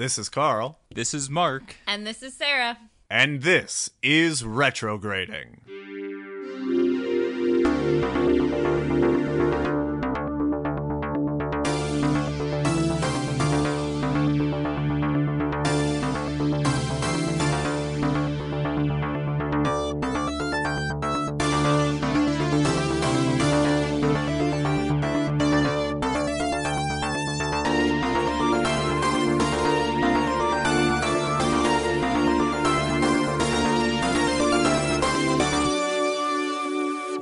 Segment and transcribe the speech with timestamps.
[0.00, 1.76] This is Carl, This is Mark.
[1.86, 2.78] And this is Sarah.
[3.10, 5.60] and this is Retrograding.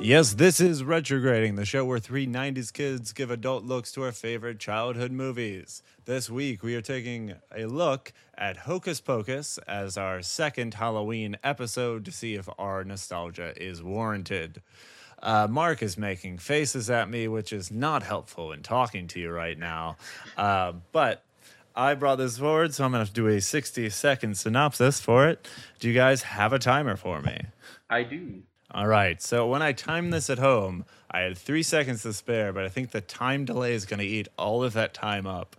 [0.09, 4.11] Yes, this is Retrograding, the show where three 90s kids give adult looks to our
[4.11, 5.83] favorite childhood movies.
[6.05, 12.05] This week, we are taking a look at Hocus Pocus as our second Halloween episode
[12.05, 14.63] to see if our nostalgia is warranted.
[15.21, 19.29] Uh, Mark is making faces at me, which is not helpful in talking to you
[19.29, 19.95] right now.
[20.35, 21.23] Uh, but
[21.75, 24.99] I brought this forward, so I'm going to have to do a 60 second synopsis
[24.99, 25.47] for it.
[25.77, 27.41] Do you guys have a timer for me?
[27.91, 28.41] I do.
[28.71, 29.21] All right.
[29.21, 32.69] So when I timed this at home, I had three seconds to spare, but I
[32.69, 35.55] think the time delay is going to eat all of that time up.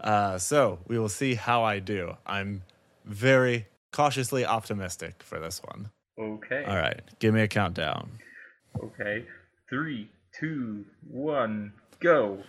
[0.00, 2.16] Uh, so we will see how I do.
[2.26, 2.62] I'm
[3.04, 5.90] very cautiously optimistic for this one.
[6.18, 6.64] Okay.
[6.66, 7.00] All right.
[7.20, 8.10] Give me a countdown.
[8.82, 9.24] Okay.
[9.70, 12.42] Three, two, one, go.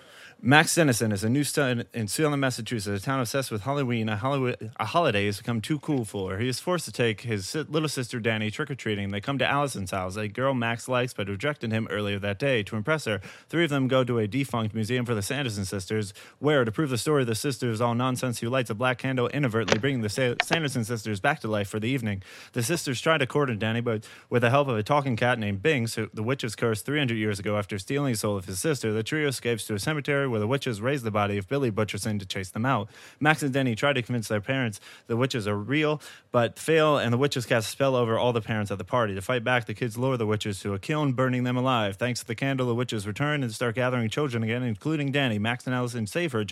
[0.46, 4.10] Max Dennison is a new student in Salem, Massachusetts, a town obsessed with Halloween.
[4.10, 6.38] A, Hollywood, a holiday has become too cool for her.
[6.38, 9.12] He is forced to take his little sister Danny trick or treating.
[9.12, 12.62] They come to Allison's house, a girl Max likes but rejected him earlier that day.
[12.64, 16.14] To impress her, three of them go to a defunct museum for the Sanderson sisters,
[16.40, 19.30] where, to prove the story of the sisters all nonsense, he lights a black candle,
[19.30, 22.22] inadvertently bringing the Sa- Sanderson sisters back to life for the evening.
[22.52, 25.62] The sisters try to corner Danny, but with the help of a talking cat named
[25.62, 28.92] Binks, who the witches cursed 300 years ago after stealing the soul of his sister,
[28.92, 32.20] the trio escapes to a cemetery where the witches raise the body of Billy Butcherson
[32.20, 32.90] to chase them out.
[33.20, 37.14] Max and Denny try to convince their parents the witches are real, but fail, and
[37.14, 39.14] the witches cast a spell over all the parents at the party.
[39.14, 41.98] To fight back, the kids lure the witches to a kiln, burning them alive.
[41.98, 45.38] Thanks to the candle, the witches return and start gathering children again, including Danny.
[45.38, 46.44] Max and Allison save her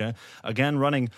[0.44, 1.09] again, running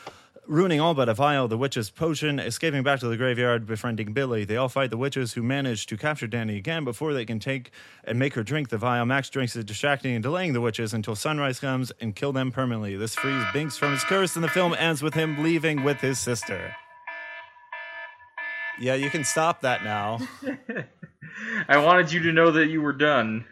[0.48, 4.46] ruining all but a vial the witch's potion, escaping back to the graveyard, befriending Billy.
[4.46, 7.72] They all fight the witches who manage to capture Danny again before they can take
[8.04, 9.06] and make her drink the vial.
[9.06, 12.96] Max drinks it, distracting and delaying the witches until sunrise comes and kill them permanently.
[12.96, 16.20] This frees Binks from his curse, and the film ends with him leaving with his
[16.20, 16.76] sister.
[18.80, 20.20] Yeah, you can stop that now.
[21.68, 23.46] I wanted you to know that you were done.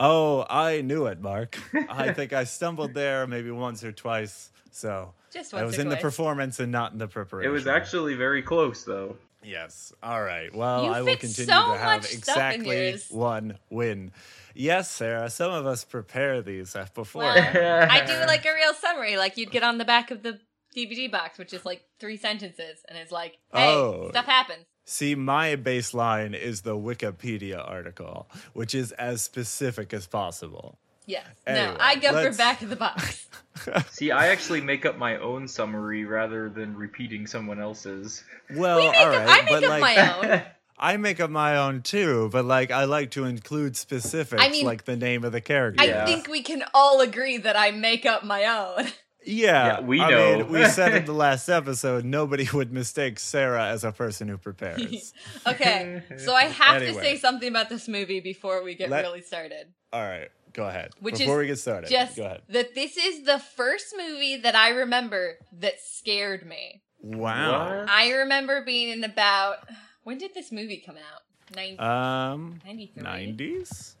[0.00, 1.58] Oh, I knew it, Mark.
[1.88, 4.50] I think I stumbled there maybe once or twice.
[4.72, 7.50] So Just I was or in the performance and not in the preparation.
[7.50, 9.16] It was actually very close, though.
[9.42, 9.92] Yes.
[10.02, 10.54] All right.
[10.54, 14.12] Well, You I will continue so to have much stuff in exactly one win.
[14.54, 15.30] Yes, Sarah.
[15.30, 17.22] Some of us prepare these uh, before.
[17.22, 20.40] Well, I do like a real summary, like you'd get on the back of the
[20.76, 24.08] DVD box, which is like three sentences, and it's like, hey, Oh.
[24.10, 24.64] stuff happens.
[24.90, 30.78] See, my baseline is the Wikipedia article, which is as specific as possible.
[31.06, 31.26] Yes.
[31.46, 33.28] Anyway, no, I go let's- for back of the box.
[33.92, 38.24] See, I actually make up my own summary rather than repeating someone else's.
[38.52, 40.42] Well, we make all up, I make but up like my own.
[40.82, 44.64] I make up my own too, but like I like to include specifics, I mean,
[44.66, 45.80] like the name of the character.
[45.80, 46.04] I Yeah.
[46.04, 48.88] think we can all agree that I make up my own.
[49.24, 50.36] Yeah, Yeah, we I know.
[50.38, 54.38] mean, we said in the last episode nobody would mistake Sarah as a person who
[54.38, 55.12] prepares.
[55.46, 59.22] okay, so I have to say something about this movie before we get Let- really
[59.22, 59.68] started.
[59.92, 60.92] All right, go ahead.
[61.00, 62.42] Which Before is we get started, Just go ahead.
[62.48, 66.82] that this is the first movie that I remember that scared me.
[67.02, 67.80] Wow.
[67.80, 67.90] What?
[67.90, 69.68] I remember being in about
[70.04, 71.22] when did this movie come out?
[71.56, 73.02] Nin- Um, 93?
[73.02, 73.96] nineties.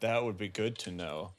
[0.00, 1.32] That would be good to know.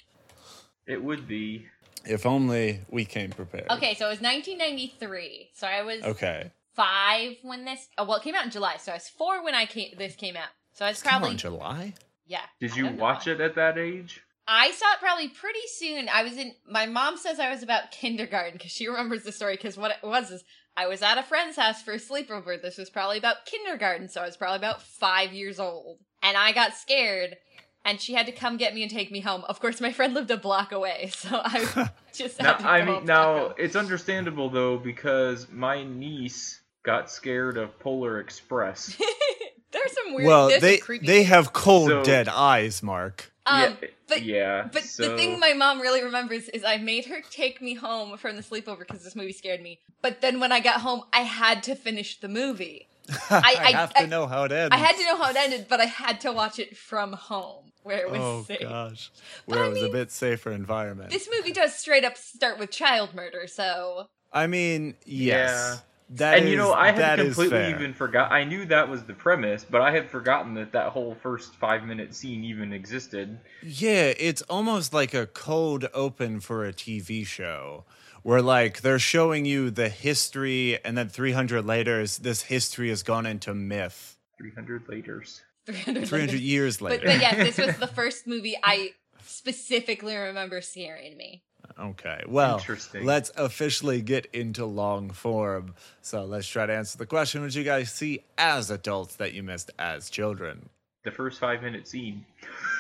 [0.88, 1.66] It would be.
[2.08, 3.70] If only we came prepared.
[3.72, 5.50] Okay, so it was 1993.
[5.54, 6.52] So I was Okay.
[6.74, 7.88] five when this.
[7.98, 9.96] Oh, well, it came out in July, so I was four when I came.
[9.98, 10.50] This came out.
[10.74, 11.94] So I was Come probably on, July.
[12.26, 12.42] yeah.
[12.60, 14.22] Did you watch it at that age?
[14.48, 16.08] I saw it probably pretty soon.
[16.10, 16.54] I was in.
[16.70, 19.56] My mom says I was about kindergarten because she remembers the story.
[19.56, 20.44] Because what it was is
[20.78, 22.62] I was at a friend's house for a sleepover.
[22.62, 26.52] This was probably about kindergarten, so I was probably about five years old, and I
[26.52, 27.38] got scared.
[27.86, 29.44] And she had to come get me and take me home.
[29.48, 32.84] Of course, my friend lived a block away, so I just Now, had to I
[32.84, 33.56] mean, home now taco.
[33.60, 38.98] it's understandable though because my niece got scared of Polar Express.
[39.72, 40.28] there's some weird.
[40.28, 43.32] well, they creepy they have cold So- dead eyes, Mark.
[43.48, 44.70] Um, yeah, but yeah.
[44.74, 48.18] But so, the thing my mom really remembers is I made her take me home
[48.18, 49.78] from the sleepover because this movie scared me.
[50.02, 52.88] But then when I got home, I had to finish the movie.
[53.30, 54.74] I, I- have I- to know how it ends.
[54.74, 57.72] I had to know how it ended, but I had to watch it from home
[57.86, 58.62] where it was Oh safe.
[58.62, 59.12] gosh,
[59.46, 61.12] where I it was a mean, bit safer environment.
[61.12, 65.84] This movie does straight up start with child murder, so I mean, yes.
[66.12, 68.32] That and you know, I had completely even forgot.
[68.32, 71.84] I knew that was the premise, but I had forgotten that that whole first five
[71.84, 73.40] minute scene even existed.
[73.64, 77.86] Yeah, it's almost like a cold open for a TV show
[78.22, 83.26] where like they're showing you the history and then 300 later this history has gone
[83.26, 84.18] into myth.
[84.38, 85.42] Three hundred laters.
[85.66, 87.06] 300, 300 years But, later.
[87.08, 88.92] but yes, this was the first movie I
[89.24, 91.44] specifically remember scaring me.
[91.80, 92.22] Okay.
[92.28, 93.06] Well, Interesting.
[93.06, 95.74] let's officially get into long form.
[96.02, 99.34] So let's try to answer the question what did you guys see as adults that
[99.34, 100.70] you missed as children?
[101.04, 102.26] The first five minute scene.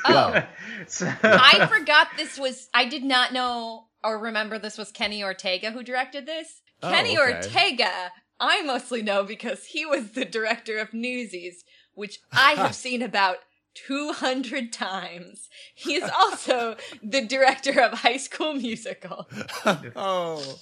[0.06, 0.42] Oh,
[0.88, 2.70] So- I forgot this was.
[2.74, 6.62] I did not know or remember this was Kenny Ortega who directed this.
[6.84, 7.34] Oh, Kenny okay.
[7.38, 11.64] Ortega, I mostly know because he was the director of Newsies,
[11.96, 13.38] which I have seen about
[13.76, 15.50] 200 times.
[15.74, 19.28] He is also the director of High School Musical.
[19.96, 20.60] oh.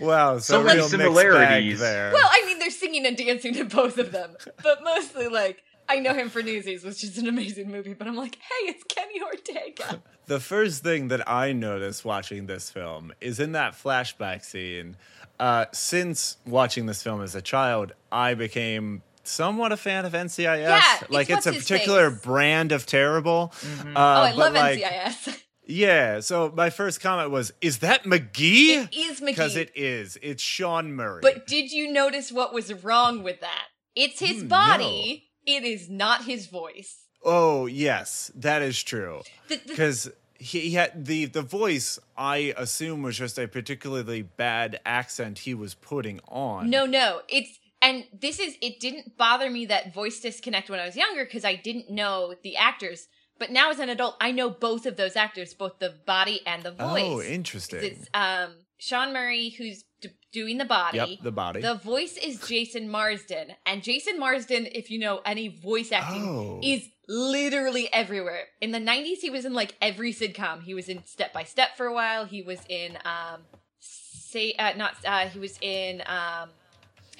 [0.00, 0.38] Wow.
[0.38, 1.80] So, So many real similarities.
[1.80, 2.12] there.
[2.12, 5.62] Well, I mean, they're singing and dancing to both of them, but mostly like.
[5.88, 8.84] I know him for Newsies, which is an amazing movie, but I'm like, hey, it's
[8.84, 10.00] Kenny Ortega.
[10.26, 14.96] The first thing that I noticed watching this film is in that flashback scene.
[15.40, 20.38] Uh, since watching this film as a child, I became somewhat a fan of NCIS.
[20.60, 22.20] Yeah, it's like it's a his particular face.
[22.22, 23.52] brand of terrible.
[23.60, 23.96] Mhm.
[23.96, 25.36] Uh, oh, I but, love like, NCIS.
[25.66, 26.18] Yeah.
[26.18, 30.18] So my first comment was, "Is that McGee?" It is McGee Because it is.
[30.20, 31.20] It's Sean Murray.
[31.22, 33.66] But did you notice what was wrong with that?
[33.94, 35.28] It's his Hmm, body.
[35.46, 36.96] It is not his voice.
[37.24, 39.22] oh yes, that is true.
[39.48, 40.10] Because
[40.40, 42.00] he, he had the the voice.
[42.16, 46.68] I assume was just a particularly bad accent he was putting on.
[46.68, 47.20] no, no.
[47.28, 51.24] It's and this is it didn't bother me that voice disconnect when I was younger
[51.24, 53.08] because I didn't know the actors.
[53.38, 56.62] But now as an adult, I know both of those actors, both the body and
[56.62, 57.02] the voice.
[57.06, 57.80] Oh, interesting.
[57.82, 60.98] It's um Sean Murray who's d- doing the body.
[60.98, 61.60] Yep, the body.
[61.62, 66.60] The voice is Jason Marsden, and Jason Marsden, if you know any voice acting, Oh.
[66.62, 68.44] is literally everywhere.
[68.60, 70.62] In the '90s, he was in like every sitcom.
[70.62, 72.24] He was in Step by Step for a while.
[72.26, 73.40] He was in um,
[73.80, 76.50] say uh, not uh, he was in um,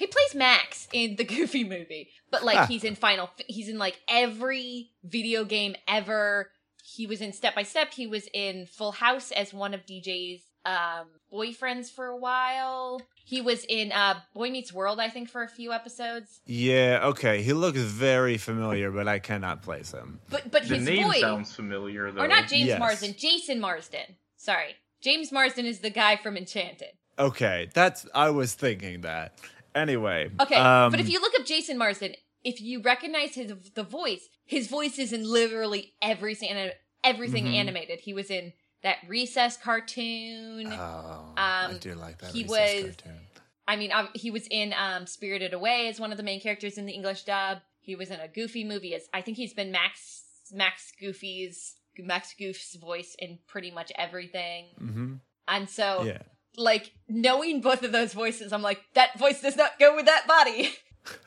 [0.01, 2.65] he plays Max in the Goofy movie, but like Huh.
[2.67, 3.29] he's in Final.
[3.47, 6.49] He's in like every video game ever.
[6.83, 7.93] He was in Step by Step.
[7.93, 13.01] He was in Full House as one of DJ's um, boyfriends for a while.
[13.23, 16.41] He was in uh, Boy Meets World, I think, for a few episodes.
[16.45, 16.99] yeah.
[17.03, 17.41] Okay.
[17.43, 20.19] He looks very familiar, but I cannot place him.
[20.29, 22.21] But but the his name voice, sounds familiar though.
[22.23, 22.79] or not James Yes.
[22.79, 24.15] Marsden, Jason Marsden.
[24.37, 26.89] Sorry, James Marsden is the guy from Enchanted.
[27.19, 28.05] Okay, that's.
[28.15, 29.35] I was thinking that.
[29.75, 30.29] Anyway.
[30.39, 34.27] Okay, um, but if you look up Jason Marsden, if you recognize his the voice,
[34.45, 36.71] his voice is in literally every scene,
[37.03, 37.53] everything Mhm.
[37.55, 37.99] animated.
[38.01, 38.53] He was in
[38.83, 40.67] that Recess cartoon.
[40.73, 42.31] Oh, I um, do like that.
[42.33, 43.19] he Recess was- cartoon.
[43.67, 46.77] I mean, um, he was in um, Spirited Away as one of the main characters
[46.77, 47.59] in the English dub.
[47.79, 52.33] He was in a Goofy movie as I think he's been Max Max Goofy's Max
[52.37, 54.65] Goof's voice in pretty much everything.
[54.81, 55.13] Mm-hmm.
[55.47, 56.21] And so, Yeah.
[56.57, 60.27] Like knowing both of those voices, I'm like, that voice does not go with that
[60.27, 60.71] body.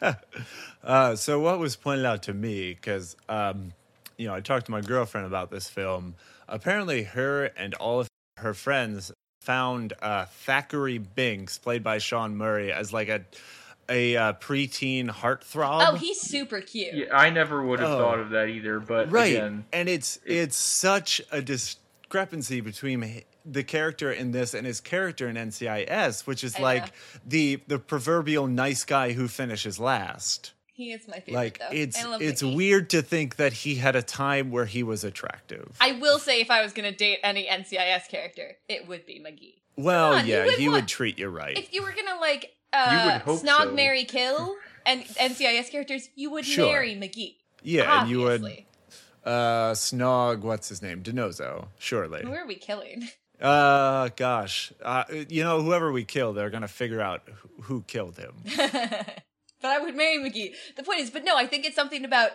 [0.84, 3.72] uh, so what was pointed out to me because um,
[4.16, 6.14] you know I talked to my girlfriend about this film.
[6.48, 12.72] Apparently, her and all of her friends found uh, Thackeray Binks, played by Sean Murray,
[12.72, 13.24] as like a
[13.88, 15.86] a uh, preteen heartthrob.
[15.88, 16.94] oh, he's super cute.
[16.94, 17.98] Yeah, I never would have Oh.
[17.98, 18.80] thought of that either.
[18.80, 24.54] But right again, and it's it's such a discrepancy between h- the character in this
[24.54, 26.90] and his character in NCIS which is I like know.
[27.26, 31.34] the the proverbial nice guy who finishes last He is my favorite.
[31.34, 31.68] like though.
[31.70, 32.56] it's I love it's Mickey.
[32.56, 36.40] weird to think that he had a time where he was attractive I will say,
[36.40, 39.60] if I was gonna date any NCIS character, it would be McGee.
[39.76, 43.20] well on, yeah would he would treat you right If you were gonna like uh,
[43.26, 43.72] snog, so.
[43.72, 46.66] marry, kill, and NCIS characters, you would Sure.
[46.66, 47.36] marry McGee.
[47.62, 48.42] yeah and you would
[49.24, 53.08] uh snog what's his name DiNozzo surely Who are we killing?
[53.40, 58.16] Uh gosh uh you know whoever we kill they're gonna figure out who- who killed
[58.16, 58.34] him
[59.60, 60.52] but I would marry McGee.
[60.76, 62.32] The point is, but no, I think it's something about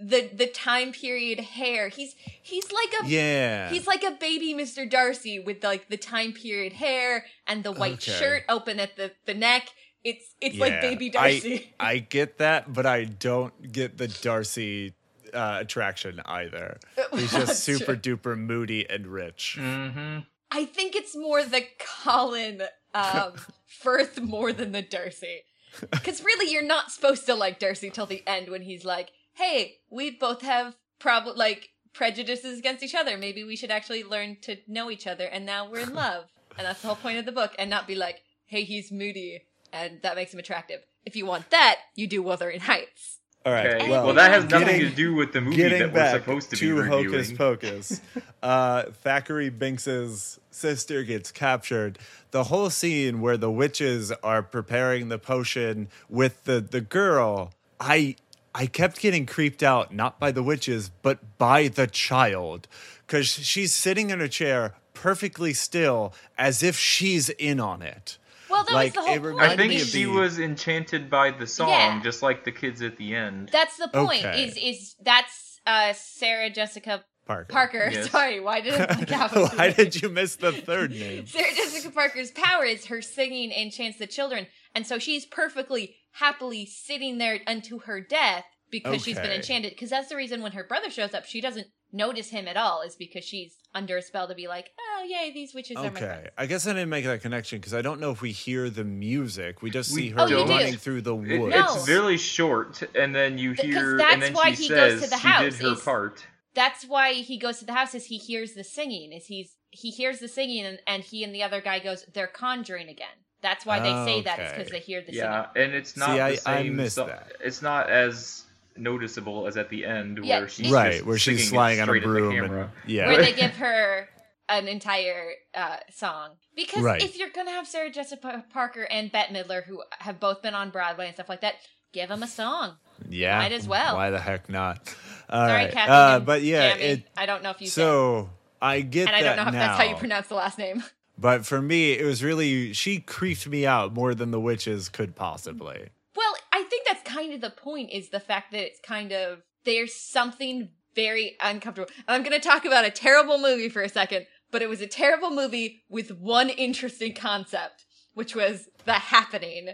[0.00, 1.88] the the time period hair.
[1.88, 4.88] He's he's like a yeah he's like a baby Mr.
[4.90, 8.10] Darcy with like the time period hair and the white Okay.
[8.12, 9.68] shirt open at the the neck.
[10.02, 11.72] It's it's like baby Darcy.
[11.78, 14.94] I, I get that, but I don't get the Darcy
[15.32, 16.78] uh, attraction either.
[17.12, 17.76] He's just That's true.
[17.78, 19.56] super duper moody and rich.
[19.60, 20.18] hmm
[20.50, 22.62] I think it's more the Colin
[22.94, 23.32] um,
[23.66, 25.42] Firth more than the Darcy.
[25.90, 29.78] Because really, you're not supposed to like Darcy till the end when he's like, "Hey,
[29.90, 33.18] we both have prob like prejudices against each other.
[33.18, 36.64] Maybe we should actually learn to know each other, and now we're in love." And
[36.64, 39.42] that's the whole point of the book, and not be like, "Hey, he's moody."
[39.74, 40.80] and that makes him attractive.
[41.04, 43.18] If you want that, you do Wuthering Heights.
[43.44, 43.66] All right.
[43.66, 43.90] Okay.
[43.90, 46.56] Well, Well, that has nothing getting- to do with the movie that we're supposed to,
[46.56, 47.12] to be reviewing.
[47.12, 48.00] Hocus Pocus,
[48.42, 51.98] uh, Thackeray Binks's sister gets captured.
[52.30, 58.16] The whole scene where the witches are preparing the potion with the the girl, I
[58.54, 62.66] I kept getting creeped out not by the witches but by the child
[63.06, 68.16] because she's sitting in a chair perfectly still as if she's in on it.
[68.48, 69.40] Well, that Like, was the whole it point.
[69.40, 72.00] I think me is- of she the- was enchanted by the song, Yeah.
[72.02, 73.48] just like the kids at the end.
[73.52, 74.24] That's the point.
[74.24, 74.44] Okay.
[74.44, 77.52] Is is that's uh Sarah Jessica Parker.
[77.52, 77.88] Parker?
[77.90, 78.10] Yes.
[78.12, 81.26] Sorry, why did I like half Why did you miss the third name?
[81.28, 86.66] Sarah Jessica Parker's power is her singing enchants the children, and so she's perfectly happily
[86.66, 89.70] sitting there unto her death because she's been enchanted.
[89.72, 92.82] Because that's the reason when her brother shows up, she doesn't notice him at all,
[92.82, 95.88] is because she's under a spell to be like, oh yay, these witches are my
[95.88, 96.28] Okay, friends.
[96.36, 98.84] I guess I didn't make that connection because I don't know if we hear the
[98.84, 99.62] music.
[99.62, 101.54] We just We see her Oh, you running through the It- woods.
[101.56, 101.74] No.
[101.76, 105.02] It's really short, and then you hear, that's and then why she he goes says
[105.04, 106.26] to the she house, did her is- part.
[106.54, 109.12] That's why he goes to the house is he hears the singing.
[109.12, 112.28] Is he's he hears the singing and, and he and the other guy goes, they're
[112.28, 113.08] conjuring again.
[113.42, 115.66] That's why they say that is because they hear the Yeah, singing.
[115.70, 116.76] and it's not See, the I- I same.
[116.76, 117.32] missed so- that.
[117.40, 118.43] It's not as
[118.76, 121.86] noticeable as at the end Yeah, where she's right, just where she's flying on a
[121.92, 122.60] straight at the broom camera.
[122.62, 123.06] and yeah.
[123.08, 124.08] where they give her
[124.48, 126.30] an entire uh, song.
[126.56, 127.02] Because Right.
[127.02, 130.70] if you're gonna have Sarah Jessica Parker and Bette Midler, who have both been on
[130.70, 131.54] Broadway and stuff like that,
[131.92, 132.76] give them a song.
[133.08, 133.96] yeah, might as well.
[133.96, 134.94] Why the heck not?
[135.30, 135.90] All Sorry, right, Kathy.
[135.90, 136.84] uh, but yeah, Jamie.
[136.84, 137.08] it.
[137.16, 138.28] I don't know if you So
[138.60, 139.66] I get said, and I don't know if now.
[139.68, 140.82] that's how you pronounce the last name.
[141.16, 145.14] But for me, it was really she creeped me out more than the witches could
[145.14, 145.90] possibly.
[146.16, 146.73] Well, I think that's
[147.14, 151.90] kind of the point is the fact that it's kind of there's something very uncomfortable.
[152.06, 154.80] And I'm going to talk about a terrible movie for a second, but it was
[154.80, 159.70] a terrible movie with one interesting concept, which was The Happening,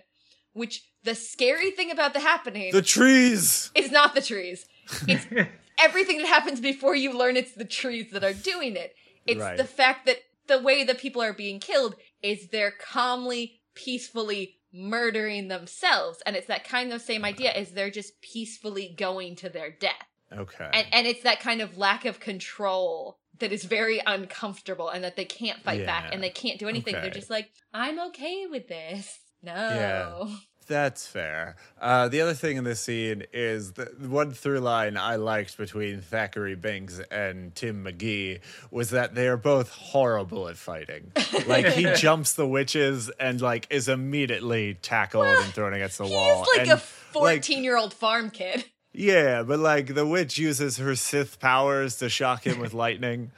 [0.53, 3.71] which the scary thing about The Happening The trees.
[3.75, 4.65] is not the trees.
[5.07, 5.27] It's
[5.79, 8.95] everything that happens before you learn it's the trees that are doing it.
[9.27, 9.57] It's Right.
[9.57, 15.49] the fact that the way that people are being killed is they're calmly, peacefully murdering
[15.49, 16.23] themselves.
[16.25, 19.93] And it's that kind of same idea is they're just peacefully going to their death.
[20.33, 20.71] Okay.
[20.73, 25.17] And and it's that kind of lack of control that is very uncomfortable and that
[25.17, 26.95] they can't fight back and they can't do anything.
[26.95, 29.19] They're just like, I'm okay with this.
[29.43, 29.53] No.
[29.53, 30.37] Yeah.
[30.71, 31.57] That's fair.
[31.81, 36.01] Uh, the other thing in this scene is the one through line I liked between
[36.01, 38.39] Thackeray Binks and Tim McGee
[38.71, 41.11] was that they are both horrible at fighting.
[41.49, 46.15] Like he jumps the witches and like is immediately tackled and thrown against the He
[46.15, 46.43] wall.
[46.43, 48.65] is like and, a 14 year old farm kid.
[48.93, 53.33] yeah, but like the witch uses her Sith powers to shock him with lightning.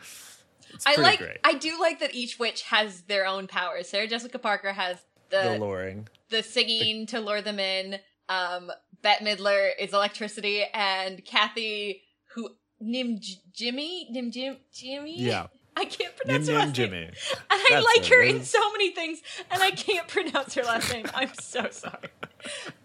[0.74, 1.18] It's I like.
[1.18, 1.38] great.
[1.44, 3.88] I do like that each witch has their own powers.
[3.88, 4.98] Sarah Jessica Parker has
[5.30, 6.08] the the luring.
[6.32, 7.98] The singing to lure them in.
[8.28, 8.72] Um,
[9.02, 12.02] Bette Midler is electricity, and Kathy,
[12.34, 15.20] who Nim J- Jimmy Nim Jim Jimmy.
[15.20, 15.46] Yeah.
[15.76, 17.00] I can't Nim pronounce her Nim last Jimmy.
[17.02, 17.10] name.
[17.32, 20.92] And I That's like her in so many things, and I can't pronounce her last
[20.92, 21.06] name.
[21.14, 22.08] I'm so sorry.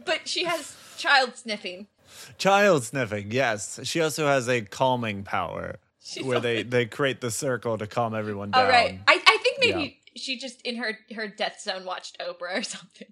[0.05, 1.87] But she has child sniffing.
[2.37, 3.79] Child sniffing, yes.
[3.83, 8.15] She also has a calming power She's where they, they create the circle to calm
[8.15, 8.65] everyone down.
[8.65, 8.99] Oh right.
[9.07, 13.07] I, I think maybe she just in her her death zone watched Oprah or something.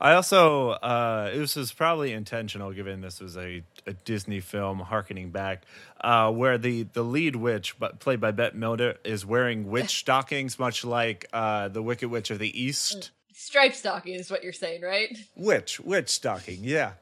[0.00, 5.30] I also, uh, this was probably intentional given this was a, a Disney film harkening
[5.30, 5.64] back,
[6.00, 10.58] uh, where the, the lead witch, but played by Bette Midler, is wearing witch stockings,
[10.58, 13.10] much like uh, the Wicked Witch of the East.
[13.32, 15.16] Stripe stocking is what you're saying, right?
[15.36, 16.92] Witch, witch stocking, yeah.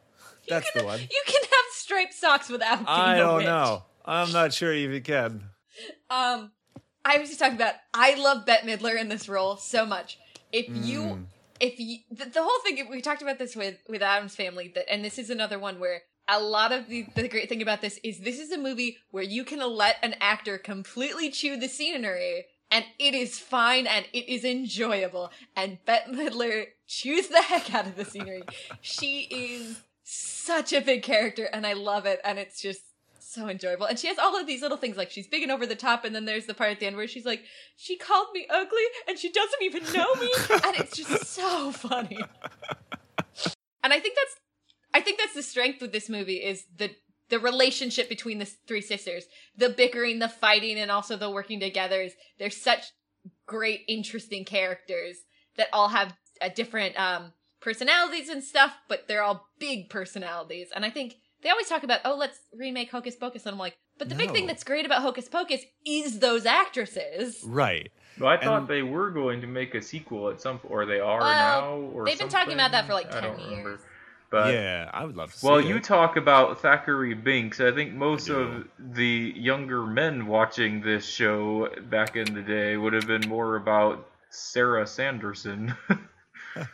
[0.49, 1.00] That's the one.
[1.00, 3.47] You can have striped socks without being I don't witch.
[3.47, 3.83] know.
[4.04, 5.45] I'm not sure if you can.
[6.11, 6.52] Um,
[7.04, 7.75] I was just talking about.
[7.93, 10.19] I love Bette Midler in this role so much.
[10.61, 11.26] If you, Mm.
[11.61, 14.90] if you, the, the whole thing we talked about this with with Addams Family, that
[14.92, 17.99] and this is another one where a lot of the the great thing about this
[18.02, 22.46] is this is a movie where you can let an actor completely chew the scenery.
[22.70, 25.30] And it is fine and it is enjoyable.
[25.54, 28.42] And Bette Midler chews the heck out of the scenery.
[28.80, 32.20] She is such a big character and I love it.
[32.25, 32.80] And it's just
[33.35, 33.87] so enjoyable.
[33.87, 36.05] And she has all of these little things like she's big and over the top,
[36.05, 37.43] and then there's the part at the end where she's like,
[37.76, 42.19] she called me ugly and she doesn't even know me, and it's just so funny.
[43.83, 44.37] And I think that's
[44.95, 46.91] I think that's the strength with this movie is the
[47.31, 49.25] the relationship between the three sisters,
[49.57, 52.00] the bickering, the fighting, and also the working together.
[52.00, 52.93] Is they're such
[53.47, 55.19] great, interesting characters
[55.57, 60.69] that all have a different um, personalities and stuff, but they're all big personalities.
[60.75, 63.76] And I think they always talk about, oh, let's remake Hocus Pocus, and I'm like,
[63.98, 67.44] But the big thing that's great about Hocus Pocus is those actresses.
[67.46, 67.92] Right.
[68.18, 70.98] Well, I thought And- they were going to make a sequel at some, or they
[71.00, 73.24] are Well, now, or they've been talking about that for, like, something.
[73.24, 73.70] I 10 don't remember.
[73.70, 73.80] years.
[74.30, 75.66] But yeah, I would love to see well, it.
[75.66, 77.60] you talk about Thackeray Binks.
[77.60, 82.76] I think most I of the younger men watching this show back in the day
[82.76, 85.74] would have been more about Sarah Sanderson.
[86.54, 86.66] There,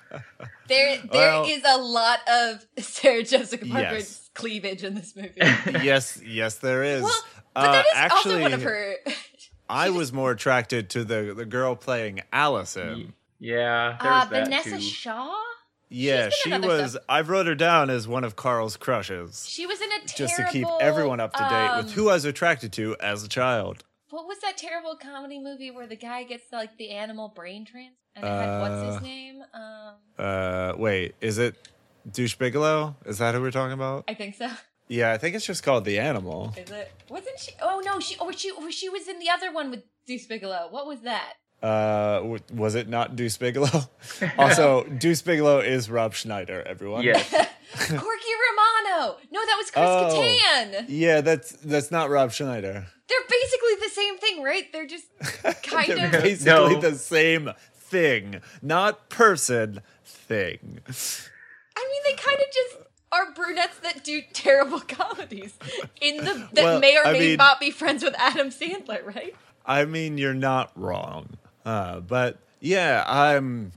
[0.68, 4.30] there Well- is a lot of Sarah Jessica Parker's Yes.
[4.34, 5.32] cleavage in this movie.
[5.82, 7.02] yes, yes, there is.
[7.02, 7.20] well,
[7.54, 8.94] but Uh, that is actually, also one of her.
[9.68, 13.14] I was more attracted to the the girl playing Allison.
[13.38, 14.80] yeah, there's Uh, that Vinessa too.
[14.80, 15.36] Shaw.
[15.92, 16.90] Yeah, she been in other was.
[16.92, 17.02] stuff.
[17.08, 20.14] I've wrote her down as one of Carl's crushes, She was in a terrible.
[20.16, 23.24] just to keep everyone up to date with um, who I was attracted to as
[23.24, 23.82] a child.
[24.10, 27.94] What was that terrible comedy movie where the guy gets like the animal brain trans?
[28.16, 29.42] And it had what's Uh, his name?
[29.54, 31.54] Um, Uh, wait, is it
[32.10, 32.96] Deuce Bigelow?
[33.06, 34.04] Is that who we're talking about?
[34.08, 34.48] I think so.
[34.88, 36.52] Yeah, I think it's just called The Animal.
[36.56, 36.90] Is it?
[37.08, 37.52] Wasn't she?
[37.62, 38.16] Oh no, she.
[38.18, 38.50] Or she.
[38.50, 40.66] Or she was in the other one with Deuce Bigelow.
[40.70, 41.34] What was that?
[41.62, 43.68] Uh, w- was it not Deuce Bigelow?
[44.38, 46.62] also, Deuce Bigelow is Rob Schneider.
[46.66, 47.02] Everyone.
[47.04, 47.30] Yes.
[47.72, 49.16] Corky Romano.
[49.30, 50.20] No, that was Chris Oh.
[50.20, 50.84] Kattan.
[50.88, 52.86] Yeah, that's that's not Rob Schneider.
[53.08, 54.72] They're basically the same thing, right?
[54.72, 55.06] They're just
[55.64, 56.12] kind They're of.
[56.22, 56.80] basically No.
[56.80, 57.50] the same
[57.90, 60.80] thing, not person thing.
[60.88, 62.76] I mean, they kind of just
[63.12, 65.58] are brunettes that do terrible comedies
[66.00, 69.04] in the that Well, may or I may mean- not be friends with Adam Sandler,
[69.04, 69.34] right?
[69.66, 71.28] I mean, you're not wrong.
[71.64, 73.72] Uh, but yeah, I'm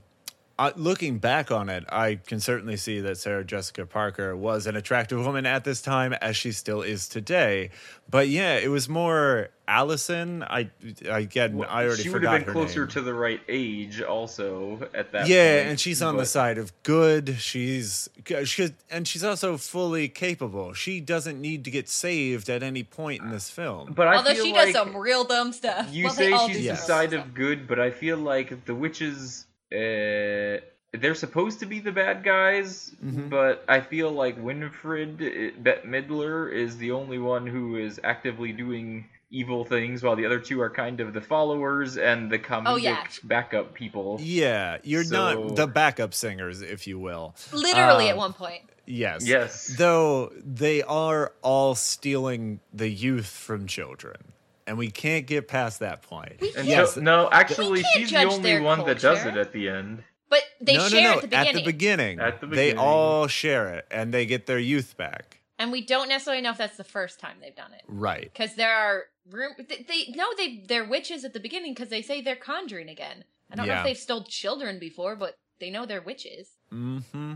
[0.58, 1.84] uh, looking back on it.
[1.90, 6.12] I can certainly see that Sarah Jessica Parker was an attractive woman at this time,
[6.14, 7.70] as she still is today.
[8.08, 10.42] But yeah, it was more Allison.
[10.42, 10.70] I,
[11.10, 12.88] I again, I already she would have been closer name.
[12.90, 15.26] to the right age, also at that.
[15.28, 17.36] yeah, point, and she's on the side of good.
[17.38, 18.08] She's
[18.44, 20.72] she, and she's also fully capable.
[20.74, 23.92] She doesn't need to get saved at any point in this film.
[23.94, 25.88] But I Although she like does some real dumb stuff.
[25.92, 26.78] You well, say she's do the some Yes.
[26.80, 27.24] real side stuff.
[27.26, 30.60] of good, but I feel like the witches, uh,
[30.96, 33.28] they're supposed to be the bad guys, Mm-hmm.
[33.28, 38.52] but I feel like Winifred uh, Bette Midler is the only one who is actively
[38.52, 42.62] doing evil things, while the other two are kind of the followers and the comedic
[42.66, 43.04] Oh, yeah.
[43.24, 44.18] backup people.
[44.20, 47.34] yeah, you're So- not the backup singers, if you will.
[47.52, 48.62] Literally at Um, one point.
[48.86, 49.26] Yes.
[49.26, 49.74] Yes.
[49.78, 54.16] Though they are all stealing the youth from children.
[54.66, 56.40] And we can't get past that point.
[56.56, 56.94] And yes.
[56.94, 60.02] so, no, actually, can't she's the only their one that does it at the end.
[60.30, 61.16] But they no, share no, no.
[61.16, 61.64] at the beginning.
[61.64, 62.20] beginning.
[62.20, 62.74] At the beginning.
[62.76, 65.40] They all share it and they get their youth back.
[65.58, 67.82] And we don't necessarily know if that's the first time they've done it.
[67.86, 68.30] Right.
[68.32, 69.52] Because there are room.
[69.58, 73.24] They, they no, they they're witches at the beginning because they say they're conjuring again.
[73.50, 76.48] I don't know if they've stole children before, but they know they're witches.
[76.70, 77.34] hmm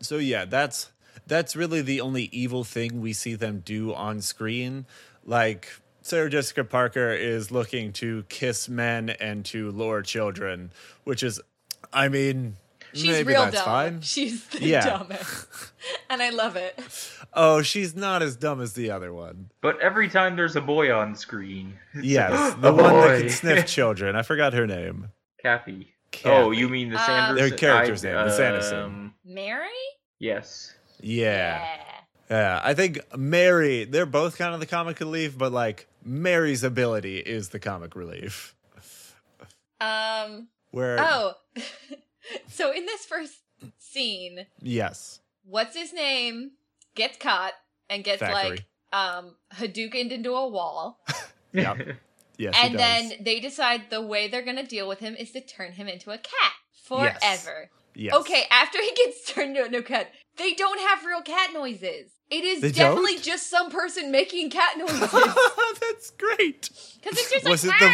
[0.00, 0.90] So yeah, that's
[1.26, 4.86] that's really the only evil thing we see them do on screen.
[5.24, 5.68] Like
[6.02, 10.70] Sarah Jessica Parker is looking to kiss men and to lure children,
[11.04, 11.40] which is,
[11.92, 12.56] I mean,
[12.96, 13.64] She's maybe real that's dumb.
[13.64, 14.00] fine.
[14.00, 14.84] She's the Yeah.
[14.84, 15.46] dumbest,
[16.10, 16.78] and I love it.
[17.34, 19.50] Oh, she's not as dumb as the other one.
[19.60, 23.66] But every time there's a boy on screen, Yes, A the one that can sniff
[23.78, 24.16] children.
[24.16, 25.08] I forgot her name.
[25.42, 25.92] Kathy.
[26.10, 26.28] Kathy.
[26.30, 27.36] Oh, you mean the Um, Sanderson?
[27.48, 28.78] Their character's I- name, the Sanderson.
[28.84, 29.66] um, Mary.
[30.18, 30.34] Yeah.
[30.36, 30.72] Yes.
[31.00, 31.62] Yeah,
[32.30, 32.60] Yeah.
[32.64, 37.50] I think Mary, they're both kind of the comic relief, but like Mary's ability is
[37.50, 38.54] the comic relief.
[39.80, 40.48] Um.
[40.70, 41.34] Where, Oh.
[42.48, 43.34] so in this first
[43.78, 46.52] scene, yes, what's his name
[46.94, 47.52] gets caught
[47.90, 48.50] and gets Thackeray.
[48.50, 51.00] like um Hadoukened into a wall,
[51.52, 51.96] Yep.
[52.38, 55.72] yes, and then they decide the way they're gonna deal with him is to turn
[55.72, 56.52] him into a cat
[56.84, 57.70] forever.
[57.94, 58.14] yes.
[58.14, 62.10] Okay, after he gets turned into a cat, they don't have real cat noises.
[62.28, 63.22] It is They definitely don't?
[63.24, 65.00] just some person making cat noises.
[65.80, 66.68] That's great.
[67.00, 67.92] Because it's just Was like, it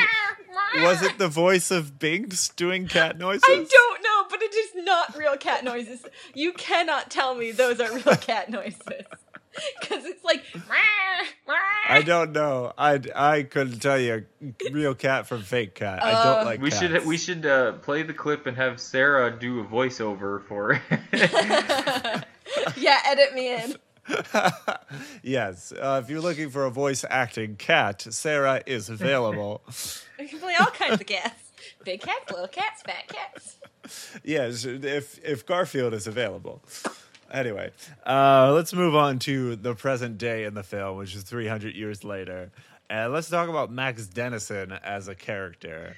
[0.74, 0.82] the-.
[0.84, 3.42] Was it the voice of Binks doing cat noises?
[3.46, 6.04] I don't know, but it is not real cat noises.
[6.34, 8.80] You cannot tell me those are real cat noises.
[9.80, 11.54] Because it's like, "Rah, rah."
[11.88, 12.72] I don't know.
[12.78, 14.24] I I couldn't tell you
[14.70, 16.02] real cat from fake cat.
[16.02, 16.60] I Uh, don't like.
[16.62, 16.80] We cats.
[16.80, 20.80] should we should uh, play the clip and have Sarah do a voiceover for.
[20.90, 22.24] It.
[22.76, 23.76] yeah, edit me in.
[25.22, 29.62] yes, uh, if you're looking for a voice acting cat, Sarah is available.
[30.18, 31.51] We can play all kinds of cats.
[31.84, 33.58] Big cats, little cats, fat cats.
[34.24, 36.62] yes, if if Garfield is available.
[37.32, 37.70] Anyway,
[38.06, 42.04] uh, let's move on to the present day in the film, which is 300 years
[42.04, 42.50] later,
[42.90, 45.96] and let's talk about Max Dennison as a character.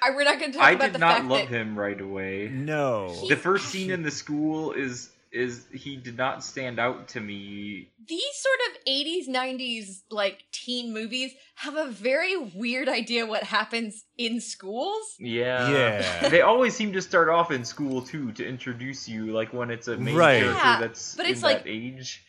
[0.00, 1.78] I, we're not going to talk I about did the not fact love that him
[1.78, 2.48] right away.
[2.48, 7.20] No, The first scene in the school is is he did not stand out to
[7.20, 7.90] me.
[8.06, 14.04] These sort of 80s, 90s, like teen movies have a very weird idea what happens
[14.16, 15.14] in schools.
[15.18, 15.70] Yeah.
[15.70, 16.28] Yeah.
[16.28, 19.88] they always seem to start off in school too to introduce you, like when it's
[19.88, 20.40] a main Right.
[20.42, 22.24] character Yeah, that's but in it's like- that age.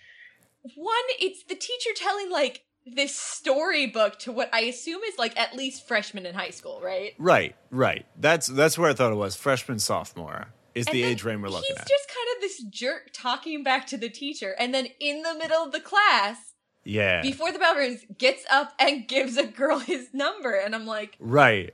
[0.75, 5.55] One, it's the teacher telling like this storybook to what I assume is like at
[5.55, 7.13] least freshmen in high school, right?
[7.17, 8.05] Right, right.
[8.17, 9.35] That's that's where I thought it was.
[9.35, 11.87] Freshman, sophomore is And the age range we're looking he's at.
[11.87, 15.63] just kind of this jerk talking back to the teacher, and then in the middle
[15.63, 16.53] of the class,
[16.83, 17.21] yeah.
[17.21, 21.15] before the bell rings, gets up and gives a girl his number, and I'm like,
[21.19, 21.73] right.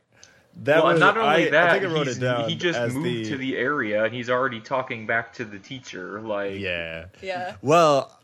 [0.63, 2.47] That well, was not only I, that, I think I wrote it down.
[2.49, 6.21] he just moved the, to the area and he's already talking back to the teacher.
[6.21, 7.07] Like, Yeah.
[7.21, 8.17] yeah, Well,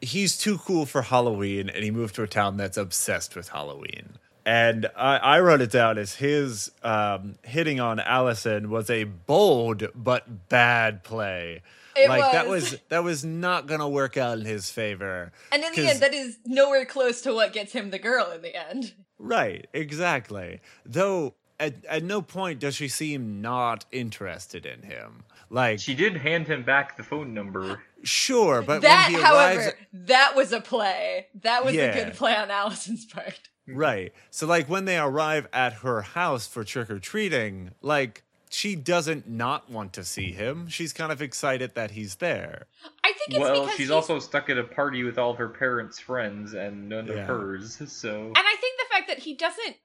[0.00, 4.18] he's too cool for Halloween, and he moved to a town that's obsessed with Halloween.
[4.46, 9.88] And I, I wrote it down as his um, hitting on Allison was a bold
[9.92, 11.62] but bad play.
[11.96, 12.70] It like that was.
[12.70, 15.32] was that was not gonna work out in his favor.
[15.50, 18.42] and in the end, that is nowhere close to what gets him the girl in
[18.42, 18.94] the end.
[19.18, 20.60] Right, exactly.
[20.84, 25.24] Though at, at no point does she seem not interested in him.
[25.48, 27.82] Like, she did hand him back the phone number.
[28.02, 31.28] sure, but that, when he however, arrives, that was a play.
[31.42, 33.40] That was a good play on Allison's part.
[33.68, 33.78] Mm-hmm.
[33.78, 34.12] right?
[34.30, 39.28] So, like, when they arrive at her house for trick or treating, like, she doesn't
[39.28, 40.68] not want to see him.
[40.68, 42.66] She's kind of excited that he's there.
[43.04, 45.38] I think it's Well, because she's he's- also stuck at a party with all of
[45.38, 47.14] her parents' friends and none Yeah.
[47.14, 47.76] of hers.
[47.92, 49.76] So And I think the fact that he doesn't,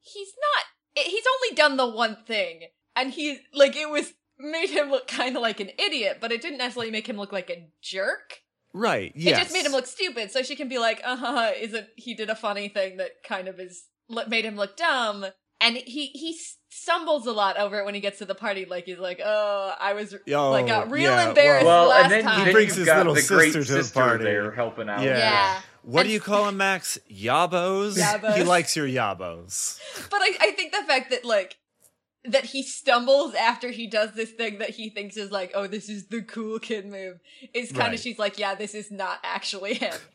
[0.00, 0.64] he's not,
[1.04, 2.64] eh, he's only done the one thing.
[2.94, 6.42] And he, like, it was, made him look kind of like an idiot, but it
[6.42, 8.42] didn't necessarily make him look like a jerk.
[8.72, 9.12] Right?
[9.16, 9.36] Yes.
[9.38, 12.14] It just made him look stupid, so she can be like, uh huh, isn't, he
[12.14, 15.26] did a funny thing that kind of is, lo- made him look dumb.
[15.62, 16.38] And he, he
[16.70, 19.74] stumbles a lot over it when he gets to the party, like, he's like, oh,
[19.78, 22.44] I was, Oh, like, got real yeah, embarrassed well, last and then, time.
[22.44, 24.24] then brings you've his got little the great sister to the sister party.
[24.24, 25.02] there helping out.
[25.02, 25.18] Yeah.
[25.18, 25.60] yeah.
[25.82, 26.98] What do you call him, Max?
[27.10, 27.98] Yabos?
[27.98, 28.36] Yabos.
[28.36, 29.78] He likes your yabos.
[30.10, 31.58] But I, I think the fact that like
[32.24, 35.88] that he stumbles after he does this thing that he thinks is like, oh, this
[35.88, 37.18] is the cool kid move,
[37.54, 37.94] is kind Right.
[37.94, 39.94] of she's like, yeah, this is not actually him,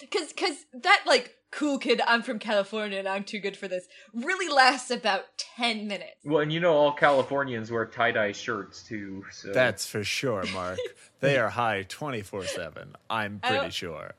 [0.00, 3.86] because because that like cool kid, I'm from California and I'm too good for this,
[4.14, 6.16] really lasts about ten minutes.
[6.24, 9.24] Well, and you know all Californians wear tie dye shirts too.
[9.30, 10.78] So That's for sure, Mark.
[11.20, 12.96] they are high 24 7.
[13.10, 14.12] I'm pretty sure.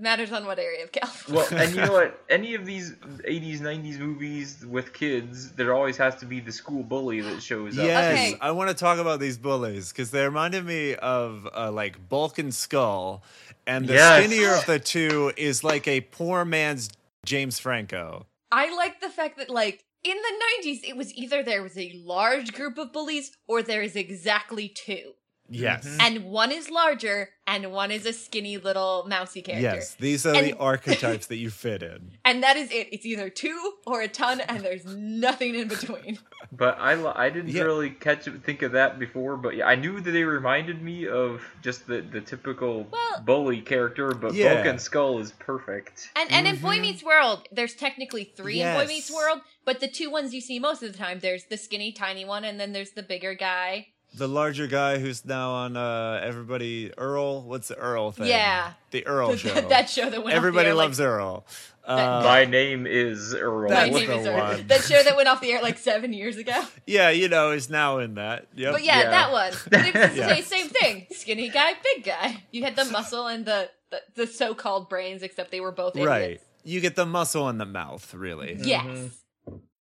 [0.00, 1.46] Matters on what area of California.
[1.50, 2.24] well, and you know what?
[2.30, 6.82] Any of these '80s, '90s movies with kids, there always has to be the school
[6.82, 7.84] bully that shows up.
[7.84, 8.38] Yes, Okay.
[8.40, 12.38] I want to talk about these bullies because they reminded me of uh, like Bulk
[12.38, 13.22] and Skull,
[13.66, 14.24] and the Yes.
[14.24, 16.88] skinnier of the two is like a poor man's
[17.26, 18.26] James Franco.
[18.50, 21.92] I like the fact that like in the 90s it was either there was a
[22.04, 25.12] large group of bullies or there is exactly two.
[25.50, 25.96] Yes, Mhm.
[26.00, 29.62] And one is larger and one is a skinny little mousy character.
[29.76, 32.12] yes, these are the archetypes that you fit in.
[32.24, 32.88] And that is it.
[32.92, 36.18] It's either two or a ton and there's nothing in between.
[36.52, 36.92] But I,
[37.26, 37.62] I didn't Yeah.
[37.62, 39.36] really catch think of that before.
[39.36, 43.60] But yeah, I knew that they reminded me of just the, the typical Well- bully
[43.60, 44.12] character.
[44.14, 44.54] But Yeah.
[44.54, 46.10] Bulk and Skull is perfect.
[46.16, 46.82] And and in Boy Mhm.
[46.82, 50.58] Meets World, there's technically three in Boy Meets World, but the two ones you see
[50.58, 53.88] most of the time, there's the skinny tiny one and then there's the bigger guy.
[54.14, 57.42] The larger guy who's now on uh, everybody Earl.
[57.42, 58.26] What's the Earl thing?
[58.26, 58.72] Yeah.
[58.90, 59.54] the Earl show.
[59.54, 61.46] that, that show that went off the Everybody air, like, loves Earl.
[61.86, 63.68] That- Uh, My name is Earl.
[63.70, 64.36] That's My name is Earl.
[64.38, 64.66] one.
[64.66, 66.60] That show that went off the air like seven years ago.
[66.86, 68.46] yeah, you know, is now in that.
[68.54, 68.72] Yep.
[68.72, 69.10] But yeah, Yeah.
[69.10, 69.52] that one.
[69.70, 70.34] But it's the Yeah.
[70.34, 71.06] same, same thing.
[71.12, 72.42] Skinny guy, big guy.
[72.50, 76.40] You had the muscle and the, the, the so-called brains, except they were both right.
[76.64, 78.56] You get the muscle and the mouth, really.
[78.60, 78.84] Yes.
[78.84, 79.10] Mhm.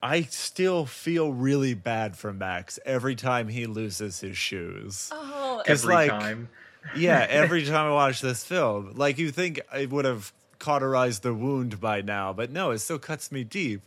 [0.06, 5.10] I still feel really bad for Max every time he loses his shoes.
[5.12, 6.50] Oh, Every like- time.
[6.96, 11.34] Yeah, every time I watch this film, like you think it would have cauterized the
[11.34, 13.82] wound by now, but no, it still cuts me deep.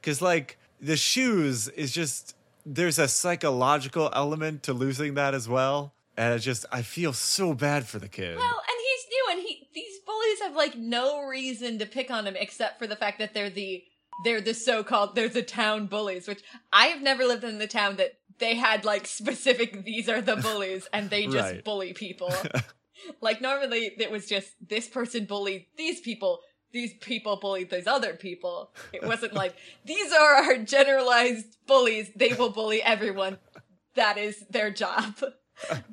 [0.00, 5.92] Because, like, the shoes is just, there's a psychological element to losing that as well.
[6.16, 8.36] And it just, I feel so bad for the kid.
[8.36, 12.24] Well, and he's new, and he these bullies have like no reason to pick on
[12.26, 13.82] him except for the fact that they're the
[14.22, 17.96] they're the so-called they're the town bullies, which I have never lived in the town
[17.96, 21.64] that they had like specific these are the bullies and they just Right.
[21.64, 22.32] bully people.
[23.20, 26.40] like normally it was just this person bullied these people.
[26.72, 28.72] These people bullied these other people.
[28.92, 32.10] It wasn't like these are our generalized bullies.
[32.16, 33.38] They will bully everyone.
[33.94, 35.14] That is their job.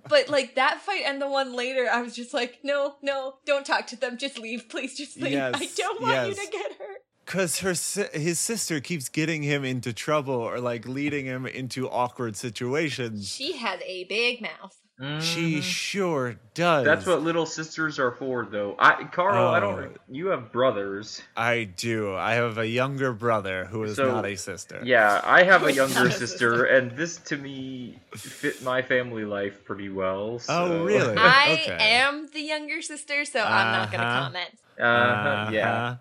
[0.10, 3.64] But like that fight and the one later, I was just like, no, no, don't
[3.64, 4.18] talk to them.
[4.18, 4.98] Just leave, please.
[4.98, 5.38] Just leave.
[5.38, 7.02] I don't want you to get hurt.
[7.32, 7.70] Because her
[8.12, 13.30] his sister keeps getting him into trouble or like leading him into awkward situations.
[13.30, 14.76] She has a big mouth.
[15.22, 15.63] She Mhm.
[15.63, 16.84] sure does.
[16.86, 18.76] That's what little sisters are for, though.
[18.78, 19.62] I, Carl, I Oh.
[19.62, 19.98] don't.
[20.10, 21.24] You have brothers.
[21.36, 22.13] I do.
[22.15, 24.82] I have a younger brother who is So, not a sister.
[24.84, 26.65] Yeah, I have a younger sister, sister.
[26.65, 30.38] and this to me fit my family life pretty well.
[30.38, 30.54] So.
[30.54, 31.15] Oh, really?
[31.17, 31.78] I Okay.
[31.80, 34.24] am the younger sister, so I'm not going to Uh-huh.
[34.26, 34.50] comment.
[34.80, 35.96] Uh, yeah.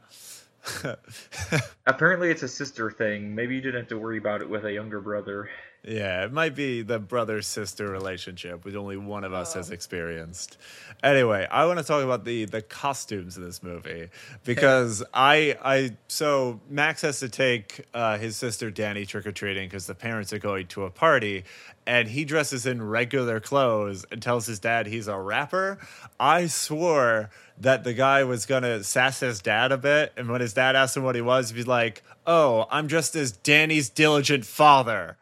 [1.86, 3.34] Apparently, it's a sister thing.
[3.34, 5.48] Maybe you didn't have to worry about it with a younger brother.
[5.82, 9.58] yeah, it might be the brother sister relationship, which only one of us Oh.
[9.60, 10.58] has experienced.
[11.02, 14.08] Anyway, I want to talk about the the costumes in this movie
[14.44, 19.68] because I I so Max has to take uh, his sister Danny trick or treating
[19.68, 21.44] because the parents are going to a party,
[21.86, 25.78] and he dresses in regular clothes and tells his dad he's a rapper.
[26.20, 30.54] I swore that the guy was gonna sass his dad a bit, and when his
[30.54, 34.44] dad asked him what he was, he'd be like, "Oh, I'm just as Danny's diligent
[34.44, 35.16] father."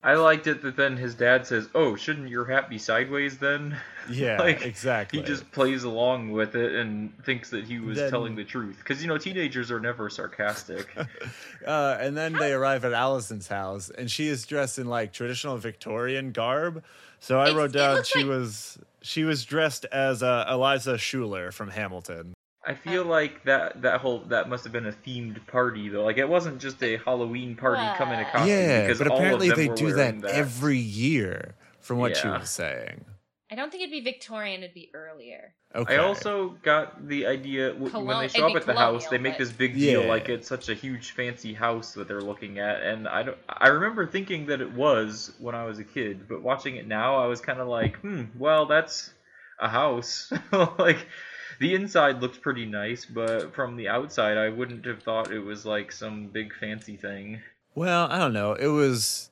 [0.00, 3.76] I liked it that then his dad says, "Oh, shouldn't your hat be sideways then?"
[4.10, 5.18] Yeah, Like, exactly.
[5.18, 8.76] He just plays along with it and thinks that he was Then- telling the truth.
[8.78, 10.88] Because you know, teenagers are never sarcastic.
[11.66, 15.58] Uh, and then they arrive at Allison's house, and she is dressed in like traditional
[15.58, 16.82] Victorian garb.
[17.20, 21.50] So I It's- wrote down she like- was she was dressed as uh, Eliza Schuyler
[21.52, 22.34] from Hamilton.
[22.66, 26.04] I feel like that that whole that must have been a themed party though.
[26.04, 28.48] Like it wasn't just a Halloween party come in a Well- costume.
[28.48, 33.04] yeah, because but apparently they do that, that every year, from what she was saying.
[33.50, 35.54] I don't think it'd be Victorian, it'd be earlier.
[35.74, 35.96] Okay.
[35.96, 39.18] I also got the idea w- when they show up at be the house, they
[39.18, 40.08] make but- this big deal Yeah.
[40.08, 43.36] like it's such a huge fancy house that they're looking at, and I don't.
[43.48, 47.16] I remember thinking that it was when I was a kid, but watching it now,
[47.16, 49.10] I was kind of like, hmm, well, that's
[49.60, 50.32] a house.
[50.78, 51.06] like
[51.60, 55.66] the inside looks pretty nice, but from the outside, I wouldn't have thought it was
[55.66, 57.42] like some big fancy thing.
[57.74, 58.54] Well, I don't know.
[58.54, 59.28] It was.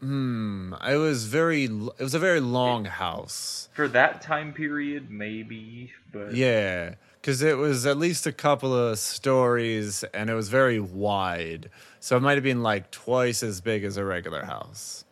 [0.00, 0.74] Hmm.
[0.86, 1.64] It was very.
[1.64, 3.68] It was a very long house.
[3.74, 8.98] For that time period, maybe, but Yeah, because it was at least a couple of
[8.98, 11.70] stories, and it was very wide.
[11.98, 15.04] So it might have been like twice as big as a regular house.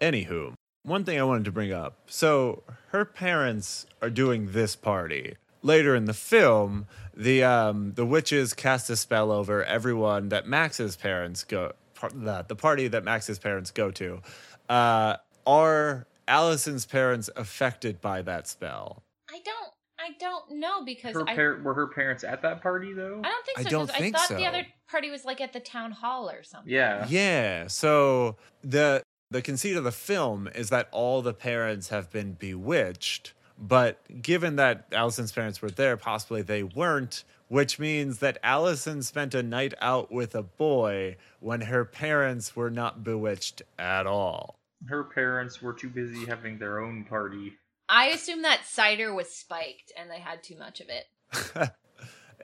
[0.00, 1.96] Anywho, one thing I wanted to bring up.
[2.06, 5.36] So her parents are doing this party.
[5.62, 10.96] Later in the film, the um, the witches cast a spell over everyone that Max's
[10.96, 11.72] parents go.
[12.00, 14.20] Par- the, the party that Max's parents go to.
[14.68, 19.02] Uh, are Allison's parents affected by that spell?
[19.30, 19.68] I don't.
[19.98, 21.34] I don't know because her I.
[21.34, 23.20] par- were her parents at that party though?
[23.22, 23.60] I don't think so.
[23.60, 24.36] I don't 'cause think I thought so.
[24.36, 26.72] the other party was like at the town hall or something.
[26.72, 27.06] Yeah.
[27.08, 27.66] Yeah.
[27.66, 33.34] So the the conceit of the film is that all the parents have been bewitched,
[33.58, 39.34] but given that Allison's parents were there, possibly they weren't, which means that Allison spent
[39.34, 44.54] a night out with a boy when her parents were not bewitched at all.
[44.86, 47.54] Her parents were too busy having their own party.
[47.88, 51.72] I assume that cider was spiked and they had too much of it.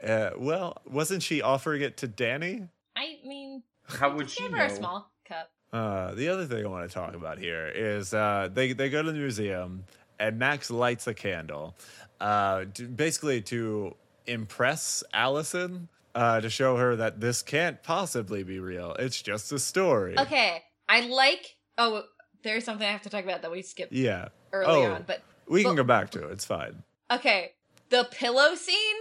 [0.04, 2.66] uh, well, wasn't she offering it to Danny?
[2.96, 4.58] I mean, How would she give know?
[4.58, 5.52] her a small cup.
[5.72, 9.02] Uh, the other thing I want to talk about here is uh, they they go
[9.04, 9.84] to the museum
[10.18, 11.76] and Max lights a candle,
[12.20, 13.94] uh, to, basically to
[14.26, 18.94] impress Allison, uh, to show her that this can't possibly be real.
[18.98, 20.18] It's just a story.
[20.18, 21.56] Okay, I like.
[21.78, 22.02] Oh,
[22.42, 24.92] there's something I have to talk about that we skipped Yeah, early Oh.
[24.94, 26.32] on, but we can go back to it.
[26.32, 26.82] It's fine.
[27.10, 27.52] okay,
[27.90, 28.96] the pillow scene.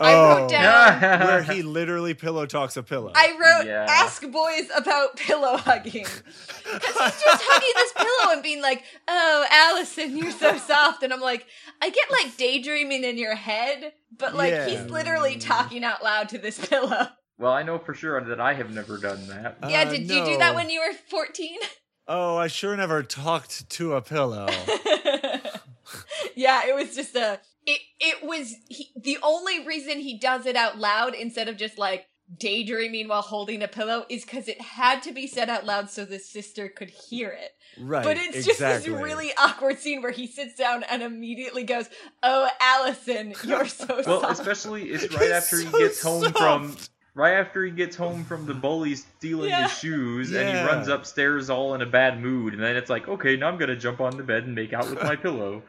[0.00, 3.12] I wrote down- Oh, where he literally pillow talks a pillow.
[3.14, 3.86] I wrote Yeah.
[3.88, 6.04] ask boys about pillow hugging.
[6.04, 11.02] Because he's just hugging this pillow and being like, oh, Allison, you're so soft.
[11.02, 11.46] And I'm like,
[11.80, 14.66] I get like daydreaming in your head, but like Yeah.
[14.66, 17.08] he's literally talking out loud to this pillow.
[17.38, 19.58] Well, I know for sure that I have never done that.
[19.62, 21.58] Uh, yeah, did you do that when you were 14?
[22.06, 24.46] oh, I sure never talked to a pillow.
[26.34, 27.40] yeah, it was just a.
[27.66, 31.78] It it was he, the only reason he does it out loud instead of just
[31.78, 32.06] like
[32.38, 36.04] daydreaming while holding a pillow is because it had to be said out loud so
[36.06, 37.50] the sister could hear it.
[37.78, 38.02] right.
[38.02, 38.66] But it's exactly.
[38.66, 41.88] just this really awkward scene where he sits down and immediately goes,
[42.22, 46.32] "Oh, Allison, you're so Well, soft." especially it's He's right after he so gets home
[46.32, 46.76] from
[47.14, 49.64] right after he gets home from the bully stealing Yeah.
[49.68, 53.06] his shoes and he runs upstairs all in a bad mood and then it's like,
[53.06, 55.62] okay, now I'm gonna jump on the bed and make out with my pillow.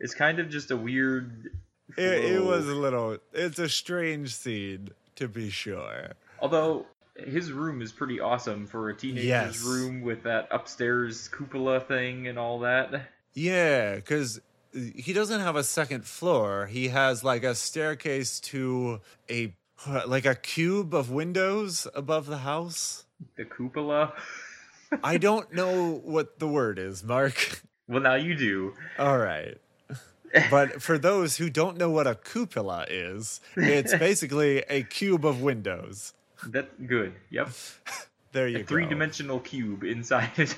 [0.00, 1.50] It's kind of just a weird
[1.96, 2.02] It,
[2.36, 3.18] it was a little.
[3.32, 6.12] It's a strange scene, to be sure.
[6.40, 9.62] Although his room is pretty awesome for a teenager's Yes.
[9.64, 13.08] room with that upstairs cupola thing and all that.
[13.32, 14.40] Yeah, because
[14.74, 16.66] he doesn't have a second floor.
[16.66, 19.54] He has like a staircase to a
[20.06, 23.04] like a cube of windows above the house.
[23.36, 24.12] The cupola.
[25.02, 27.62] I don't know what the word is, Mark.
[27.88, 28.74] Well, now you do.
[28.98, 29.56] All right.
[30.50, 35.40] But for those who don't know what a cupola is, it's basically a cube of
[35.42, 36.12] windows.
[36.46, 37.14] That's good.
[37.30, 37.50] Yep.
[38.32, 38.66] There you A go.
[38.66, 40.54] three-dimensional cube inside it.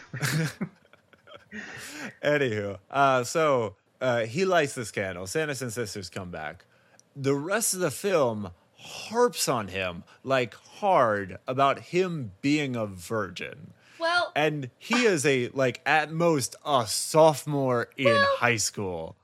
[2.25, 5.27] Anywho, uh, so uh, he lights this candle.
[5.29, 6.65] Sanderson sisters come back.
[7.15, 13.73] The rest of the film harps on him like hard about him being a virgin.
[14.01, 19.17] Well, And he is a like at most a sophomore in Well- high school.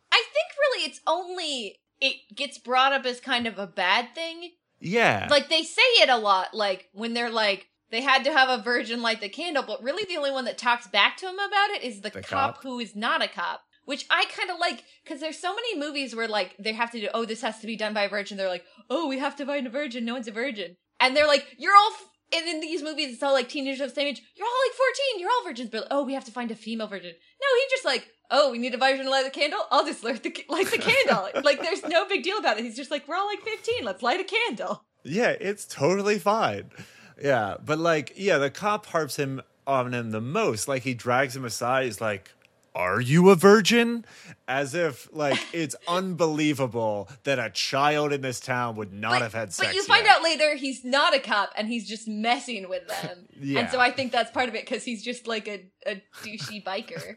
[0.85, 4.51] I think really it's only it gets brought up as kind of a bad thing.
[4.81, 5.29] Yeah.
[5.31, 8.63] Like they say it a lot, like when they're like they had to have a
[8.63, 11.71] virgin light the candle, but really the only one that talks back to him about
[11.71, 12.63] it is the, The cop, cop?
[12.63, 13.61] who is not a cop.
[13.85, 17.01] Which I kind of like because there's so many movies where like they have to
[17.01, 18.37] do oh this has to be done by a virgin.
[18.37, 20.05] They're like oh we have to find a virgin.
[20.05, 21.91] No one's a virgin, and they're like you're all.
[21.93, 22.09] F-.
[22.35, 24.23] And in these movies, it's all like teenagers of the same age.
[24.35, 25.21] You're all like 14.
[25.21, 27.11] You're all virgins, but oh, we have to find a female virgin.
[27.13, 29.61] No, he just like, oh, we need a virgin to light the candle.
[29.71, 31.29] I'll just light the light the candle.
[31.45, 32.65] like, there's no big deal about it.
[32.65, 33.85] He's just like, we're all like 15.
[33.85, 34.85] Let's light a candle.
[35.05, 36.71] Yeah, it's totally fine.
[37.23, 40.67] Yeah, but like, yeah, the cop harps him on him the most.
[40.69, 41.85] Like he drags him aside.
[41.85, 42.31] He's like,
[42.75, 44.05] "Are you a virgin?"
[44.49, 49.35] As if like it's unbelievable that a child in this town would not But- have
[49.35, 49.69] had sex.
[49.69, 50.17] But you find yet.
[50.17, 53.27] out later he's not a cop and he's just messing with them.
[53.41, 53.61] Yeah.
[53.61, 56.65] And so I think that's part of it because he's just like a, a douchey
[56.65, 57.17] biker.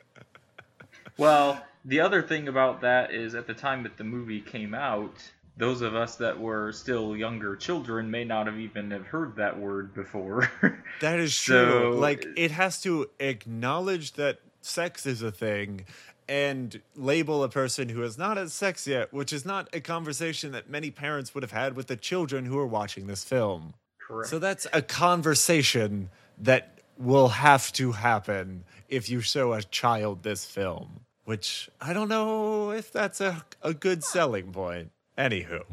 [1.18, 5.16] Well, the other thing about that is at the time that the movie came out,
[5.58, 9.58] those of us that were still younger children may not have even have heard that
[9.60, 10.52] word before.
[11.02, 11.94] that is true.
[11.94, 15.86] So- like it has to acknowledge that sex is a thing.
[16.30, 20.52] And label a person who has not had sex yet, which is not a conversation
[20.52, 23.76] that many parents would have had with the children who are watching this film.
[24.06, 24.30] Correct.
[24.30, 30.44] So that's a conversation that will have to happen if you show a child this
[30.44, 34.92] film, which I don't know if that's a, a good selling point.
[35.18, 35.64] Anywho,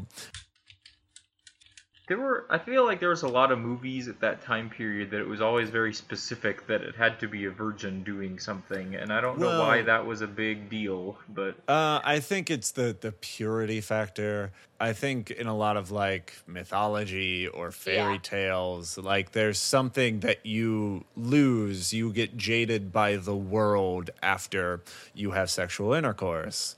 [2.07, 5.09] There were, I feel like there was a lot of movies at that time period
[5.09, 8.93] that it was always very specific that it had to be a virgin doing something,
[8.95, 12.71] and I don't know why that was a big deal, but uh, I think it's
[12.71, 14.51] the the purity factor.
[14.79, 18.19] I think in a lot of like mythology or fairy Yeah.
[18.21, 24.81] tales, like there's something that you lose, you get jaded by the world after
[25.15, 26.75] you have sexual intercourse.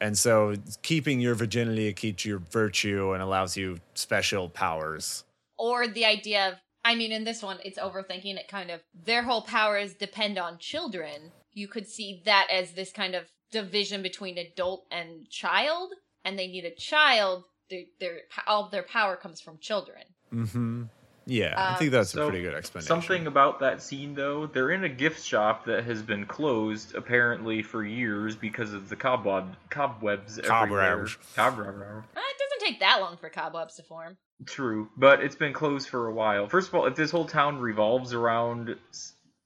[0.00, 5.24] And so keeping your virginity keeps your virtue and allows you special powers.
[5.58, 6.54] Or the idea of,
[6.84, 8.80] I mean, in this one, it's overthinking it kind of.
[8.94, 11.32] Their whole powers depend on children.
[11.52, 15.92] You could see that as this kind of division between adult and child,
[16.24, 17.44] and they need a child.
[17.70, 20.02] Their, their all their power comes from children.
[20.32, 20.84] Mm-hmm.
[21.28, 22.86] Yeah, I think that's a pretty good explanation.
[22.86, 27.62] Something about that scene, though, they're in a gift shop that has been closed apparently
[27.62, 30.90] for years because of the cobweb cobwebs everywhere.
[31.06, 31.16] Cobwebs.
[31.34, 31.78] Cobwebs.
[31.80, 34.16] Uh, it doesn't take that long for cobwebs to form.
[34.46, 36.46] True, but it's been closed for a while.
[36.48, 38.76] First of all, if this whole town revolves around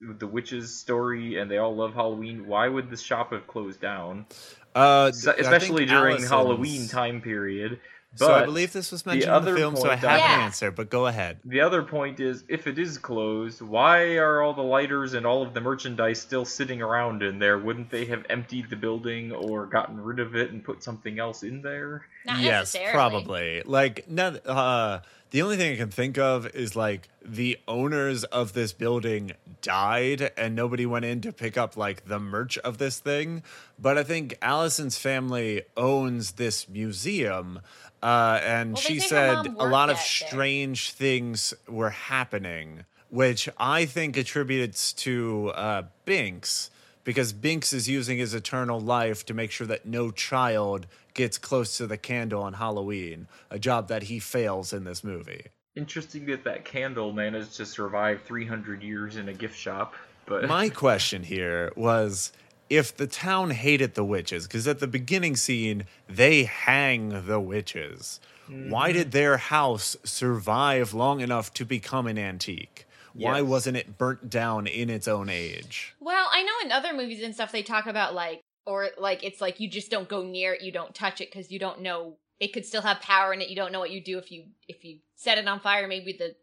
[0.03, 4.27] the witches' story and they all love Halloween, why would this shop have closed down?
[4.75, 7.81] uh, S- Especially during Allison's- Halloween time period.
[8.19, 10.17] But So I believe this was mentioned in other the film, so I have I-
[10.19, 10.71] an answer.
[10.71, 11.39] But go ahead.
[11.45, 15.43] The other point is, if it is closed, why are all the lighters and all
[15.43, 17.59] of the merchandise still sitting around in there?
[17.59, 21.43] Wouldn't they have emptied the building or gotten rid of it and put something else
[21.45, 22.03] in there?
[22.27, 22.93] Not yes, necessarily.
[22.93, 23.63] probably.
[23.65, 28.53] Like, not, uh, the only thing I can think of is like the owners of
[28.53, 32.99] this building died and nobody went in to pick up like the merch of this
[32.99, 33.43] thing.
[33.79, 37.61] But I think Allison's family owns this museum.
[38.03, 44.17] Uh, and Well, she said a lot of strange things were happening, which I think
[44.17, 46.71] attributes to uh, Binks
[47.05, 51.77] because Binks is using his eternal life to make sure that no child gets close
[51.79, 55.47] to the candle on Halloween, a job that he fails in this movie.
[55.77, 59.95] Interesting that that candle managed to survive 300 years in a gift shop,
[60.27, 62.33] but My question here was
[62.69, 68.21] if the town hated the witches, because at the beginning scene, they hang the witches.
[68.49, 68.99] Why mm-hmm.
[68.99, 72.87] did their house survive long enough to become an antique?
[73.13, 73.47] Why Yes.
[73.47, 75.95] wasn't it burnt down in its own age?
[76.01, 79.41] Well, I know in other movies and stuff they talk about like, or like it's
[79.41, 82.17] like you just don't go near it, you don't touch it because you don't know
[82.41, 83.51] it could still have power in it.
[83.51, 85.87] You don't know what you do if you if you set it on fire.
[85.87, 86.35] Maybe the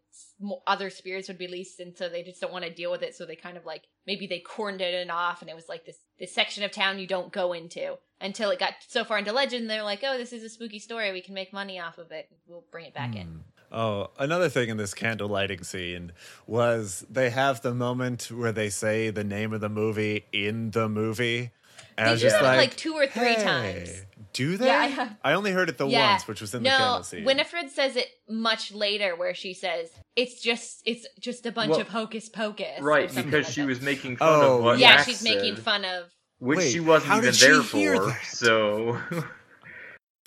[0.66, 3.16] other spirits would be released, and so they just don't want to deal with it.
[3.16, 5.84] So they kind of like maybe they cornered it and off, and it was like
[5.84, 9.32] this this section of town you don't go into until it got so far into
[9.32, 9.68] legend.
[9.68, 11.12] They're like, oh, this is a spooky story.
[11.12, 12.28] We can make money off of it.
[12.46, 13.26] We'll bring it back in.
[13.26, 13.38] Hmm.
[13.70, 16.12] Oh, another thing in this candle lighting scene
[16.46, 20.88] was they have the moment where they say the name of the movie in the
[20.88, 21.50] movie.
[21.96, 24.02] And They I was just like, like two or three "Hey, times.
[24.32, 24.66] Do they?
[24.66, 26.12] Yeah, I have- I only heard it the Yeah.
[26.12, 27.24] once, which was in the no, candle scene.
[27.24, 31.80] Winifred says it much later, where she says it's just it's just a bunch Well,
[31.80, 32.80] of hocus pocus.
[32.80, 33.66] Right, because like she that.
[33.66, 36.78] was making fun Oh, of what Yeah, Max she's making fun of which Wait, she
[36.80, 38.06] wasn't how even did she there hear for.
[38.06, 38.24] that?
[38.26, 39.00] So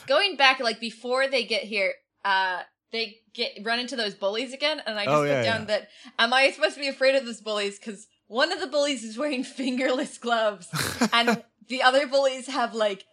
[0.07, 1.93] going back like before they get here.
[2.25, 5.61] uh they get run into those bullies again, and I just Oh, put yeah, down
[5.61, 5.65] yeah.
[5.67, 5.87] that
[6.19, 9.17] am I supposed to be afraid of those bullies because one of the bullies is
[9.17, 10.67] wearing fingerless gloves,
[11.13, 13.03] and the other bullies have like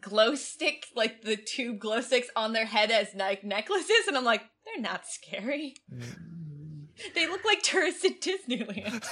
[0.00, 4.24] glow stick, like the tube glow sticks on their head as like necklaces, and I'm
[4.24, 5.74] like, they're not scary.
[5.94, 6.86] Mm.
[7.14, 9.04] They look like tourists at Disneyland.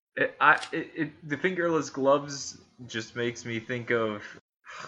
[0.16, 4.22] it, I, it, it, the fingerless gloves just makes me think of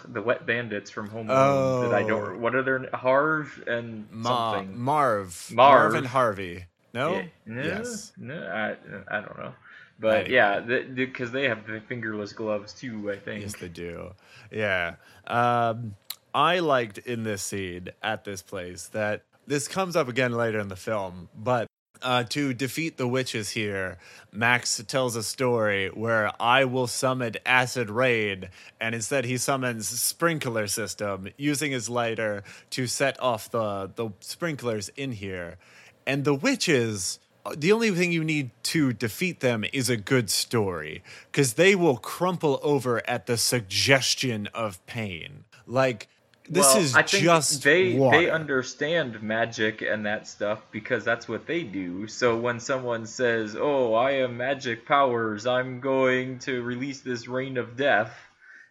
[0.09, 1.89] the wet bandits from Home Alone.
[1.89, 2.07] That I Oh.
[2.07, 2.41] don't.
[2.41, 4.77] What are their Harv and Ma- something?
[4.79, 5.49] Marv.
[5.53, 5.93] Marv.
[5.93, 6.65] and Harvey.
[6.93, 7.13] No?
[7.13, 8.11] Yeah, no, Yes.
[8.17, 8.75] No, I,
[9.15, 9.53] I don't know.
[9.99, 10.33] But Anyway.
[10.33, 10.59] yeah,
[10.93, 13.11] because they have the fingerless gloves too.
[13.11, 13.43] I think.
[13.43, 14.13] Yes, they do.
[14.51, 14.95] Yeah.
[15.27, 15.95] Um,
[16.33, 20.67] I liked in this scene at this place that this comes up again later in
[20.67, 21.67] the film, but
[22.01, 23.97] uh, to defeat the witches here,
[24.31, 28.49] Max tells a story where I will summon acid rain,
[28.81, 34.89] and instead he summons sprinkler system using his lighter to set off the the sprinklers
[34.97, 35.57] in here,
[36.05, 37.19] and the witches
[37.55, 41.97] the only thing you need to defeat them is a good story because they will
[41.97, 46.07] crumple over at the suggestion of pain like
[46.49, 48.17] this well, is I think just they water.
[48.19, 52.07] they understand magic and that stuff because that's what they do.
[52.07, 55.45] So when someone says, "Oh, I am magic powers.
[55.45, 58.13] I'm going to release this rain of death,"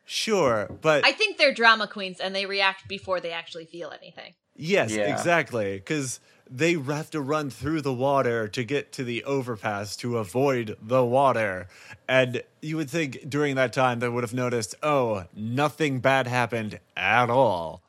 [0.05, 4.35] sure but I think they're drama queens, and they react before they actually feel anything.
[4.57, 5.12] Yes Yeah.
[5.12, 10.18] exactly because they have to run through the water to get to the overpass to
[10.18, 11.66] avoid the water
[12.09, 16.78] and you would think during that time they would have noticed oh nothing bad happened
[16.96, 17.82] at all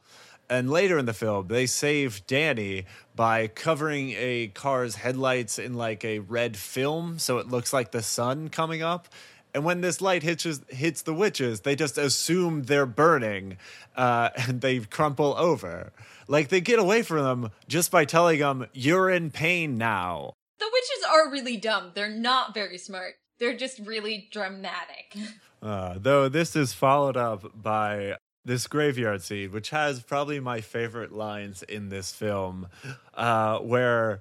[0.50, 2.86] And later in the film, they save Danny
[3.16, 8.04] by covering a car's headlights in like a red film so it looks like the
[8.04, 9.08] sun coming up.
[9.54, 13.58] And when this light hits, hits the witches, they just assume they're burning
[13.96, 15.92] uh, and they crumple over.
[16.28, 20.34] Like they get away from them just by telling them, you're in pain now.
[20.60, 21.92] The witches are really dumb.
[21.94, 23.16] They're not very smart.
[23.40, 25.16] They're just really dramatic.
[25.64, 31.14] Uh, though this is followed up by this graveyard scene, which has probably my favorite
[31.14, 32.68] lines in this film,
[33.14, 34.20] uh, where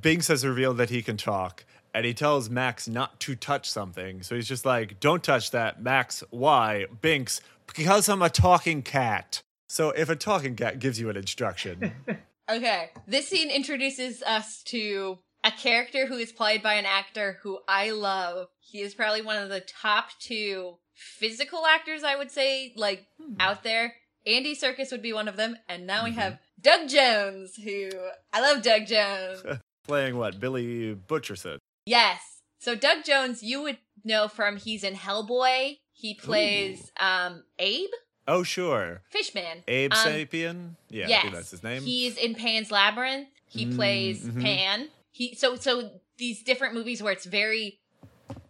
[0.00, 1.64] Binks has revealed that he can talk,
[1.96, 4.22] and he tells Max not to touch something.
[4.22, 6.22] So he's just like, "Don't touch that, Max.
[6.28, 7.40] Why, Binks?
[7.66, 11.92] Because I'm a talking cat." So if a talking cat gives you an instruction,
[12.48, 17.58] Okay, this scene introduces us to a character who is played by an actor who
[17.66, 18.48] I love.
[18.60, 23.34] He is probably one of the top two physical actors, I would say, like hmm.
[23.40, 23.94] out there.
[24.26, 26.20] Andy Serkis would be one of them, and now we mm-hmm.
[26.20, 27.90] have Doug Jones, who
[28.32, 29.42] I love Doug Jones.
[29.86, 31.58] playing what Billy Butcherson.
[31.86, 32.42] Yes.
[32.58, 35.78] So Doug Jones, you would know from he's in Hellboy.
[35.92, 37.88] He plays um Abe
[38.28, 39.62] Oh sure, Fishman.
[39.68, 40.70] Abe Um, Sapien.
[40.90, 41.82] Yeah, I yes, think that's his name.
[41.82, 43.28] He's in Pan's Labyrinth.
[43.48, 44.40] He Mm, plays mhm.
[44.42, 44.88] Pan.
[45.12, 47.78] He so so these different movies where it's very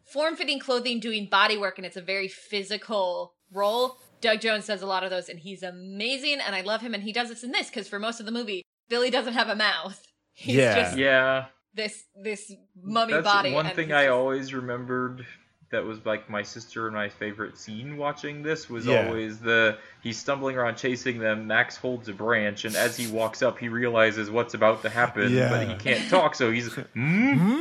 [0.04, 3.96] form-fitting clothing, doing body work, and it's a very physical role.
[4.20, 6.94] Doug Jones does a lot of those, and he's amazing, and I love him.
[6.94, 9.48] And he does this in this because for most of the movie, Billy doesn't have
[9.48, 10.00] a mouth.
[10.32, 10.74] He's Yeah.
[10.74, 11.46] just Yeah,
[11.76, 12.52] this this
[12.82, 13.52] mummy that's body.
[13.52, 15.26] one and thing he's I always remembered.
[15.72, 19.06] That was like my sister and my favorite scene watching this was Yeah.
[19.06, 21.48] always the he's stumbling around chasing them.
[21.48, 25.32] Max holds a branch, and as he walks up, he realizes what's about to happen,
[25.32, 25.48] Yeah.
[25.50, 26.72] but he can't talk, so he's?
[26.94, 27.60] Hmm?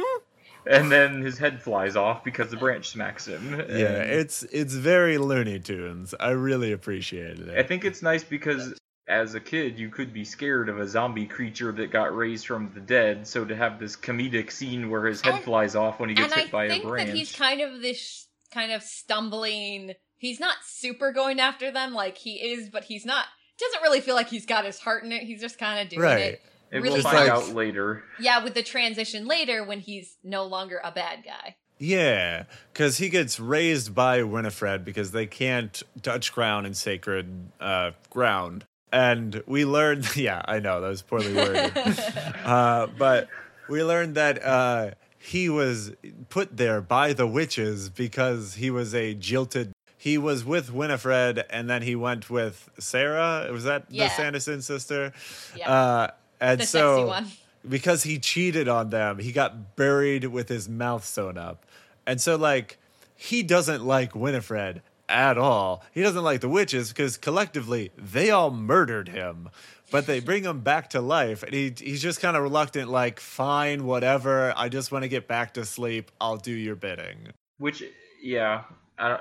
[0.68, 3.54] and then his head flies off because the branch smacks him.
[3.70, 6.14] Yeah, it's it's very Looney Tunes.
[6.20, 7.58] I really appreciated it.
[7.58, 8.74] I think it's nice because
[9.08, 12.72] as a kid you could be scared of a zombie creature that got raised from
[12.74, 13.28] the dead.
[13.28, 16.34] So to have this comedic scene where his head And- flies off when he gets
[16.34, 16.84] hit I by a branch.
[16.84, 19.94] And I think that he's kind of this kind of stumbling.
[20.18, 23.26] He's not super going after them like he is, but he's not.
[23.60, 25.24] Doesn't really feel like he's got his heart in it.
[25.24, 26.20] He's just kind of doing Right.
[26.34, 26.42] it.
[26.72, 28.04] and really we'll find like- out later.
[28.20, 31.56] Yeah, with the transition later when he's no longer a bad guy.
[31.78, 37.92] Yeah, because he gets raised by Winifred because they can't touch ground in sacred uh,
[38.10, 38.66] ground.
[38.92, 41.72] And we learned, yeah, I know that was poorly worded,
[42.46, 43.28] uh, but
[43.70, 45.92] we learned that uh, he was
[46.30, 49.72] put there by the witches because he was a jilted.
[49.98, 53.50] He was with Winifred, and then he went with Sarah.
[53.52, 54.08] Was that Yeah.
[54.08, 55.14] the Sanderson sister?
[55.56, 55.72] Yeah.
[55.72, 57.20] Uh, and The so,
[57.68, 61.66] because he cheated on them, he got buried with his mouth sewn up.
[62.06, 62.78] And so, like,
[63.16, 65.84] he doesn't like Winifred at all.
[65.92, 69.50] He doesn't like the witches because collectively they all murdered him.
[69.92, 73.20] But they bring him back to life, and he he's just kind of reluctant, like,
[73.20, 74.52] fine, whatever.
[74.58, 76.12] I just want to get back to sleep.
[76.20, 77.30] I'll do your bidding.
[77.60, 77.84] Which,
[78.22, 78.64] yeah,
[78.98, 79.20] I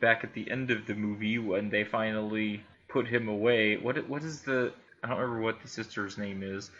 [0.00, 3.78] back at the end of the movie when they finally put him away.
[3.78, 4.72] What what is the?
[5.02, 6.70] I don't remember what the sister's name is.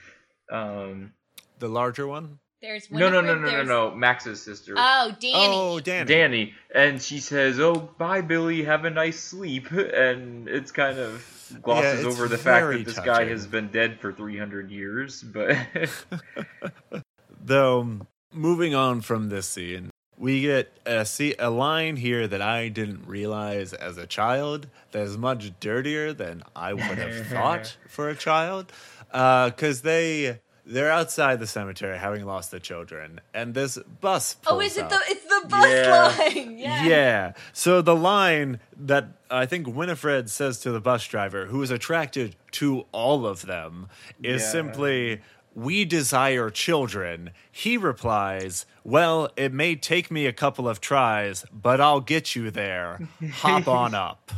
[0.51, 1.13] Um,
[1.59, 2.39] The larger one?
[2.63, 3.97] There's no, no, no, Winifred, no, no, no.
[3.97, 4.75] Max's sister.
[4.77, 5.33] Oh, Danny.
[5.35, 6.05] Oh, Danny.
[6.05, 8.65] Danny, and she says, "Oh, bye, Billy.
[8.65, 12.99] Have a nice sleep." And it's kind of glosses Yeah, over the fact that this
[12.99, 15.23] guy has been dead for three hundred years.
[15.23, 15.57] But
[17.43, 18.01] Though,
[18.33, 23.07] moving on from this scene, we get a, see, a line here that I didn't
[23.07, 28.15] realize as a child that is much dirtier than I would have thought for a
[28.15, 28.71] child.
[29.11, 30.41] Uh, because they.
[30.71, 34.37] They're outside the cemetery having lost their children, and this bus.
[34.47, 34.91] Oh, is it up.
[34.91, 35.01] the?
[35.09, 36.15] It's the bus Yeah.
[36.19, 36.59] line.
[36.59, 36.85] Yeah.
[36.87, 37.33] Yeah.
[37.53, 42.37] So the line that I think Winifred says to the bus driver, who is attracted
[42.53, 43.89] to all of them,
[44.23, 44.49] is Yeah.
[44.51, 45.21] simply,
[45.53, 47.31] We desire children.
[47.51, 52.53] He replies, Well, it may take me a couple of tries, but I'll get you
[52.53, 53.01] there.
[53.33, 54.31] Hop on up.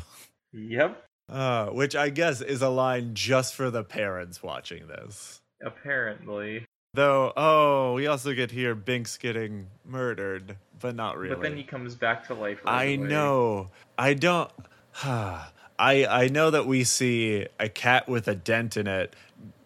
[0.54, 5.41] yep, Uh, which I guess is a line just for the parents watching this.
[5.62, 6.66] Apparently.
[6.94, 11.34] Though, oh, we also get here Binks getting murdered, but not really.
[11.34, 12.60] But then he comes back to life.
[12.64, 12.96] Right I away.
[12.96, 13.70] know.
[13.96, 14.50] I don't.
[15.04, 15.46] I
[15.78, 19.16] I know that we see a cat with a dent in it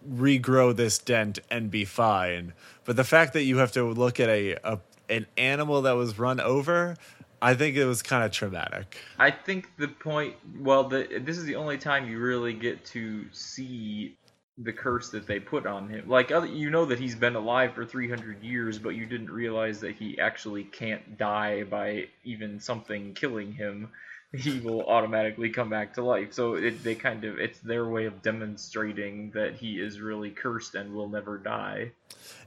[0.09, 2.53] regrow this dent and be fine.
[2.85, 4.79] But the fact that you have to look at a, a
[5.09, 6.97] an animal that was run over,
[7.41, 8.97] I think it was kind of traumatic.
[9.19, 10.35] I think the point.
[10.59, 14.17] Well, the, this is the only time you really get to see
[14.59, 16.09] the curse that they put on him.
[16.09, 19.81] Like, other, you know that he's been alive for 300 years, but you didn't realize
[19.81, 23.91] that he actually can't die by even something killing him.
[24.37, 26.35] He will automatically come back to life.
[26.35, 30.75] So it, they kind of it's their way of demonstrating that he is really cursed
[30.75, 31.93] and will never die.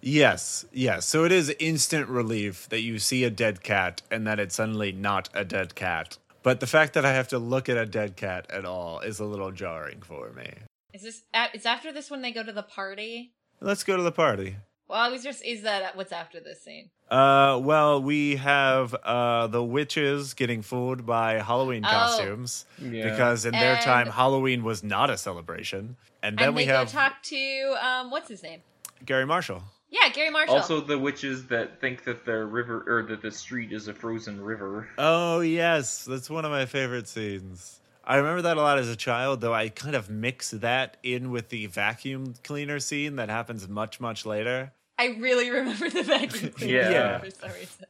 [0.01, 1.05] Yes, yes.
[1.07, 4.91] So it is instant relief that you see a dead cat and that it's suddenly
[4.91, 6.17] not a dead cat.
[6.43, 9.19] But the fact that I have to look at a dead cat at all is
[9.19, 10.51] a little jarring for me.
[10.93, 11.21] Is this?
[11.33, 13.33] a- It's after this when they go to the party.
[13.61, 14.55] Let's go to the party.
[14.87, 15.43] Well, I was just.
[15.45, 16.89] Is that what's after this scene?
[17.11, 21.89] Uh, well, we have uh the witches getting fooled by Halloween Oh.
[21.89, 23.09] costumes Yeah.
[23.09, 25.97] because in their And- time Halloween was not a celebration.
[26.23, 28.61] And then and we have go talk to um, what's his name?
[29.05, 29.63] Garry Marshall.
[29.91, 30.55] Yeah, Garry Marshall.
[30.57, 34.39] also the witches that think that the river or that the street is a frozen
[34.41, 34.87] river.
[34.97, 37.79] Oh yes, that's one of my favorite scenes.
[38.09, 41.29] I remember that a lot as a child, though I kind of mix that in
[41.29, 44.71] with the vacuum cleaner scene that happens much, much later.
[44.97, 47.19] I really remember the vacuum cleaner Yeah.
[47.19, 47.85] for some reason.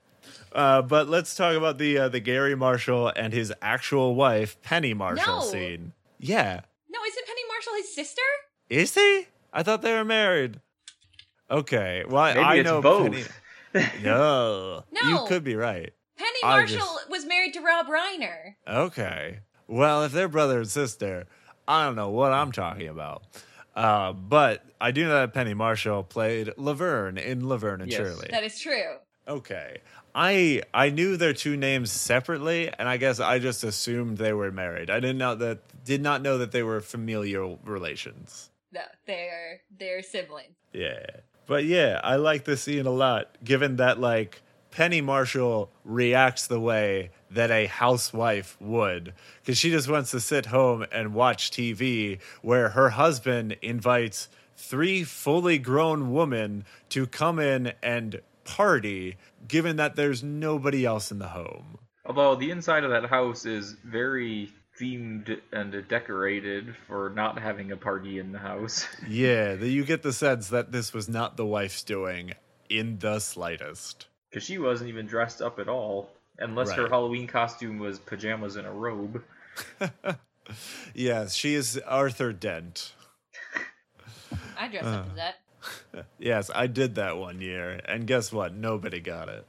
[0.51, 4.93] Uh, but let's talk about the uh, the Garry Marshall and his actual wife, Penny
[4.93, 5.45] Marshall No.
[5.45, 5.93] scene.
[6.19, 8.21] Yeah, No, isn't Penny Marshall his sister?
[8.69, 9.27] Is he?
[9.53, 10.59] I thought they were married.
[11.49, 12.03] Okay.
[12.07, 13.11] Well, I- Maybe I it's know both.
[13.73, 13.89] Penny.
[14.03, 14.83] No.
[14.91, 15.93] You could be right.
[16.17, 18.55] Penny Marshall just- was married to Rob Reiner.
[18.67, 19.39] Okay.
[19.69, 21.27] Well, if they're brother and sister,
[21.67, 23.23] I don't know what I'm talking about.
[23.75, 27.99] Uh, but I do know that Penny Marshall played Laverne in Laverne and Yes.
[27.99, 28.27] Shirley.
[28.31, 28.95] That is true.
[29.27, 29.77] Okay.
[30.15, 34.51] I I knew their two names separately, and I guess I just assumed they were
[34.51, 34.89] married.
[34.89, 38.49] I didn't know that did not know that they were familial relations.
[38.73, 40.55] No, they're they're siblings.
[40.73, 41.05] Yeah.
[41.45, 44.41] But yeah, I like this scene a lot, given that like
[44.71, 49.13] Penny Marshall reacts the way that a housewife would.
[49.41, 55.03] Because she just wants to sit home and watch TV where her husband invites three
[55.03, 59.17] fully grown women to come in and party,
[59.47, 61.77] given that there's nobody else in the home.
[62.05, 67.77] Although the inside of that house is very themed and decorated for not having a
[67.77, 68.87] party in the house.
[69.07, 72.33] Yeah, you get the sense that this was not the wife's doing
[72.69, 74.07] in the slightest.
[74.29, 76.11] Because she wasn't even dressed up at all.
[76.39, 79.23] Unless her Halloween costume was pajamas and a robe.
[80.95, 82.93] Yes, she is Arthur Dent.
[84.57, 84.87] I dress Uh.
[84.87, 86.05] up as that.
[86.17, 88.53] Yes, I did that one year, and guess what?
[88.55, 89.45] Nobody got it.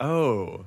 [0.00, 0.64] Oh,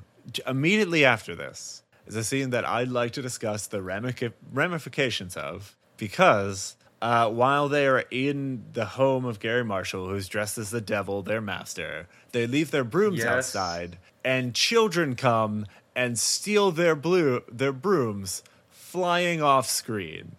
[0.48, 6.78] immediately after this is a scene that I'd like to discuss the ramifications of because
[7.02, 11.22] uh, while they are in the home of Garry Marshall, who's dressed as the devil,
[11.22, 13.28] their master, they leave their brooms Yes.
[13.28, 15.66] outside, and children come
[15.96, 20.36] and steal their blue their brooms, flying off screen.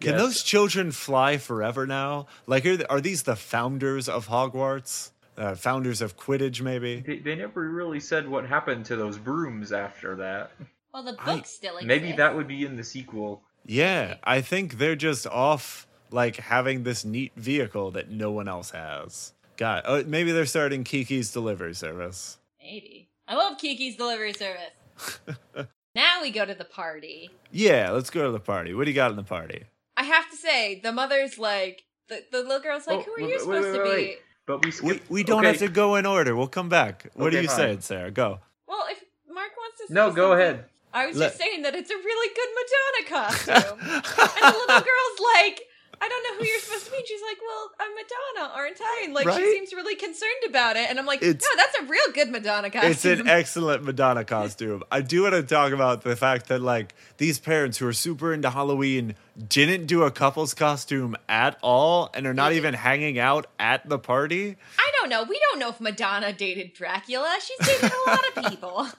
[0.00, 0.20] Can Yes.
[0.20, 2.26] those children fly forever now?
[2.46, 5.10] Like, are, are these the founders of Hogwarts?
[5.38, 7.00] Uh, founders of Quidditch, maybe?
[7.06, 10.50] They, they never really said what happened to those brooms after that.
[10.94, 11.86] Well, the I- still exists.
[11.86, 13.42] Maybe that would be in the sequel.
[13.66, 18.70] Yeah, I think they're just off like having this neat vehicle that no one else
[18.70, 19.32] has.
[19.58, 22.38] God, oh, maybe they're starting Kiki's delivery service.
[22.62, 23.05] Maybe.
[23.28, 25.18] I love Kiki's delivery service.
[25.94, 27.30] now we go to the party.
[27.50, 28.74] Yeah, let's go to the party.
[28.74, 29.64] What do you got in the party?
[29.96, 33.20] I have to say, the mother's like, the, the little girl's like, Oh, who are
[33.20, 33.88] you wait, supposed wait, to be?
[33.88, 34.18] wait, wait.
[34.46, 35.48] But we We, we don't okay.
[35.48, 36.36] have to go in order.
[36.36, 37.10] We'll come back.
[37.14, 37.56] What are you fine.
[37.56, 38.10] saying, Sarah?
[38.12, 38.38] Go.
[38.68, 39.02] Well, if
[39.32, 40.66] Mark wants to say No, go ahead.
[40.94, 43.78] I was Let- just saying that it's a really good Madonna costume.
[43.80, 45.62] and the little girl's like,
[46.06, 46.98] I don't know who you're supposed to be.
[46.98, 49.02] And she's like, Well, I'm Madonna, aren't I?
[49.04, 49.40] And like, Right?
[49.40, 50.88] she seems really concerned about it.
[50.88, 52.90] And I'm like, It's- No, that's a real good Madonna costume.
[52.92, 54.84] It's an excellent Madonna costume.
[54.92, 58.32] I do want to talk about the fact that like these parents who are super
[58.32, 59.14] into Halloween
[59.48, 63.98] didn't do a couple's costume at all and are not even hanging out at the
[63.98, 64.56] party.
[64.78, 65.24] I don't know.
[65.24, 67.36] We don't know if Madonna dated Dracula.
[67.40, 68.88] She's dated a lot of people.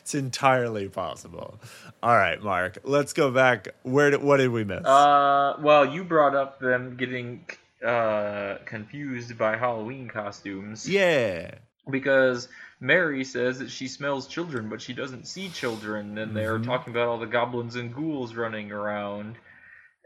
[0.00, 1.60] It's entirely possible.
[2.02, 3.68] All right, Mark, let's go back.
[3.82, 4.84] Where did, what did we miss?
[4.84, 7.44] Uh, well, you brought up them getting
[7.84, 10.88] uh confused by Halloween costumes.
[10.88, 11.52] yeah.
[11.90, 12.48] because
[12.80, 16.64] Mary says that she smells children, but she doesn't see children, and they're Mhm.
[16.66, 19.36] talking about all the goblins and ghouls running around.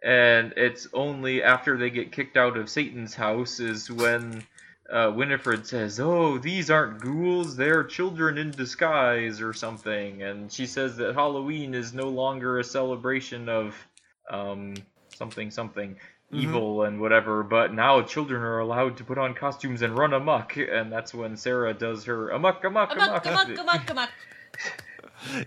[0.02, 4.42] And it's only after they get kicked out of Satan's house is when
[4.92, 10.66] uh, Winifred says, "Oh, these aren't ghouls; they're children in disguise, or something." And she
[10.66, 13.74] says that Halloween is no longer a celebration of
[14.30, 14.74] um,
[15.14, 15.96] something something
[16.32, 16.38] Mhm.
[16.44, 20.56] evil and whatever, but now children are allowed to put on costumes and run amok,
[20.56, 23.26] and that's when Sarah does her amok amok Amok, amok.
[23.26, 24.10] amok, amok, amok.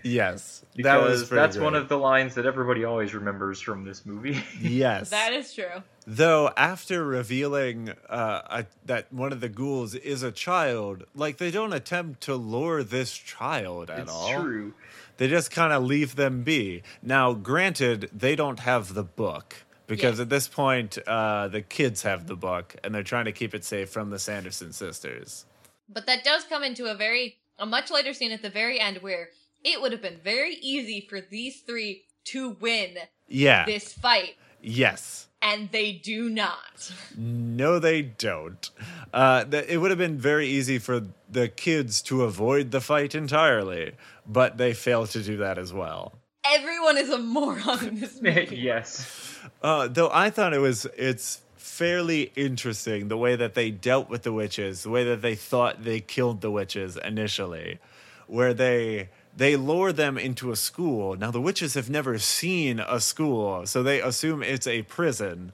[0.02, 0.64] Yes.
[0.74, 4.04] Because that was pretty that's one of the lines that everybody always remembers from this
[4.06, 4.42] movie.
[4.60, 5.10] Yes.
[5.10, 5.82] That is true.
[6.06, 11.50] Though after revealing uh, a, that one of the ghouls is a child, like they
[11.50, 14.40] don't attempt to lure this child at it's all.
[14.40, 14.74] true.
[15.18, 16.82] They just kind of leave them be.
[17.02, 19.56] Now, granted, they don't have the book
[19.86, 20.22] because Yeah.
[20.22, 23.64] at this point, uh, the kids have the book and they're trying to keep it
[23.64, 25.44] safe from the Sanderson sisters.
[25.88, 28.98] But that does come into a very a much later scene at the very end
[28.98, 29.30] where
[29.66, 32.96] it would have been very easy for these three to win
[33.28, 33.64] Yeah.
[33.66, 35.26] this fight, yes.
[35.42, 36.92] and they do not.
[37.16, 38.70] No, they don't.
[39.12, 43.14] Uh, th- it would have been very easy for the kids to avoid the fight
[43.14, 43.92] entirely,
[44.26, 46.14] but they fail to do that as well.
[46.44, 48.56] Everyone is a moron in this movie.
[48.56, 49.38] yes.
[49.62, 54.22] Uh, though I thought it was it's fairly interesting the way that they dealt with
[54.22, 57.78] the witches, the way that they thought they killed the witches initially,
[58.26, 61.16] where they they lure them into a school.
[61.16, 65.52] Now the witches have never seen a school, so they assume it's a prison.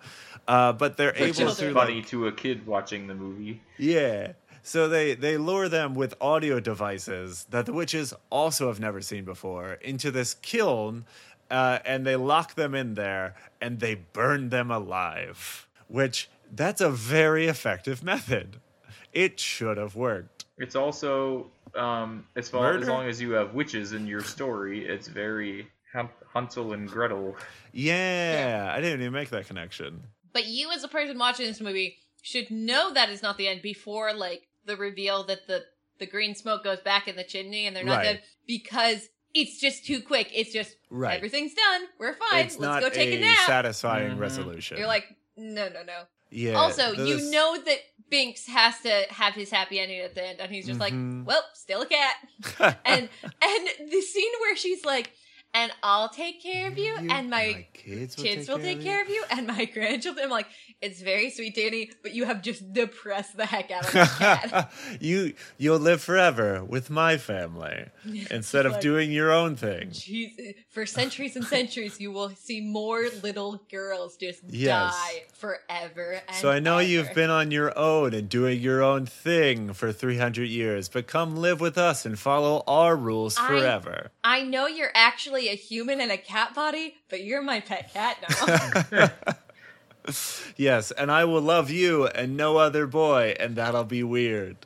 [0.48, 3.60] Uh, but they're Which able is to funny like, to a kid watching the movie.
[3.78, 4.32] yeah.
[4.64, 9.24] So they they lure them with audio devices that the witches also have never seen
[9.24, 11.04] before into this kiln,
[11.50, 15.66] uh, and they lock them in there and they burn them alive.
[15.88, 18.58] Which that's a very effective method.
[19.12, 20.31] It should have worked.
[20.58, 25.08] It's also um, as far as long as you have witches in your story, it's
[25.08, 27.36] very Hum- Hansel and Gretel.
[27.72, 30.02] Yeah, I didn't even make that connection.
[30.32, 33.62] But you, as a person watching this movie, should know that is not the end
[33.62, 35.64] before like the reveal that the
[35.98, 38.04] the green smoke goes back in the chimney and they're not Right.
[38.04, 40.30] dead because it's just too quick.
[40.34, 41.16] It's just Right.
[41.16, 41.82] everything's done.
[41.98, 42.44] We're fine.
[42.46, 43.46] it's Let's not go take a, a nap.
[43.46, 44.18] satisfying Mhm.
[44.20, 44.78] resolution.
[44.78, 45.04] You're like,
[45.36, 46.02] no, no, no.
[46.30, 46.54] yeah.
[46.54, 47.78] also, this- you know that
[48.12, 51.24] Binks has to have his happy ending at the end, and he's just Mhm.
[51.24, 52.14] like, well, still a cat.
[52.84, 53.08] and
[53.42, 55.10] and the scene where she's like,
[55.54, 59.22] and I'll take care of you, and my, kids kids will take care of you,
[59.30, 60.24] and my grandchildren.
[60.24, 60.46] I'm like,
[60.80, 64.08] it's very sweet, Danny, but you have just depressed the heck out of that
[64.50, 64.72] cat.
[65.00, 67.86] you you'll live forever with my family
[68.30, 69.90] instead of Like- doing your own thing.
[69.90, 74.94] Jeez, for centuries and centuries, you will see more little girls just Yes.
[74.94, 76.20] die forever.
[76.28, 79.92] And So I know you've been on your own and doing your own thing for
[79.92, 84.10] 300 years, but come live with us and follow our rules I- forever.
[84.24, 88.16] I know you're actually a human in a cat body, but you're my pet cat
[88.28, 89.10] now.
[90.56, 94.56] yes, and I will love you and no other boy, and that'll be weird.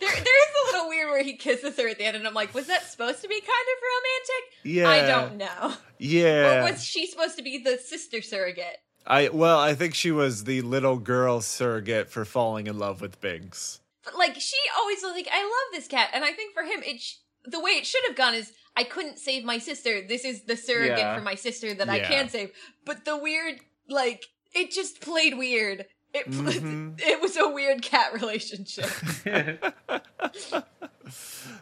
[0.00, 2.34] there, there is a little weird where he kisses her at the end, and I'm
[2.34, 4.44] like, was that supposed to be kind of romantic?
[4.64, 4.88] Yeah.
[4.88, 5.74] I don't know.
[5.98, 6.60] Yeah.
[6.60, 8.78] Or was she supposed to be the sister surrogate?
[9.06, 13.20] I well, I think she was the little girl surrogate for falling in love with
[13.20, 13.80] Binks.
[14.02, 16.82] But like, she always was like, I love this cat, and I think for him,
[16.82, 20.06] it sh- the way it should have gone is, I couldn't save my sister.
[20.06, 21.14] This is the surrogate Yeah.
[21.16, 22.08] for my sister that I Yeah.
[22.08, 22.50] can save.
[22.84, 24.24] But the weird, like,
[24.54, 25.86] it just played weird.
[26.12, 27.00] It pl- Mhm.
[27.00, 28.90] it was a weird cat relationship.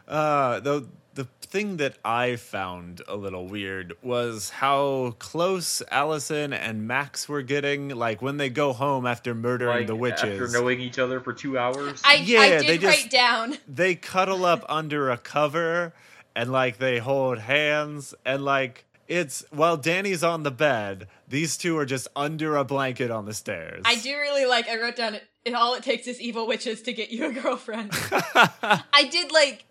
[0.07, 6.87] Uh, though the thing that I found a little weird was how close Allison and
[6.87, 7.91] Max were getting.
[7.91, 11.33] Like when they go home after murdering Like the witches, after knowing each other for
[11.33, 12.01] two hours.
[12.05, 13.59] I, Yeah, I they did just- write down.
[13.69, 15.93] they cuddle up under a cover
[16.35, 21.77] and like they hold hands and like it's while Danny's on the bed, these two
[21.77, 23.83] are just under a blanket on the stairs.
[23.85, 24.67] I do really like.
[24.69, 25.19] I wrote down.
[25.45, 27.91] It, all it takes is evil witches to get you a girlfriend.
[28.03, 29.65] I did like.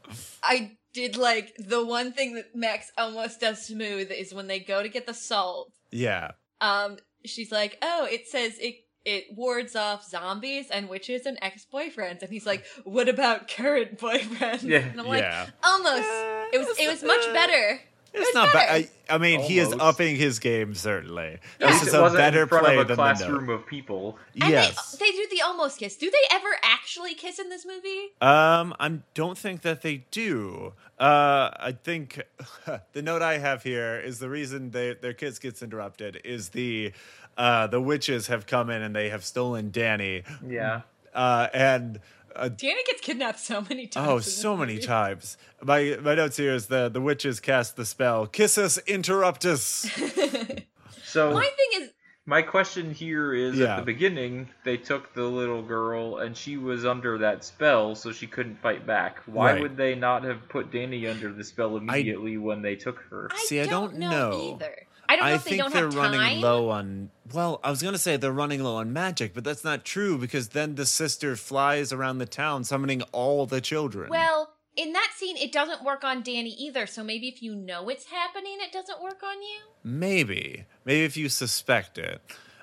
[0.43, 4.81] I did like the one thing that Max almost does smooth is when they go
[4.83, 5.71] to get the salt.
[5.91, 6.31] yeah.
[6.59, 12.21] Um, she's like, "Oh, it says it." It wards off zombies and witches and ex-boyfriends,
[12.21, 14.77] and he's like, "What about current boyfriends?" Yeah.
[14.79, 15.47] and I'm like, yeah.
[15.63, 16.07] "Almost.
[16.07, 16.77] Uh, It was.
[16.79, 17.81] It was much uh, better."
[18.13, 18.69] It's was not bad.
[18.69, 21.39] I, I mean, he is upping his game certainly.
[21.59, 24.17] At This is a better in front play of a than classroom the of people.
[24.35, 24.43] note.
[24.45, 24.93] And yes.
[24.93, 25.95] they, they do the almost kiss.
[25.95, 28.11] Do they ever actually kiss in this movie?
[28.21, 30.73] Um, I don't think that they do.
[30.99, 32.21] Uh, I think
[32.93, 36.91] the note I have here is the reason they, their kiss gets interrupted is the
[37.37, 40.23] uh, the witches have come in and they have stolen Danny.
[40.45, 40.81] Yeah.
[41.13, 41.99] Uh, and
[42.35, 44.07] uh, Danny gets kidnapped so many times.
[44.09, 45.37] oh, so many times.
[45.63, 49.89] My my notes here is the the witches cast the spell "Kiss us, interrupt us."
[51.03, 51.89] So My thing is,
[52.25, 53.73] my question here is Yeah.
[53.73, 58.13] at the beginning they took the little girl and she was under that spell so
[58.13, 59.19] she couldn't fight back.
[59.25, 59.61] Why Right.
[59.61, 63.27] would they not have put Danny under the spell immediately when they took her?
[63.29, 64.55] I See, I don't, don't know, know.
[64.55, 64.87] either.
[65.11, 67.09] I don't know I if they think don't they're have running low on.
[67.33, 70.49] Well, I was gonna say they're running low on magic, but that's not true because
[70.49, 74.09] then the sister flies around the town summoning all the children.
[74.09, 76.85] Well, in that scene, it doesn't work on Danny either.
[76.85, 79.59] So maybe if you know it's happening, it doesn't work on you.
[79.83, 82.21] maybe, maybe if you suspect it.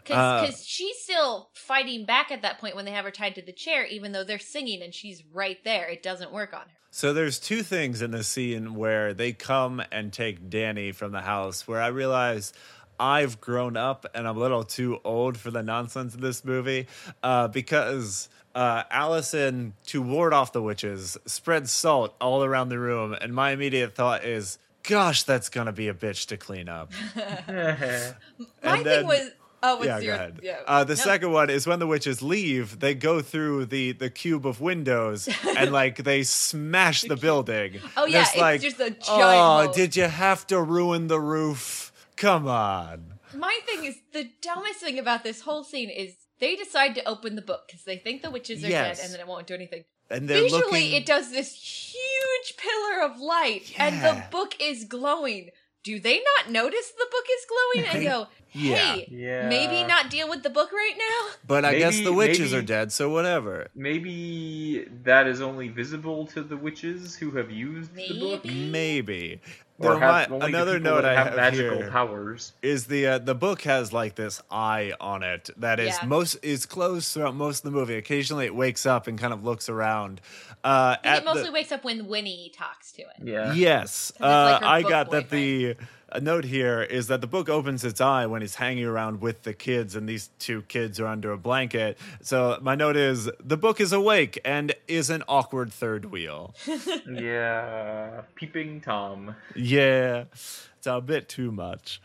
[0.09, 3.43] Because Uh, she's still fighting back at that point when they have her tied to
[3.43, 5.87] the chair, even though they're singing and she's right there.
[5.89, 6.67] It doesn't work on her.
[6.91, 11.21] So there's two things in the scene where they come and take Danny from the
[11.21, 12.53] house where I realize
[12.99, 16.87] I've grown up and I'm a little too old for the nonsense in this movie
[17.23, 23.13] uh, because uh, Allison, to ward off the witches, spreads salt all around the room.
[23.13, 26.91] And my immediate thought is, gosh, that's going to be a bitch to clean up.
[27.15, 28.15] My
[28.63, 29.31] And thing was,
[29.63, 30.41] oh, yeah, your, go ahead.
[30.43, 30.57] Yeah.
[30.67, 31.03] Uh, the No.
[31.03, 35.29] second one is when the witches leave, they go through the the cube of windows
[35.57, 37.81] and like they smash the building.
[37.97, 41.21] Oh, yeah, it's like, just a giant oh, moat." did you have to ruin the
[41.21, 41.93] roof?
[42.17, 43.15] Come on.
[43.35, 47.37] My thing is the dumbest thing about this whole scene is they decide to open
[47.37, 48.99] the book because they think the witches are Yes.
[48.99, 49.85] dead and then it won't do anything.
[50.11, 50.93] And Visually, looking.
[50.93, 55.51] it does this huge pillar of light, and the book is glowing.
[55.89, 59.49] Do they not notice the book is glowing and They- go, "Hey, Yeah.
[59.49, 61.21] maybe not deal with the book right now"?
[61.47, 63.69] but I guess the witches maybe- are dead, so whatever.
[63.75, 68.45] Maybe that is only visible to the witches who have used the book.
[68.45, 69.41] Maybe.
[69.81, 69.89] Maybe.
[69.91, 72.53] Or Though have my- another note that I have have magical here powers.
[72.63, 76.07] is the uh, the book has like this eye on it that is Yeah.
[76.09, 77.95] most is closed throughout most of the movie.
[77.97, 80.21] Occasionally, it wakes up and kind of looks around.
[80.65, 83.09] Uh, I think at it mostly the, wakes up when Winnie talks to it.
[83.23, 83.53] Yeah.
[83.53, 85.77] Yes, 'Cause it's like uh, I book got that the
[86.11, 89.43] a note here is that the book opens its eye when he's hanging around with
[89.43, 91.99] the kids, and these two kids are under a blanket.
[92.23, 96.55] So my note is the book is awake and is an awkward third wheel.
[97.11, 98.23] Yeah.
[98.35, 99.35] Peeping Tom.
[99.55, 102.01] yeah, it's a bit too much.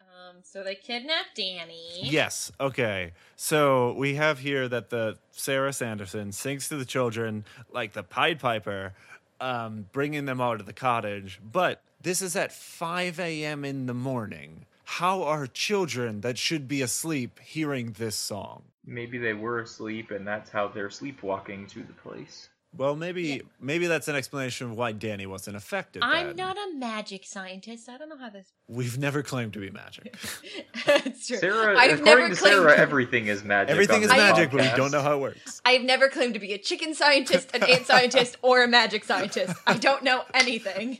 [0.00, 2.00] Um, so they kidnap Danny.
[2.02, 2.52] Yes.
[2.60, 3.12] Okay.
[3.36, 8.38] So we have here that the Sarah Sanderson sings to the children like the Pied
[8.40, 8.94] Piper,
[9.40, 11.40] um, bringing them out of the cottage.
[11.42, 13.64] But this is at 5 a.m.
[13.64, 14.66] in the morning.
[14.84, 18.62] How are children that should be asleep hearing this song?
[18.84, 22.48] Maybe they were asleep and that's how they're sleepwalking to the place.
[22.74, 26.02] Well, maybe maybe that's an explanation of why Danny wasn't affected.
[26.02, 26.36] I'm then.
[26.36, 27.86] not a magic scientist.
[27.86, 28.50] I don't know how this.
[28.66, 30.14] We've never claimed to be magic.
[30.86, 31.36] it's true.
[31.36, 33.72] Sarah, I've according never to claimed Sarah, to- everything is magic.
[33.72, 35.60] Everything on is this magic, but we don't know how it works.
[35.66, 39.04] I have never claimed to be a chicken scientist, an ant scientist, or a magic
[39.04, 39.54] scientist.
[39.66, 40.98] I don't know anything.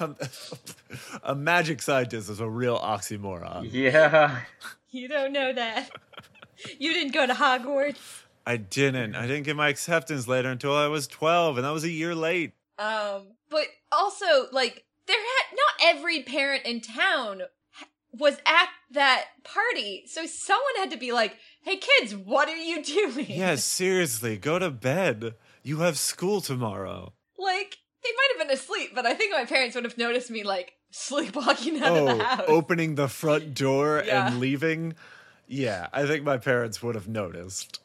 [0.00, 0.16] Um,
[1.22, 3.68] a magic scientist is a real oxymoron.
[3.72, 4.40] Yeah.
[4.90, 5.90] You don't know that.
[6.78, 8.23] You didn't go to Hogwarts.
[8.46, 9.14] I didn't.
[9.14, 12.14] I didn't get my acceptance letter until I was 12, and that was a year
[12.14, 12.52] late.
[12.78, 17.42] Um, but also, like, there had not every parent in town
[18.12, 22.82] was at that party, so someone had to be like, "Hey, kids, what are you
[23.12, 25.34] doing?" Yeah, seriously, go to bed.
[25.62, 27.12] You have school tomorrow.
[27.38, 30.42] like they might have been asleep, but I think my parents would have noticed me
[30.44, 32.44] like sleepwalking out of Oh, the house.
[32.48, 34.26] opening the front door Yeah.
[34.28, 34.94] and leaving.
[35.48, 37.80] Yeah, I think my parents would have noticed.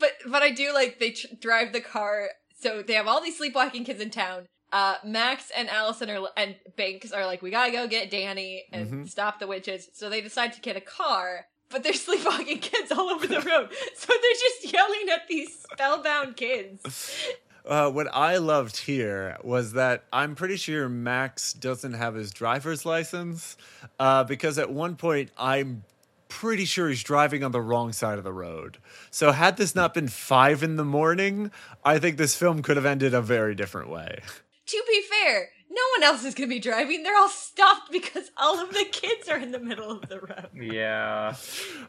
[0.00, 2.30] But but I do like they tr- drive the car.
[2.58, 6.56] So they have all these sleepwalking kids in town, uh, Max and Allison are and
[6.76, 9.08] Binks are like, we gotta go get Danny and Mhm.
[9.08, 9.88] stop the witches.
[9.94, 13.70] So they decide to get a car, but there's sleepwalking kids all over the road.
[13.96, 16.82] So they're just yelling at these spellbound kids.
[17.62, 22.86] Uh, what I loved here was that I'm pretty sure Max doesn't have his driver's
[22.86, 23.58] license
[23.98, 25.84] uh, because at one point I'm
[26.30, 28.78] pretty sure he's driving on the wrong side of the road.
[29.10, 31.50] So had this not been five in the morning,
[31.84, 34.20] I think this film could have ended a very different way.
[34.66, 37.02] To be fair, no one else is gonna be driving.
[37.02, 40.48] They're all stopped because all of the kids are in the middle of the road.
[40.54, 41.34] Yeah.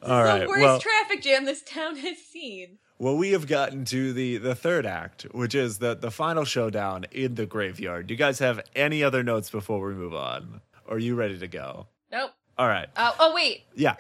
[0.03, 2.79] All the right, worst well, traffic jam this town has seen.
[2.99, 7.05] well, we have gotten to the the third act, which is the the final showdown
[7.11, 8.07] in the graveyard.
[8.07, 10.61] Do you guys have any other notes before we move on?
[10.87, 11.87] Or are you ready to go?
[12.11, 12.31] Nope.
[12.57, 13.63] All right, Uh, oh wait.
[13.75, 13.95] yeah.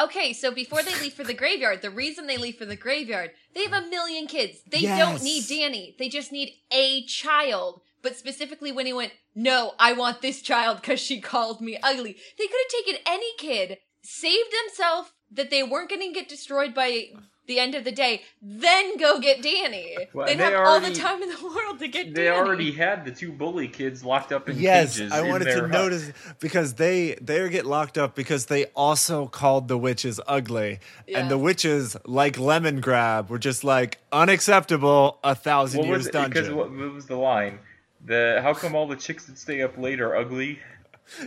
[0.00, 3.32] Okay, so before they leave for the graveyard, the reason they leave for the graveyard,
[3.54, 4.62] they have a million kids.
[4.70, 4.98] They Yes.
[4.98, 5.94] don't need Danny.
[5.98, 7.82] They just need a child.
[8.02, 12.16] But specifically when he went, no, I want this child because she called me ugly.
[12.38, 16.74] They could have taken any kid, saved themselves that they weren't going to get destroyed
[16.74, 17.10] by
[17.50, 19.96] the end of the day, then go get Danny.
[20.14, 22.36] Well, They'd they have all the time in the world to get They Danny.
[22.38, 25.12] already had the two bully kids locked up in yes, cages.
[25.12, 25.70] I wanted to hut.
[25.70, 31.18] notice because they they get locked up because they also called the witches ugly, Yeah.
[31.18, 35.18] and the witches, like Lemongrab, were just like unacceptable.
[35.24, 36.12] A thousand What years was it?
[36.12, 36.30] dungeon.
[36.30, 37.58] Because what, what was the line?
[38.04, 40.58] The how come all the chicks that stay up late are ugly?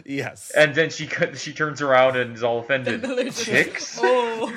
[0.06, 3.04] Yes, And then she she turns around and is all offended.
[3.36, 3.98] Chicks?
[4.02, 4.48] Oh.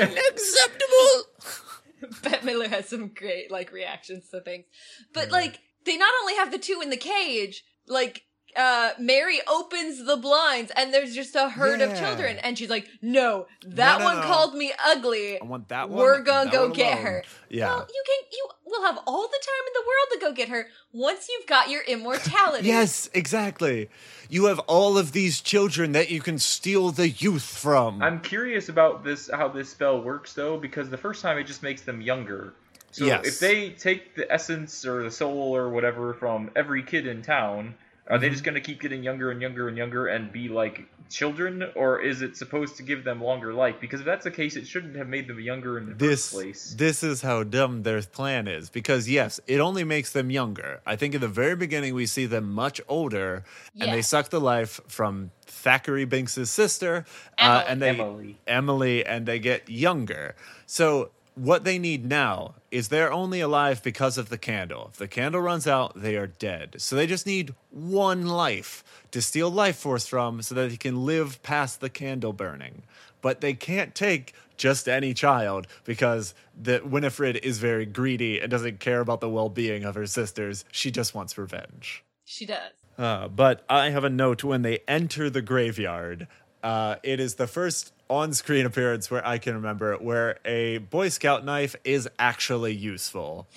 [0.00, 2.12] unacceptable.
[2.22, 4.64] Bette Midler has some great like reactions to things.
[5.12, 5.32] But Mm.
[5.32, 8.24] like they not only have the two in the cage, like
[8.56, 12.88] uh Mary opens the blinds and there's just a herd of children and she's like,
[13.00, 14.22] "No, that no, one no.
[14.22, 15.40] called me ugly.
[15.40, 15.98] I want that one.
[15.98, 17.66] We're gonna that go get alone." her." Yeah.
[17.66, 20.48] Well, you can you will have all the time in the world to go get
[20.48, 22.68] her once you've got your immortality.
[22.72, 23.88] Yes, exactly.
[24.30, 28.02] You have all of these children that you can steal the youth from.
[28.02, 31.62] I'm curious about this how this spell works though, because the first time it just
[31.62, 32.54] makes them younger.
[32.90, 33.26] So Yes.
[33.26, 37.74] if they take the essence or the soul or whatever from every kid in town,
[38.08, 40.86] are they just going to keep getting younger and younger and younger and be like
[41.08, 43.76] children, or is it supposed to give them longer life?
[43.80, 46.32] Because if that's the case, it shouldn't have made them younger in the this first
[46.32, 46.74] place.
[46.78, 50.96] this is how dumb their plan is because yes it only makes them younger i
[50.96, 53.44] think in the very beginning we see them much older
[53.78, 57.04] and they suck the life from thackeray binks's sister
[57.38, 58.38] uh, and they Emily.
[58.46, 60.34] emily and they get younger
[60.66, 65.08] so what they need now is they're only alive because of the candle if the
[65.08, 69.76] candle runs out they are dead so they just need one life to steal life
[69.76, 72.82] force from so that they can live past the candle burning
[73.22, 78.80] but they can't take just any child because the Winifred is very greedy and doesn't
[78.80, 80.64] care about the well-being of her sisters.
[80.70, 82.04] She just wants revenge.
[82.24, 82.72] She does.
[82.98, 86.28] Uh, but I have a note when they enter the graveyard.
[86.62, 91.44] Uh, it is the first on-screen appearance where I can remember where a Boy Scout
[91.44, 93.46] knife is actually useful.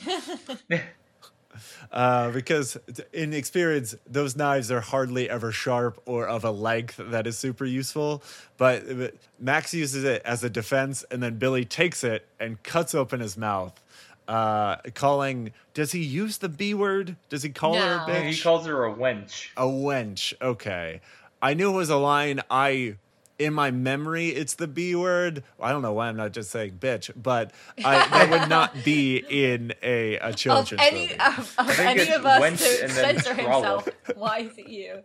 [1.89, 2.77] Uh, because
[3.13, 7.63] in experience, those knives are hardly ever sharp or of a length that is super
[7.63, 8.21] useful.
[8.57, 12.93] But but Max uses it as a defense, and then Billy takes it and cuts
[12.93, 13.81] open his mouth,
[14.27, 15.53] uh, calling.
[15.73, 17.15] Does he use the B word?
[17.29, 18.31] Does he call her a bitch?
[18.31, 19.47] He calls her a wench.
[19.55, 20.33] A wench.
[20.41, 20.99] Okay.
[21.41, 22.41] I knew it was a line.
[22.49, 22.95] I,
[23.39, 25.43] in my memory, it's the B word.
[25.59, 27.51] I don't know why I'm not just saying bitch, but
[27.83, 31.19] I, that would not be in a, a Of children's any movie.
[31.19, 35.03] of, of any of us to censor himself, why is it you?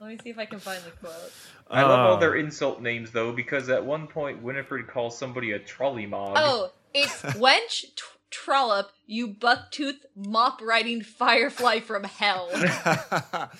[0.00, 1.32] Let me see if I can find the quote.
[1.70, 2.20] I love all Oh.
[2.20, 6.34] their insult names though, because at one point Winifred calls somebody a trolley mog.
[6.38, 12.50] Oh, it's wench t- trollop, you bucktooth mop riding firefly from hell.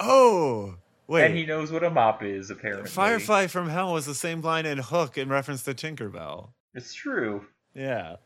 [0.00, 0.76] oh,
[1.10, 1.26] wait.
[1.26, 2.88] and he knows what a mop is apparently.
[2.88, 6.48] Firefly from Hell was the same line in Hook in reference to Tinkerbell.
[6.74, 7.44] It's true.
[7.74, 8.16] Yeah.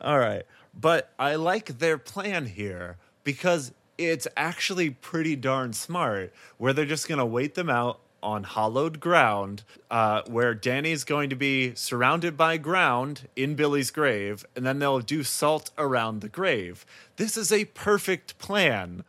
[0.00, 0.44] All right.
[0.78, 7.08] But I like their plan here because it's actually pretty darn smart where they're just
[7.08, 12.36] going to wait them out on hollowed ground uh, where Danny's going to be surrounded
[12.36, 16.86] by ground in Billy's grave, and then they'll do salt around the grave.
[17.16, 19.04] This is a perfect plan.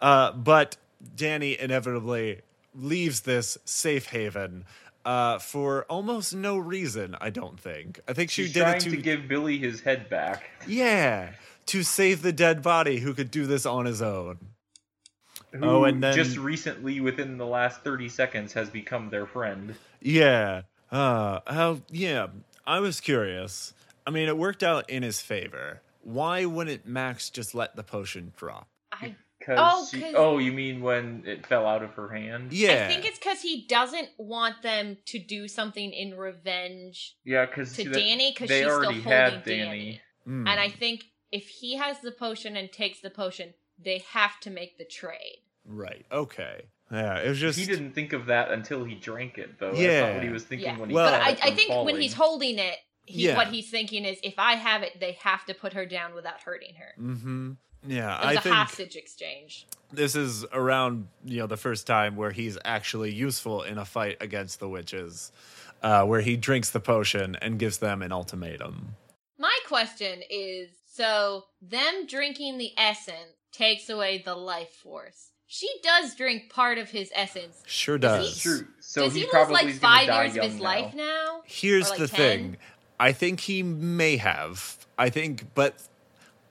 [0.00, 0.76] Uh, but
[1.14, 2.40] Danny inevitably
[2.76, 4.64] leaves this safe haven
[5.04, 8.00] uh, for almost no reason, I don't think.
[8.08, 8.90] I think she She's did trying it to...
[8.90, 10.50] to give Billy his head back.
[10.66, 11.30] yeah,
[11.66, 14.38] to save the dead body who could do this on his own.
[15.52, 19.74] Who Oh, and then- just recently, within the last thirty seconds, has become their friend.
[20.00, 20.62] Yeah.
[20.90, 22.26] Uh how yeah,
[22.66, 23.74] I was curious.
[24.06, 25.80] I mean, it worked out in his favor.
[26.02, 28.68] Why wouldn't Max just let the potion drop?
[29.48, 32.52] I Cause Oh, she, 'cause- oh, you mean when it fell out of her hand?
[32.52, 32.84] Yeah.
[32.86, 37.72] I think it's because he doesn't want them to do something in revenge Yeah, because
[37.76, 39.64] to Danny because they she's still holding had Danny.
[39.64, 40.00] Danny.
[40.26, 40.48] Mm.
[40.48, 44.50] And I think if he has the potion and takes the potion, they have to
[44.50, 45.42] make the trade.
[45.64, 46.06] Right.
[46.10, 46.62] Okay.
[46.90, 47.18] Yeah.
[47.20, 47.58] It was just.
[47.58, 49.68] He didn't think of that until he drank it, though.
[49.70, 50.00] That's Yeah.
[50.06, 50.78] not what he was thinking Yeah.
[50.78, 53.36] when he Well- But caught I, I from think when he's holding it, he, Yeah.
[53.36, 56.40] what he's thinking is, if I have it, they have to put her down without
[56.40, 56.94] hurting her.
[57.00, 57.52] Mm-hmm.
[57.86, 58.16] Yeah.
[58.22, 59.66] It was I a think hostage exchange.
[59.92, 64.16] this is around you know the first time where he's actually useful in a fight
[64.20, 65.32] against the witches,
[65.82, 68.96] uh, where he drinks the potion and gives them an ultimatum.
[69.38, 75.30] My question is so them drinking the essence takes away the life force.
[75.48, 77.62] She does drink part of his essence.
[77.66, 78.34] Sure Does does.
[78.34, 78.66] he- True.
[78.80, 80.62] So Does he, he, lose probably like five years of his now.
[80.64, 81.42] life now?
[81.44, 82.16] Here's like, the 10?
[82.16, 82.56] thing.
[82.98, 84.76] I think he may have.
[84.98, 85.74] I think, but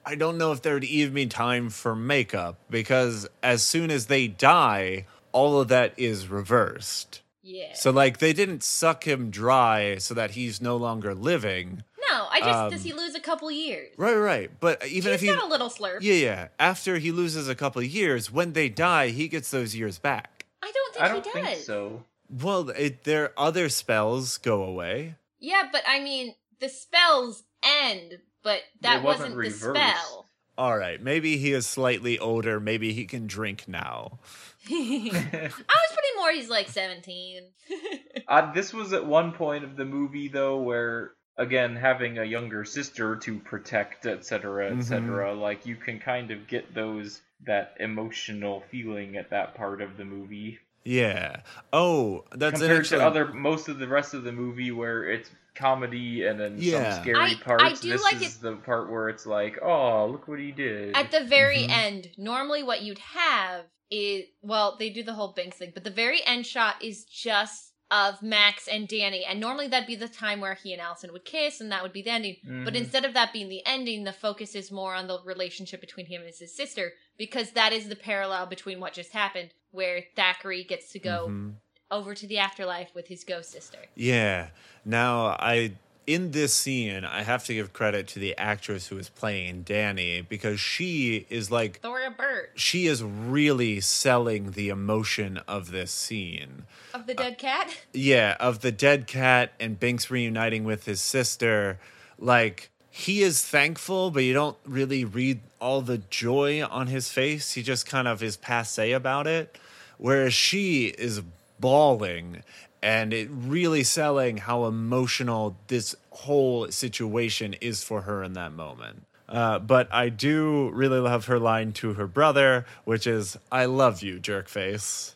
[0.06, 4.28] I don't know if there'd even be time for makeup because as soon as they
[4.28, 7.22] die, all of that is reversed.
[7.42, 7.74] Yeah.
[7.74, 11.84] So, like, they didn't suck him dry so that he's no longer living.
[12.10, 13.90] no, I just um, does he lose a couple years?
[13.98, 14.52] Right, right.
[14.60, 15.28] But even He's if he.
[15.28, 16.00] got a little slurp.
[16.02, 16.48] Yeah, yeah.
[16.60, 20.46] After he loses a couple of years, when they die, he gets those years back.
[20.64, 21.66] I don't think I don't he think does.
[21.66, 22.04] so.
[22.30, 25.16] Well, it, their other spells go away.
[25.40, 29.82] Yeah, but I mean, the spells end, but that wasn't wasn't, the reversed.
[29.82, 30.26] spell.
[30.58, 32.62] All right, maybe he is slightly older.
[32.62, 34.20] Maybe he can drink now.
[34.72, 36.32] I was pretty more.
[36.32, 37.44] He's like seventeen.
[38.28, 42.66] Uh, this was at one point of the movie though where again having a younger
[42.66, 49.16] sister to protect etc etc like you can kind of get those that emotional feeling
[49.16, 51.42] at that part of the movie Yeah.
[51.74, 53.02] Oh, that's an compared excellent.
[53.02, 56.94] to other most of the rest of the movie where it's comedy and then Yeah.
[56.94, 60.06] some scary I- I parts do this like is the part where it's like oh
[60.08, 61.70] look what he did At the very Mhm.
[61.70, 65.90] end, normally what you'd have is well, they do the whole Binks thing, but the
[65.92, 70.42] very end shot is just of Max and Danny, and normally that'd be the time
[70.42, 72.38] where he and Allison would kiss, and that would be the ending.
[72.44, 72.78] But Mhm.
[72.78, 76.24] instead of that being the ending, the focus is more on the relationship between him
[76.24, 80.92] and his sister, because that is the parallel between what just happened, where Thackeray gets
[80.94, 81.54] to go Mhm.
[81.92, 83.80] over to the afterlife with his ghost sister.
[83.96, 84.48] Yeah.
[84.84, 85.74] Now, I
[86.08, 90.22] in this scene, I have to give credit to the actress who is playing Danny
[90.22, 96.66] because she is like Thora Birch she is really selling the emotion of this scene.
[96.94, 97.76] of the dead cat.
[97.92, 101.80] Yeah, of the dead cat and Binks reuniting with his sister.
[102.20, 107.54] Like, he is thankful, but you don't really read all the joy on his face.
[107.54, 109.58] He just kind of is passe about it.
[109.98, 111.22] Whereas she is
[111.60, 112.44] bawling
[112.82, 119.06] and it really selling how emotional this whole situation is for her in that moment.
[119.28, 124.04] Uh, but I do really love her line to her brother, which is, I love
[124.04, 125.16] you, jerkface.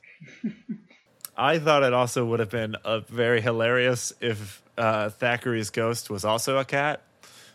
[1.37, 6.25] I thought it also would have been a very hilarious if uh, Thackeray's ghost was
[6.25, 7.01] also a cat,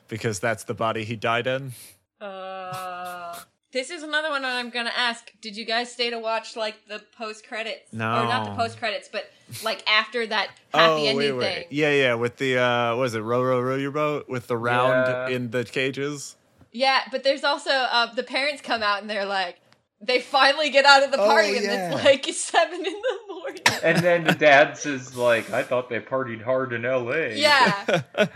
[0.07, 1.73] because that's the body he died in.
[2.21, 3.41] Uh,
[3.75, 5.31] this is another one I'm gonna ask.
[5.43, 7.93] Did you guys stay to watch like the post credits?
[7.93, 8.07] No.
[8.23, 9.31] or not the post credits, but
[9.63, 11.65] like after that happy ending thing.
[11.71, 14.57] Yeah, yeah, with the uh, what was it row row row your boat with the
[14.57, 15.37] round Yeah.
[15.37, 16.37] in the cages.
[16.73, 19.57] Yeah, but there's also uh, the parents come out and they're like,
[20.01, 23.63] they finally get out of the Oh, party and it's like seven in the morning.
[23.83, 28.03] and then the dad says like i thought they partied hard in la yeah,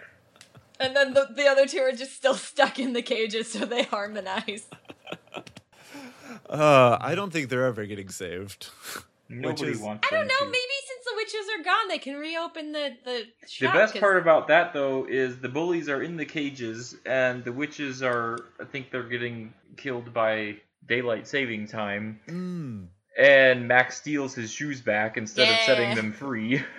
[0.81, 3.83] and then the, the other two are just still stuck in the cages, so they
[3.85, 4.67] harmonize.
[6.49, 8.69] Uh, I don't think they're ever getting saved.
[9.29, 10.35] nobody is- wants I don't know.
[10.41, 10.45] to.
[10.47, 13.75] Maybe since the witches are gone, they can reopen the the The shop.
[13.75, 17.53] best 'cause- part about that though is the bullies are in the cages and the
[17.53, 22.87] witches are I think they're getting killed by daylight saving time Mm.
[23.19, 26.63] and Max steals his shoes back instead of setting them free.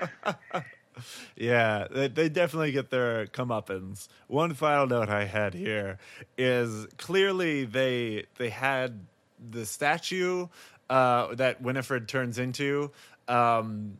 [1.38, 4.09] Yeah, they, they definitely get their comeuppance.
[4.28, 5.97] One final note I had here
[6.38, 9.05] is clearly they they had
[9.51, 10.47] the statue
[10.89, 12.91] uh, that Winifred turns into.
[13.27, 13.99] Um,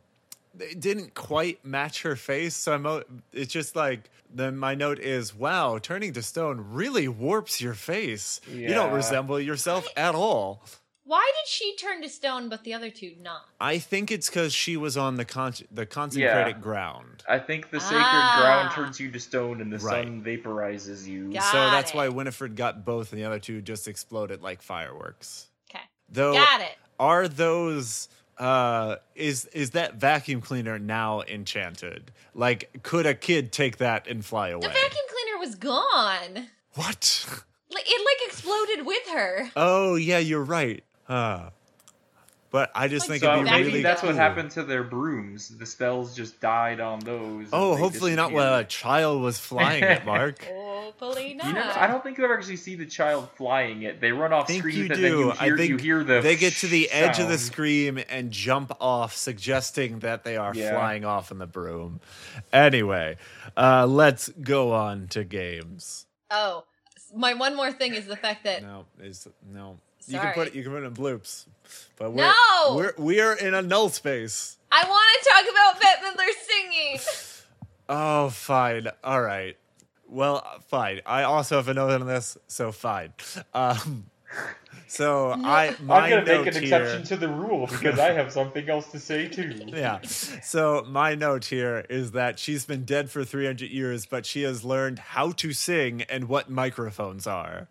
[0.58, 3.04] it didn't quite match her face, so I'm.
[3.32, 8.40] It's just like then my note is, wow, turning to stone really warps your face.
[8.68, 10.62] You don't resemble yourself at all.
[11.10, 13.42] Why did she turn to stone, but the other two not?
[13.60, 16.62] I think it's because she was on the con- the consecrated Yeah.
[16.62, 17.24] ground.
[17.28, 18.38] I think the sacred Ah.
[18.40, 20.04] ground turns you to stone and the Right.
[20.06, 21.32] sun vaporizes you.
[21.32, 21.96] Got so that's it.
[21.96, 25.46] why Winifred got both, and the other two just exploded like fireworks.
[25.68, 26.78] Okay, Though, got it.
[27.00, 28.08] are those?
[28.38, 32.12] Uh, is is that vacuum cleaner now enchanted?
[32.36, 34.60] Like, could a kid take that and fly away?
[34.68, 36.50] The vacuum cleaner was gone.
[36.74, 37.26] what?
[37.72, 39.50] Like it like exploded with her.
[39.54, 40.82] Oh yeah, you're right.
[41.10, 41.50] Uh,
[42.52, 44.62] but I just Like, think So it'd be back maybe really that's what happened to
[44.64, 45.48] their brooms.
[45.48, 47.48] The spells just died on those.
[47.52, 50.44] Oh, hopefully not while a child was flying it, Mark.
[50.90, 51.46] Hopefully not.
[51.46, 54.00] You never, I don't think you ever actually see the child flying it.
[54.00, 55.18] They run off think screen you and then do.
[55.18, 57.52] you I hear, think you hear the they get to the edge of the sound.
[57.52, 60.72] scream and jump off, suggesting that they are Yeah.
[60.72, 62.00] flying off in the broom.
[62.52, 63.16] Anyway,
[63.56, 66.06] uh, let's go on to games.
[66.30, 66.64] Oh,
[67.14, 69.78] my one more thing is the fact that No, is no.
[70.06, 70.54] You can put it.
[70.54, 71.46] You can put it in bloops.
[71.96, 72.74] But we're, No!
[72.76, 74.56] we're we are in a null space.
[74.72, 76.98] I want to talk about Bette Midler singing.
[77.92, 78.86] Oh, fine.
[79.02, 79.56] All right.
[80.06, 81.00] Well, fine.
[81.04, 83.12] I also have a note on this, so fine.
[83.52, 84.06] Um,
[84.86, 88.32] so I my I'm gonna make an here, exception to the rule because I have
[88.32, 89.54] something else to say too.
[89.66, 90.02] Yeah.
[90.02, 94.62] So my note here is that she's been dead for 300 years, but she has
[94.64, 97.66] learned how to sing and what microphones are.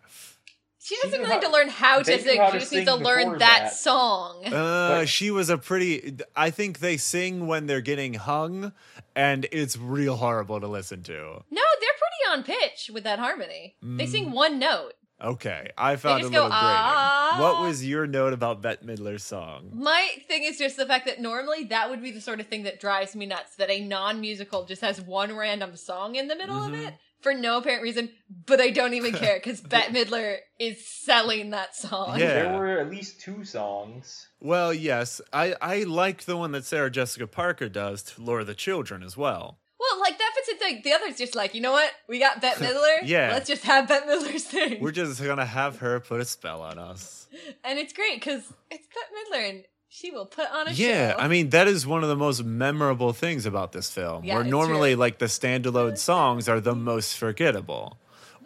[0.82, 2.40] She She doesn't knew need to learn how to sing.
[2.40, 3.74] how She just needs to learn that, that.
[3.74, 4.44] song.
[4.46, 6.16] Uh, she was a pretty.
[6.34, 8.72] I think they sing when they're getting hung,
[9.14, 11.12] and it's real horrible to listen to.
[11.50, 13.76] no, they're pretty on pitch with that harmony.
[13.82, 14.08] They Mm.
[14.10, 14.94] sing one note.
[15.22, 16.76] Okay, I found it a just go, little grating.
[16.78, 19.70] "Ah." What was your note about Bette Midler's song?
[19.74, 22.62] My thing is just the fact that normally that would be the sort of thing
[22.62, 26.36] that drives me nuts that a non musical just has one random song in the
[26.36, 26.68] middle Mhm.
[26.68, 28.10] of it for no apparent reason,
[28.46, 32.18] but I don't even care because Bette Midler is selling that song.
[32.18, 32.42] Yeah.
[32.44, 34.28] There were at least two songs.
[34.40, 38.54] Well, yes, I I like the one that Sarah Jessica Parker does to Lure the
[38.54, 39.58] Children as well.
[39.78, 41.16] Well, like that fits into like, the others.
[41.16, 42.98] Just like you know what, we got Bette Midler.
[43.04, 43.30] Yeah.
[43.32, 44.80] let's just have Bette Midler sing.
[44.80, 47.28] We're just gonna have her put a spell on us.
[47.64, 50.82] and it's great because it's Bette Midler and she will put on a show.
[50.82, 51.18] Yeah, show.
[51.18, 54.24] I mean that is one of the most memorable things about this film.
[54.24, 55.00] Yeah, where it's normally true.
[55.00, 57.98] like the standalone songs are the most forgettable.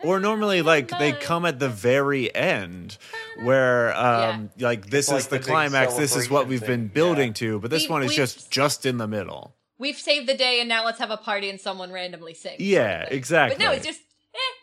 [0.02, 2.98] Or normally like they come at the very end
[3.42, 6.88] where um like this It's is like the the climax, this is what we've celebration
[6.88, 7.34] been building yeah.
[7.34, 9.54] to, but this We- one is just just in the middle.
[9.78, 12.60] We've saved the day and now let's have a party and someone randomly sings.
[12.60, 13.56] Yeah, sort exactly.
[13.58, 14.00] But no, it's just,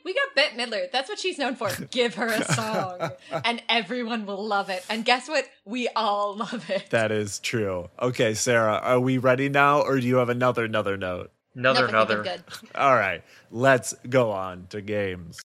[0.04, 0.92] we got Bette Midler.
[0.92, 1.70] That's what she's known for.
[1.92, 3.12] Give her a song
[3.46, 4.84] and everyone will love it.
[4.90, 5.46] And guess what?
[5.66, 6.90] We all love it.
[6.90, 7.90] That is true.
[8.02, 11.32] Okay, Sarah, are we ready now or do you have another another note?
[11.56, 12.24] Another, Nope, I think I'm another.
[12.24, 12.44] good.
[12.76, 15.42] All right, let's go on to games.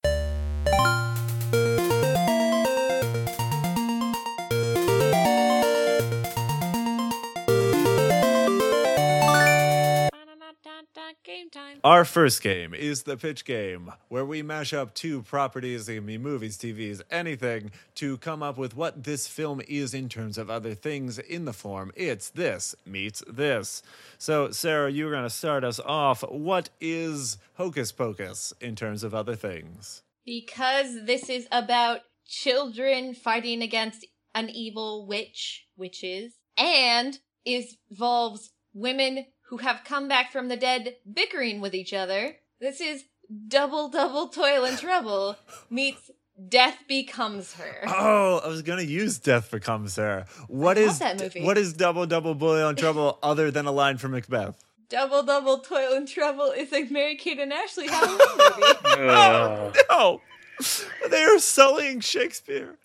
[11.86, 16.06] Our first game is the pitch game, where we mash up two properties, it can
[16.08, 20.50] be movies, TVs, anything, to come up with what this film is in terms of
[20.50, 23.84] other things in the form it's this meets this.
[24.18, 26.24] So, Sarah, you're going to start us off.
[26.28, 30.02] What is Hocus Pocus in terms of other things?
[30.26, 39.58] Because this is about children fighting against an evil witch, witches, and involves women who
[39.58, 42.38] have come back from the dead bickering with each other.
[42.60, 43.06] This is
[43.48, 45.36] double double toil and trouble
[45.70, 46.12] meets
[46.50, 47.84] death becomes her.
[47.88, 50.26] Oh, I was going to use Death Becomes Her.
[50.48, 51.44] What I love is that movie.
[51.46, 54.62] what is Double Double Boil and Trouble other than a line from Macbeth?
[54.90, 59.10] Double double toil and trouble is a Mary Kate and Ashley Halloween movie.
[59.10, 59.76] Ugh.
[59.90, 60.22] No,
[61.10, 62.78] they are sullying Shakespeare.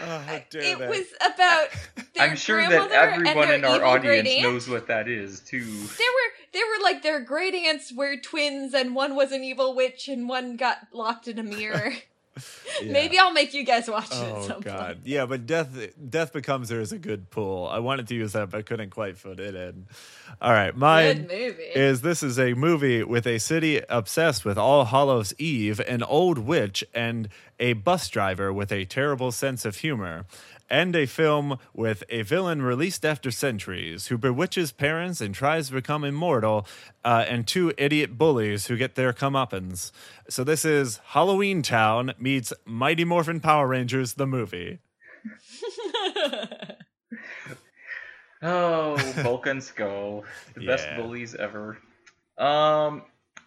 [0.00, 0.88] Oh, how dare it they.
[0.88, 1.68] was about
[2.14, 5.64] their I'm sure that everyone in our audience knows what that is too.
[5.64, 9.74] There were there were like their great aunts were twins and one was an evil
[9.74, 11.92] witch and one got locked in a mirror.
[12.82, 12.92] Yeah.
[12.92, 14.98] Maybe I'll make you guys watch it at Oh some God, point.
[15.04, 15.68] yeah, but death,
[16.08, 17.66] death becomes there is a good pull.
[17.68, 19.86] I wanted to use that, but couldn't quite fit it in.
[20.40, 21.62] All right, Good mine movie.
[21.74, 26.38] is this is a movie with a city obsessed with All Hallows Eve, an old
[26.38, 27.28] witch, and
[27.58, 30.26] a bus driver with a terrible sense of humor.
[30.70, 35.74] And a film with a villain released after centuries who bewitches parents and tries to
[35.74, 36.66] become immortal,
[37.04, 39.92] uh, and two idiot bullies who get their comeuppance.
[40.28, 44.78] So this is Halloween Town meets Mighty Morphin Power Rangers the movie.
[48.42, 50.24] Oh, Bulk and Skull,
[50.54, 51.78] the best bullies ever.
[52.36, 53.02] Um,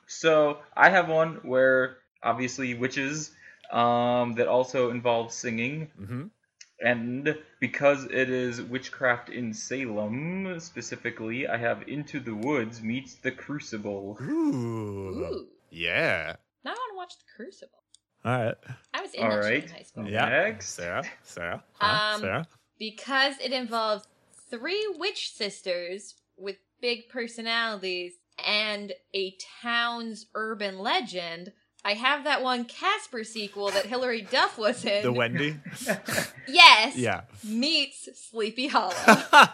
[0.07, 3.31] so I have one where obviously witches,
[3.72, 6.23] um, that also involves singing, hmm
[6.83, 13.31] and because it is witchcraft in Salem specifically, I have Into the Woods meets The
[13.31, 14.17] Crucible.
[14.21, 15.09] Ooh.
[15.09, 15.47] Ooh.
[15.69, 16.35] Yeah.
[16.63, 17.83] Now I want to watch The Crucible.
[18.23, 18.55] All right.
[18.93, 19.63] I was in All that show right.
[19.63, 20.07] in high school.
[20.07, 20.29] Yeah.
[20.29, 20.69] Next.
[20.69, 21.03] Sarah.
[21.23, 21.63] Sarah.
[21.73, 22.15] Huh?
[22.15, 22.47] Um, Sarah.
[22.77, 24.07] Because it involves
[24.49, 28.13] three witch sisters with big personalities
[28.45, 31.51] and a town's urban legend,
[31.83, 35.01] I have that one Casper sequel that Hilary Duff was in.
[35.03, 35.57] The Wendy.
[36.47, 36.95] yes.
[36.95, 37.21] Yeah.
[37.43, 38.93] Meets Sleepy Hollow.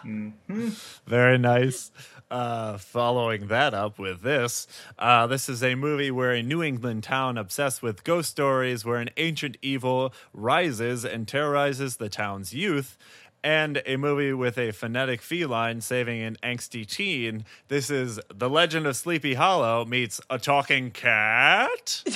[0.04, 1.00] Mhm.
[1.06, 1.90] Very nice.
[2.30, 4.66] Uh, following that up with this,
[4.98, 8.98] uh, this is a movie where a New England town obsessed with ghost stories, where
[8.98, 12.98] an ancient evil rises and terrorizes the town's youth,
[13.42, 17.44] and a movie with a phonetic feline saving an angsty teen.
[17.68, 22.02] This is The Legend of Sleepy Hollow meets a talking cat.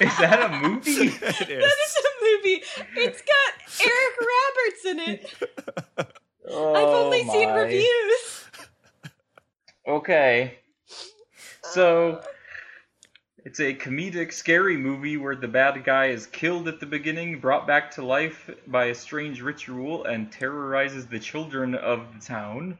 [0.00, 0.90] Is that a movie?
[1.08, 1.62] It that is.
[1.64, 2.62] is a movie.
[2.96, 6.10] It's got Eric Roberts in it.
[6.48, 8.44] Oh, I've only seen reviews.
[9.86, 10.58] Okay.
[11.62, 12.22] So uh,
[13.44, 17.66] it's a comedic, scary movie where the bad guy is killed at the beginning, brought
[17.66, 22.78] back to life by a strange ritual, and terrorizes the children of the town.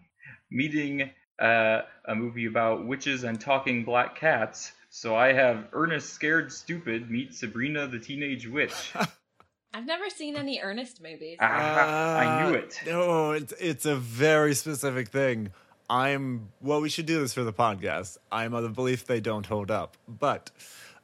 [0.50, 1.10] Meeting
[1.40, 4.72] uh, a movie about witches and talking black cats.
[4.90, 8.92] So I have Ernest Scared Stupid meet Sabrina the Teenage Witch.
[9.72, 11.38] I've never seen any Ernest movies.
[11.40, 12.80] Ah, I knew it.
[12.82, 15.52] Uh, No, it's it's a very specific thing.
[15.90, 16.80] I'm well.
[16.80, 18.16] We should do this for the podcast.
[18.30, 19.96] I'm of the belief they don't hold up.
[20.06, 20.52] But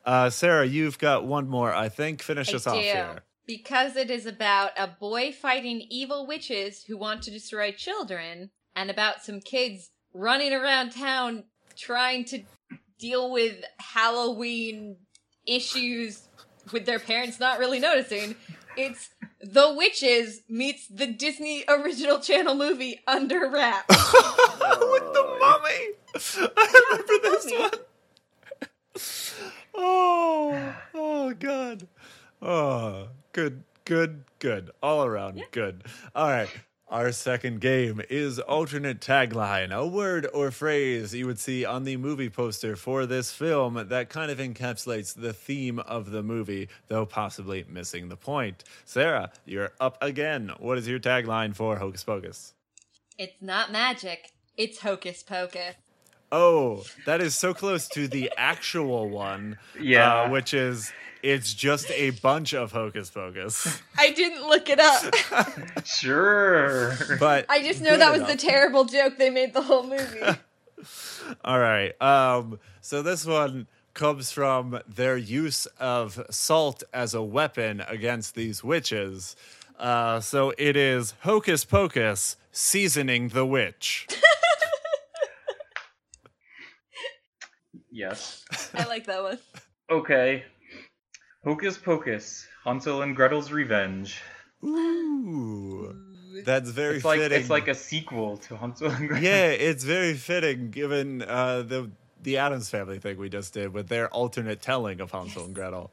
[0.04, 1.74] uh, Sarah, you've got one more.
[1.74, 2.22] I think.
[2.22, 3.24] Finish us off here.
[3.48, 8.88] Because it is about a boy fighting evil witches who want to destroy children, and
[8.88, 11.44] about some kids running around town
[11.76, 12.42] trying to
[12.98, 14.96] deal with Halloween
[15.46, 16.28] issues
[16.72, 18.36] with their parents not really noticing.
[18.76, 19.08] It's
[19.40, 23.88] The Witches meets the Disney original channel movie Under Wraps.
[23.88, 26.50] with the mummy.
[26.56, 27.58] I remember this mummy.
[27.58, 27.70] one.
[29.74, 31.86] Oh, oh God.
[32.40, 34.70] Oh, good, good, good.
[34.82, 35.84] All around good.
[36.14, 36.48] All right.
[36.88, 41.96] Our second game is alternate tagline, a word or phrase you would see on the
[41.96, 47.04] movie poster for this film that kind of encapsulates the theme of the movie, though
[47.04, 48.62] possibly missing the point.
[48.84, 50.52] Sarah, you're up again.
[50.60, 52.52] What is your tagline for Hocus Pocus?
[53.18, 55.74] it's not magic, it's Hocus Pocus.
[56.30, 59.58] Oh, that is so close to the actual one.
[59.80, 60.22] Yeah.
[60.22, 60.92] uh, which is
[61.26, 63.82] it's just a bunch of hocus pocus.
[63.98, 65.12] I didn't look it up.
[65.84, 66.94] Sure.
[67.18, 68.30] But I just know that was enough.
[68.32, 70.20] the terrible joke they made the whole movie.
[71.44, 72.00] All right.
[72.02, 78.62] Um, so this one comes from their use of salt as a weapon against these
[78.62, 79.36] witches.
[79.78, 84.06] Uh, so it is hocus pocus seasoning the witch.
[87.90, 88.44] yes.
[88.74, 89.38] I like that one.
[89.90, 90.44] Okay.
[91.46, 94.20] Hocus Pocus, Hansel and Gretel's Revenge.
[94.64, 95.94] Ooh,
[96.44, 97.40] that's very It's like fitting.
[97.40, 99.24] it's like a sequel to Hansel and Gretel.
[99.24, 101.90] yeah, it's very fitting given uh, the
[102.22, 105.92] the Addams Family thing we just did with their alternate telling of Hansel and Gretel.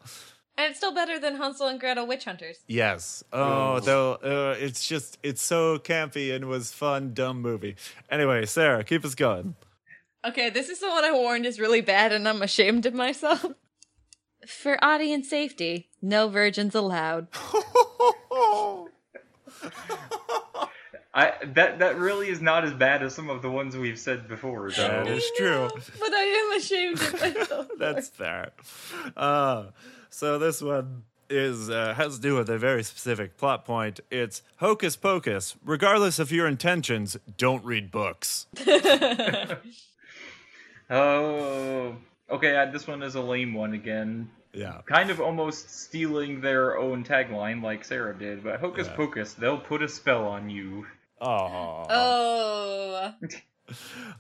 [0.57, 2.57] And it's still better than Hansel and Gretel Witch Hunters.
[2.67, 3.23] Yes.
[3.33, 3.79] Oh, Oh.
[3.79, 7.75] though uh, it's just it's so campy and was fun, dumb movie.
[8.09, 9.55] Anyway, Sarah, keep us going.
[10.25, 13.45] Okay, this is the one I warned is really bad and I'm ashamed of myself.
[14.47, 17.27] For audience safety, no virgins allowed.
[21.15, 24.27] I that that really is not as bad as some of the ones we've said
[24.27, 24.71] before.
[24.71, 25.11] that Though.
[25.11, 25.69] is true.
[25.99, 27.67] But I am ashamed of myself.
[27.79, 28.49] That's fair.
[29.15, 29.65] Uh,
[30.09, 33.99] so this one is uh, has to do with a very specific plot point.
[34.09, 35.55] It's hocus pocus.
[35.63, 38.47] Regardless of your intentions, don't read books.
[40.89, 41.95] Oh,
[42.29, 42.55] okay.
[42.55, 44.29] uh, This one is a lame one again.
[44.53, 44.81] Yeah.
[44.85, 48.43] Kind of almost stealing their own tagline, like Sarah did.
[48.43, 48.95] But Hocus Yeah.
[48.95, 50.85] Pocus, they'll put a spell on you.
[51.19, 51.85] Oh.
[51.89, 53.13] oh.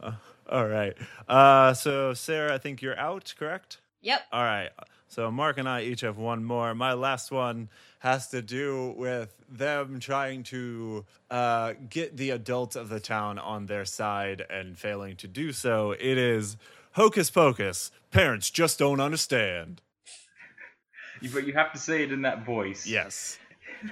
[0.49, 0.93] All right.
[1.27, 3.77] Uh, so Sarah, I think you're out, correct?
[4.01, 4.21] Yep.
[4.31, 4.69] All right.
[5.07, 6.73] So Mark and I each have one more.
[6.73, 7.69] My last one
[7.99, 13.67] has to do with them trying to uh, get the adults of the town on
[13.67, 15.91] their side and failing to do so.
[15.91, 16.57] It is
[16.93, 17.91] hocus pocus.
[18.11, 19.81] Parents just don't understand.
[21.33, 22.85] But you have to say it in that voice.
[22.85, 23.37] Yes.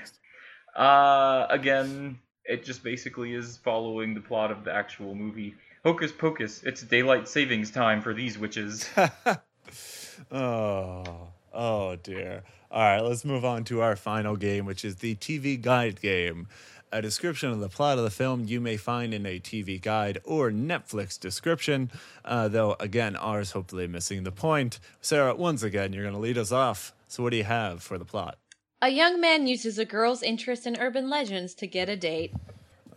[0.73, 5.53] Uh, again, it just basically is following the plot of the actual movie.
[5.84, 8.90] Hocus Pocus, it's daylight savings time for these witches.
[10.32, 12.44] oh, oh dear.
[12.72, 16.48] All right, let's move on to our final game, which is the TV guide game.
[16.94, 20.20] A description of the plot of the film you may find in a TV guide
[20.26, 21.90] or Netflix description,
[22.26, 24.80] uh, though, again, ours hopefully missing the point.
[25.00, 26.94] Sarah, once again, you're going to lead us off.
[27.08, 28.38] So, what do you have for the plot?
[28.82, 32.34] A young man uses a girl's interest in urban legends to get a date.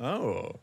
[0.00, 0.56] Oh,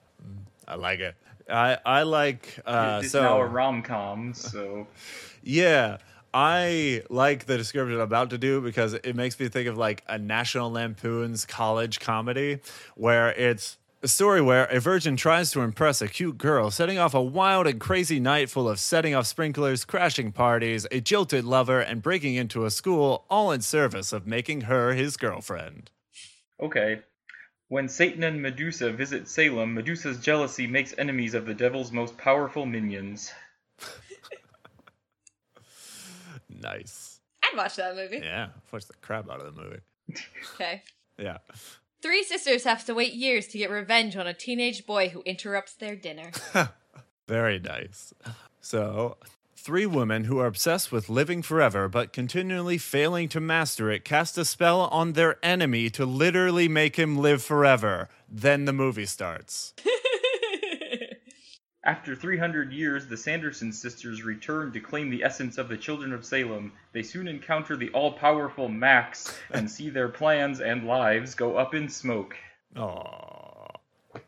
[0.68, 1.16] I like it.
[1.50, 2.60] I, I like.
[2.66, 4.88] Uh, it's so, now a rom com, so
[5.44, 5.98] Yeah.
[6.34, 10.04] I like the description I'm about to do because it makes me think of like
[10.08, 12.60] a National Lampoon's college comedy
[12.96, 17.14] where it's a story where a virgin tries to impress a cute girl, setting off
[17.14, 21.80] a wild and crazy night full of setting off sprinklers, crashing parties, a jilted lover,
[21.80, 25.92] and breaking into a school, all in service of making her his girlfriend.
[26.60, 27.02] Okay.
[27.68, 32.66] When Satan and Medusa visit Salem, Medusa's jealousy makes enemies of the devil's most powerful
[32.66, 33.32] minions.
[36.62, 37.20] Nice.
[37.44, 38.22] I'd watch that movie.
[38.24, 39.80] Yeah, watch the crap out of the movie.
[40.56, 40.84] Okay.
[41.18, 41.38] Yeah.
[42.02, 45.74] Three sisters have to wait years to get revenge on a teenage boy who interrupts
[45.74, 46.32] their dinner.
[47.28, 48.14] Very nice.
[48.60, 49.18] So,
[49.56, 54.38] three women who are obsessed with living forever but continually failing to master it cast
[54.38, 58.10] a spell on their enemy to literally make him live forever.
[58.28, 59.74] Then the movie starts.
[61.84, 66.24] After 300 years, the Sanderson sisters return to claim the essence of the children of
[66.24, 66.74] Salem.
[66.94, 71.74] They soon encounter the all powerful Max and see their plans and lives go up
[71.74, 72.38] in smoke.
[72.76, 73.68] Oh.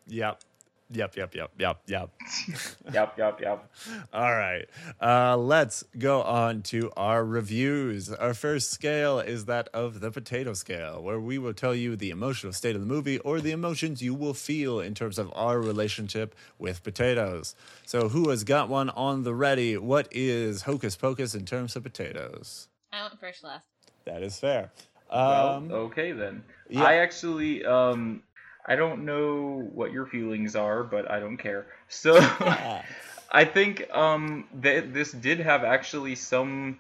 [0.08, 0.42] Yep.
[0.92, 2.10] Yep, yep, yep, yep, yep.
[2.94, 3.72] yep, yep, yep.
[4.14, 4.66] All right.
[5.02, 8.12] Uh, let's go on to our reviews.
[8.12, 12.12] Our first scale is that of the potato scale, where we will tell you the
[12.12, 15.60] emotional state of the movie or the emotions you will feel in terms of our
[15.60, 17.56] relationship with potatoes.
[17.88, 19.78] So, who has got one on the ready?
[19.78, 22.68] What is Hocus Pocus in terms of potatoes?
[22.92, 23.66] I went first last.
[24.06, 24.72] That is fair.
[25.12, 26.44] Well, Um, okay then.
[26.70, 26.84] yeah.
[26.84, 28.22] I actually, um,
[28.66, 31.68] I don't know what your feelings are, but I don't care.
[31.90, 32.18] So,
[33.32, 36.80] I think um, that this did have actually some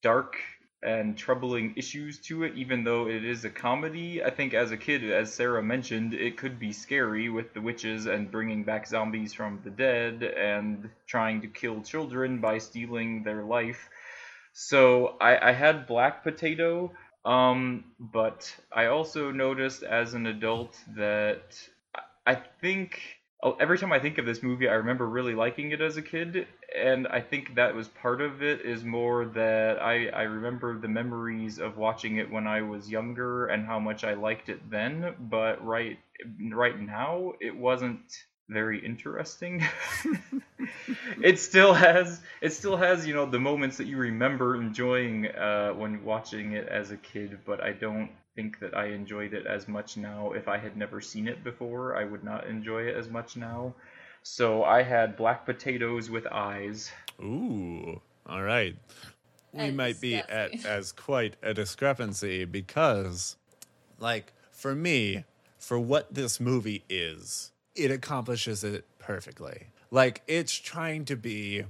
[0.00, 0.36] dark
[0.80, 4.22] and troubling issues to it, even though it is a comedy.
[4.22, 8.06] I think as a kid, as Sarah mentioned, it could be scary with the witches
[8.06, 13.42] and bringing back zombies from the dead and trying to kill children by stealing their
[13.42, 13.88] life.
[14.52, 16.92] So I, I had Black Potato,
[17.24, 21.68] um, but I also noticed as an adult that
[22.26, 23.00] I- think
[23.42, 26.02] oh, every time I think of this movie, I remember really liking it as a
[26.02, 26.46] kid,
[26.76, 28.62] and I think that was part of it.
[28.62, 33.46] Is more that I I remember the memories of watching it when I was younger
[33.46, 35.14] and how much I liked it then.
[35.20, 35.98] But right
[36.52, 38.02] right now, it wasn't
[38.48, 39.64] very interesting.
[41.22, 45.70] it still has it still has you know the moments that you remember enjoying uh,
[45.70, 49.68] when watching it as a kid, but I don't think that I enjoyed it as
[49.68, 50.32] much now.
[50.32, 53.74] If I had never seen it before, I would not enjoy it as much now.
[54.22, 56.90] So I had black potatoes with eyes.
[57.20, 58.76] Ooh, all right.
[59.52, 63.36] We That's might be at as quite a discrepancy because,
[63.98, 65.24] like, for me,
[65.58, 69.68] for what this movie is, it accomplishes it perfectly.
[69.90, 71.64] Like, it's trying to be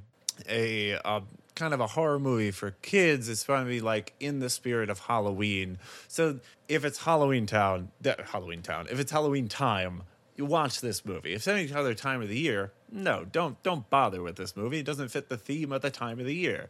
[0.49, 1.23] a, a
[1.55, 3.29] kind of a horror movie for kids.
[3.29, 5.79] It's trying to be like in the spirit of Halloween.
[6.07, 10.03] So if it's Halloween Town, that Halloween Town, if it's Halloween time,
[10.37, 11.33] you watch this movie.
[11.33, 14.79] If it's any other time of the year, no, don't don't bother with this movie.
[14.79, 16.69] It doesn't fit the theme of the time of the year.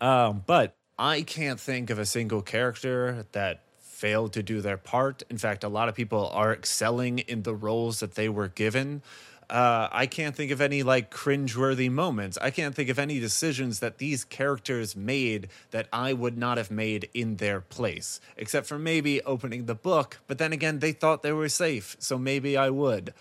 [0.00, 3.62] Um, but I can't think of a single character that
[4.00, 5.22] failed to do their part.
[5.28, 9.02] In fact, a lot of people are excelling in the roles that they were given.
[9.50, 12.38] Uh, I can't think of any like cringeworthy moments.
[12.40, 16.70] I can't think of any decisions that these characters made that I would not have
[16.70, 20.20] made in their place, except for maybe opening the book.
[20.28, 23.12] But then again, they thought they were safe, so maybe I would.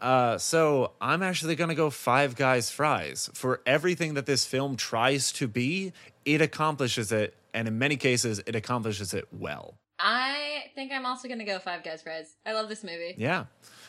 [0.00, 5.30] Uh, so I'm actually gonna go Five Guys Fries for everything that this film tries
[5.32, 5.92] to be.
[6.24, 9.74] It accomplishes it, and in many cases, it accomplishes it well.
[9.98, 12.36] I think I'm also gonna go Five Guys Fries.
[12.44, 13.14] I love this movie.
[13.16, 13.46] Yeah,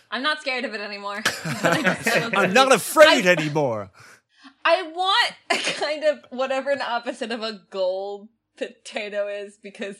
[0.09, 1.21] I'm not scared of it anymore.
[1.45, 3.91] I I'm not afraid anymore.
[4.65, 9.97] I want a kind of whatever an opposite of a gold potato is because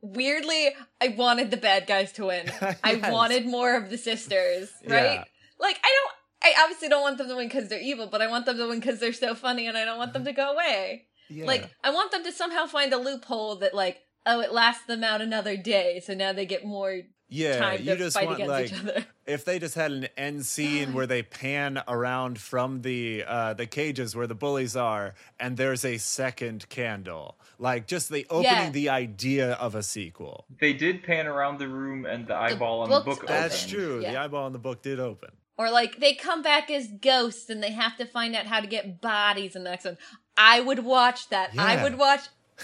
[0.00, 0.70] weirdly
[1.00, 2.50] I wanted the bad guys to win.
[2.82, 5.14] I wanted more of the sisters, right?
[5.14, 5.24] Yeah.
[5.60, 8.28] Like I don't I obviously don't want them to win because they're evil, but I
[8.28, 10.28] want them to win because they're so funny and I don't want them mm-hmm.
[10.28, 11.06] to go away.
[11.28, 11.46] Yeah.
[11.46, 13.98] Like I want them to somehow find a loophole that like
[14.28, 17.00] oh it lasts them out another day, so now they get more
[17.30, 19.06] yeah, time you to just fight want against like each other.
[19.26, 23.66] if they just had an end scene where they pan around from the uh, the
[23.66, 28.70] cages where the bullies are, and there's a second candle, like just the opening Yeah.
[28.70, 30.46] the idea of a sequel.
[30.60, 33.26] They did pan around the room and the eyeball on the book open.
[33.26, 33.72] That's opened.
[33.72, 34.00] true.
[34.00, 35.30] The eyeball in the book did open.
[35.58, 38.68] Or like they come back as ghosts and they have to find out how to
[38.68, 39.98] get bodies in the next one.
[40.36, 41.50] I would watch that.
[41.58, 42.20] I would watch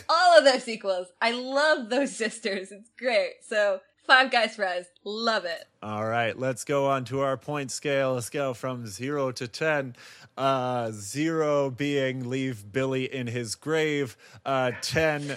[0.08, 1.08] all of those sequels.
[1.20, 2.72] I love those sisters.
[2.72, 3.34] It's great.
[3.46, 4.86] So Five Guys Fries.
[5.04, 5.64] Love it.
[5.82, 8.14] All right, let's go on to our point scale.
[8.14, 9.96] Let's go from zero to 10.
[10.36, 14.16] Uh, zero being leave Billy in his grave.
[14.44, 15.36] Uh, 10.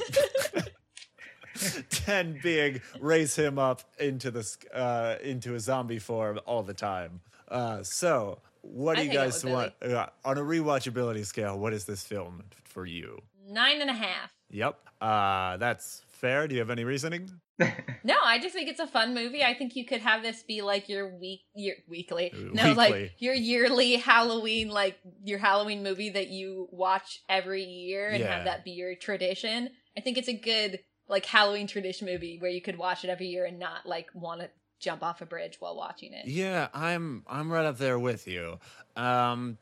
[1.90, 7.22] 10 being raise him up into the uh, into a zombie form all the time.
[7.48, 11.58] Uh, so, what do I you guys want uh, on a rewatchability scale?
[11.58, 13.22] What is this film for you?
[13.50, 14.37] Nine and a half.
[14.52, 16.48] Yep, uh, that's fair.
[16.48, 17.30] Do you have any reasoning?
[18.04, 19.44] No, I just think it's a fun movie.
[19.44, 22.74] I think you could have this be like your week, your weekly, Uh, no, weekly.
[22.76, 28.36] like your yearly Halloween, like your Halloween movie that you watch every year and Yeah.
[28.36, 29.72] have that be your tradition.
[29.98, 30.80] I think it's a good
[31.10, 34.40] like Halloween tradition movie where you could watch it every year and not like want
[34.42, 34.50] to
[34.80, 36.28] jump off a bridge while watching it.
[36.28, 38.60] Yeah, I'm I'm right up there with you.
[38.96, 39.58] Um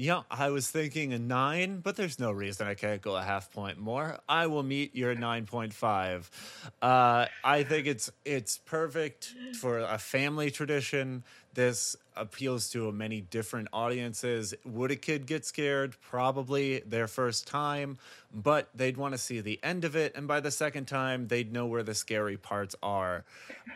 [0.00, 3.50] yeah, I was thinking a nine, but there's no reason I can't go a half
[3.52, 4.20] point more.
[4.28, 6.30] I will meet your nine point five.
[6.80, 11.24] Uh, I think it's it's perfect for a family tradition.
[11.54, 14.54] This appeals to many different audiences.
[14.64, 15.96] Would a kid get scared?
[16.00, 17.98] Probably their first time,
[18.32, 21.52] but they'd want to see the end of it, and by the second time, they'd
[21.52, 23.24] know where the scary parts are.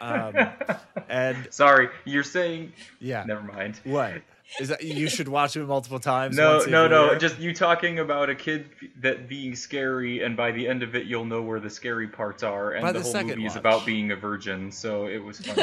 [0.01, 0.35] Um,
[1.09, 2.73] and Sorry, you're saying.
[3.01, 3.81] yeah, Never mind.
[3.83, 4.23] what
[4.61, 4.83] is that?
[4.83, 6.37] You should watch it multiple times.
[6.37, 7.11] No, no, no.
[7.11, 7.19] year?
[7.19, 8.71] Just you talking about a kid
[9.01, 12.43] that being scary, and by the end of it, you'll know where the scary parts
[12.43, 14.71] are, and By the, the whole second movie is about being a virgin.
[14.71, 15.63] So it was funny.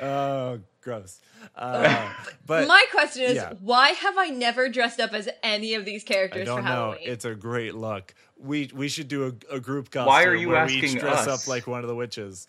[0.00, 1.20] oh, gross.
[1.56, 2.12] Uh,
[2.46, 3.52] but My question is, yeah.
[3.60, 6.42] why have I never dressed up as any of these characters?
[6.42, 6.70] I characters don't for know.
[6.70, 7.02] Halloween?
[7.02, 8.14] It's a great look.
[8.38, 11.26] We we should do a, a group costume Why are you where we each dress
[11.26, 11.44] us?
[11.44, 12.46] up like one of the witches.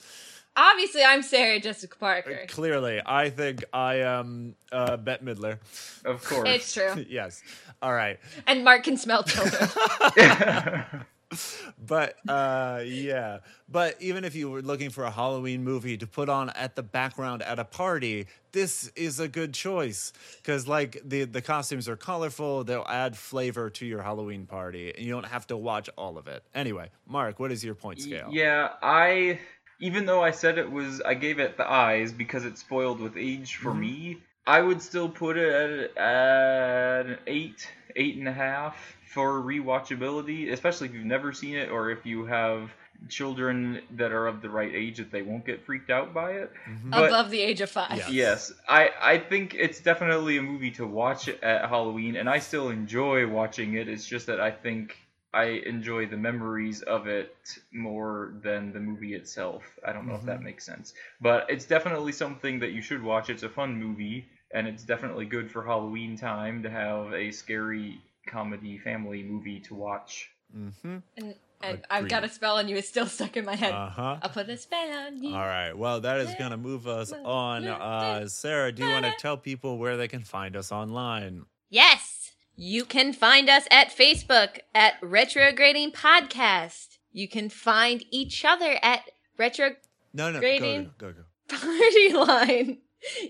[0.56, 2.46] Obviously, I'm Sarah Jessica Parker.
[2.50, 5.60] Clearly, I think I am uh, Bette Midler.
[6.04, 6.50] of course.
[6.50, 7.06] It's true.
[7.10, 7.42] yes.
[7.82, 8.20] All right.
[8.48, 9.70] And Mark can smell children.
[11.88, 13.38] but uh yeah
[13.70, 16.84] but even if you were looking for a halloween movie to put on at the
[16.84, 20.12] background at a party this is a good choice
[20.44, 25.06] because like the the costumes are colorful they'll add flavor to your halloween party and
[25.06, 28.28] you don't have to watch all of it anyway mark what is your point scale
[28.30, 29.40] Yeah, I
[29.82, 33.18] even though I said it was I gave it the eyes because it's spoiled with
[33.18, 33.80] age for Mhm.
[33.80, 34.18] me,
[34.48, 38.76] I would still put it at, at an eight, eight and a half
[39.08, 42.72] for rewatchability, especially if you've never seen it or if you have
[43.10, 46.52] children that are of the right age that they won't get freaked out by it.
[46.70, 46.92] Mhm.
[46.92, 47.98] But- above the age of five.
[47.98, 48.08] Yeah.
[48.10, 52.70] Yes, I I think it's definitely a movie to watch at Halloween, and I still
[52.70, 53.90] enjoy watching it.
[53.90, 54.98] It's just that I think
[55.34, 57.36] I enjoy the memories of it
[57.72, 59.64] more than the movie itself.
[59.88, 60.44] I don't know if that Mhm.
[60.44, 63.30] makes sense, but it's definitely something that you should watch.
[63.30, 68.02] It's a fun movie, and it's definitely good for Halloween time to have a scary
[68.28, 70.30] comedy family movie to watch.
[70.56, 70.98] mm-hmm.
[71.18, 72.76] And, and I've got a spell on you.
[72.76, 73.74] It's still stuck in my head.
[73.74, 75.34] uh-huh I'll put a spell on you.
[75.34, 79.14] all right well that is gonna move us on uh sarah do you want to
[79.20, 82.11] tell people where they can find us online Yes,
[82.56, 86.98] you can find us at Facebook at Retrograding Podcast.
[87.12, 89.02] You can find each other at
[89.38, 89.72] Retro
[90.14, 92.78] no no go, go go go Party Line.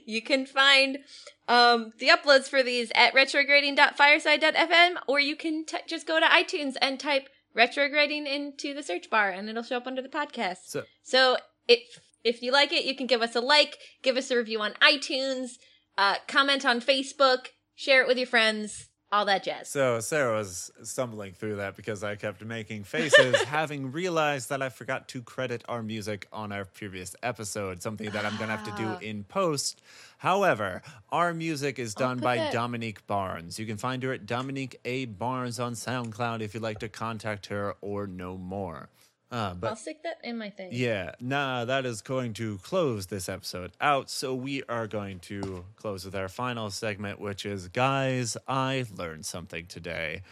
[0.05, 0.99] You can find
[1.47, 6.75] um, the uploads for these at retrograding.fireside.fm, or you can t- just go to iTunes
[6.81, 10.65] and type retrograding into the search bar, and it'll show up under the podcast.
[10.65, 11.37] so So
[11.67, 14.61] if if you like it, you can give us a like, give us a review
[14.61, 15.57] on iTunes,
[15.97, 19.67] uh, comment on Facebook, share it with your friends, all that jazz.
[19.67, 24.69] So Sarah was stumbling through that because I kept making faces, having realized that I
[24.69, 28.71] forgot to credit our music on our previous episode, something that I'm gonna have to
[28.71, 28.97] Ah.
[28.99, 29.81] do in post.
[30.19, 30.81] However,
[31.11, 33.59] our music is done by that- Dominique Barnes.
[33.59, 35.05] You can find her at Dominique A.
[35.05, 38.89] Barnes on SoundCloud if you'd like to contact her or know more.
[39.31, 40.69] Uh, I'll stick that in my thing.
[40.73, 44.09] yeah, nah, that is going to close this episode out.
[44.09, 49.25] So we are going to close with our final segment, which is Guys, I learned
[49.25, 50.23] something today.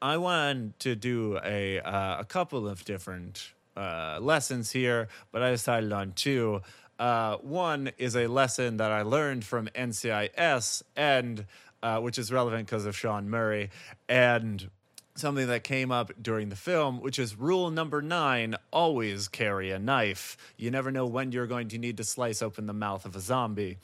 [0.00, 5.50] I wanted to do a, uh, a couple of different uh, lessons here, but I
[5.50, 6.62] decided on two.
[6.98, 11.44] Uh, one is a lesson that I learned from NCIS, and
[11.82, 13.70] uh, which is relevant because of Sean Murray,
[14.08, 14.70] and
[15.18, 19.78] something that came up during the film, which is rule number nine always carry a
[19.78, 20.36] knife.
[20.56, 23.20] You never know when you're going to need to slice open the mouth of a
[23.20, 23.78] zombie.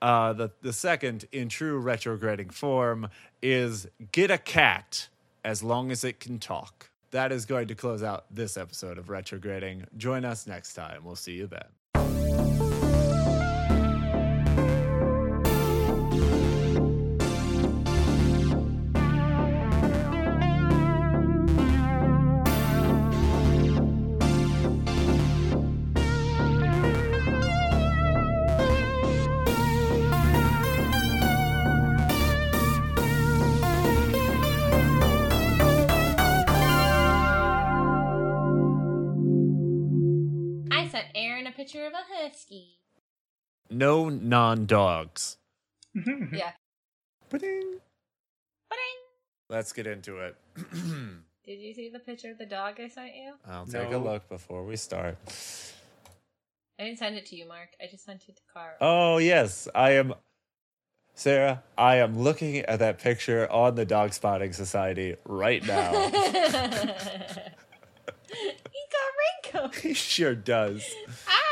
[0.00, 3.08] Uh, the, the second, in true retrograding form,
[3.40, 5.08] is get a cat
[5.44, 6.90] as long as it can talk.
[7.12, 9.84] That is going to close out this episode of Retrograding.
[9.96, 11.04] Join us next time.
[11.04, 12.61] We'll see you then.
[41.82, 42.78] Picture of a husky.
[43.70, 45.36] No non dogs.
[46.32, 46.52] Yeah.
[47.28, 47.78] Ba-ding.
[48.70, 49.00] Ba-ding.
[49.48, 50.36] Let's get into it.
[51.44, 53.32] Did you see the picture of the dog I sent you?
[53.48, 53.98] I'll take No.
[53.98, 55.16] a look before we start.
[56.78, 57.70] I didn't send it to you, Mark.
[57.82, 58.74] I just sent it to Carl.
[58.80, 59.68] Oh, yes.
[59.74, 60.14] I am.
[61.14, 65.92] Sarah, I am looking at that picture on the Dog Spotting Society right now.
[66.10, 66.20] he
[68.32, 69.76] got wrinkles.
[69.76, 70.82] he sure does.
[71.28, 71.51] Ah!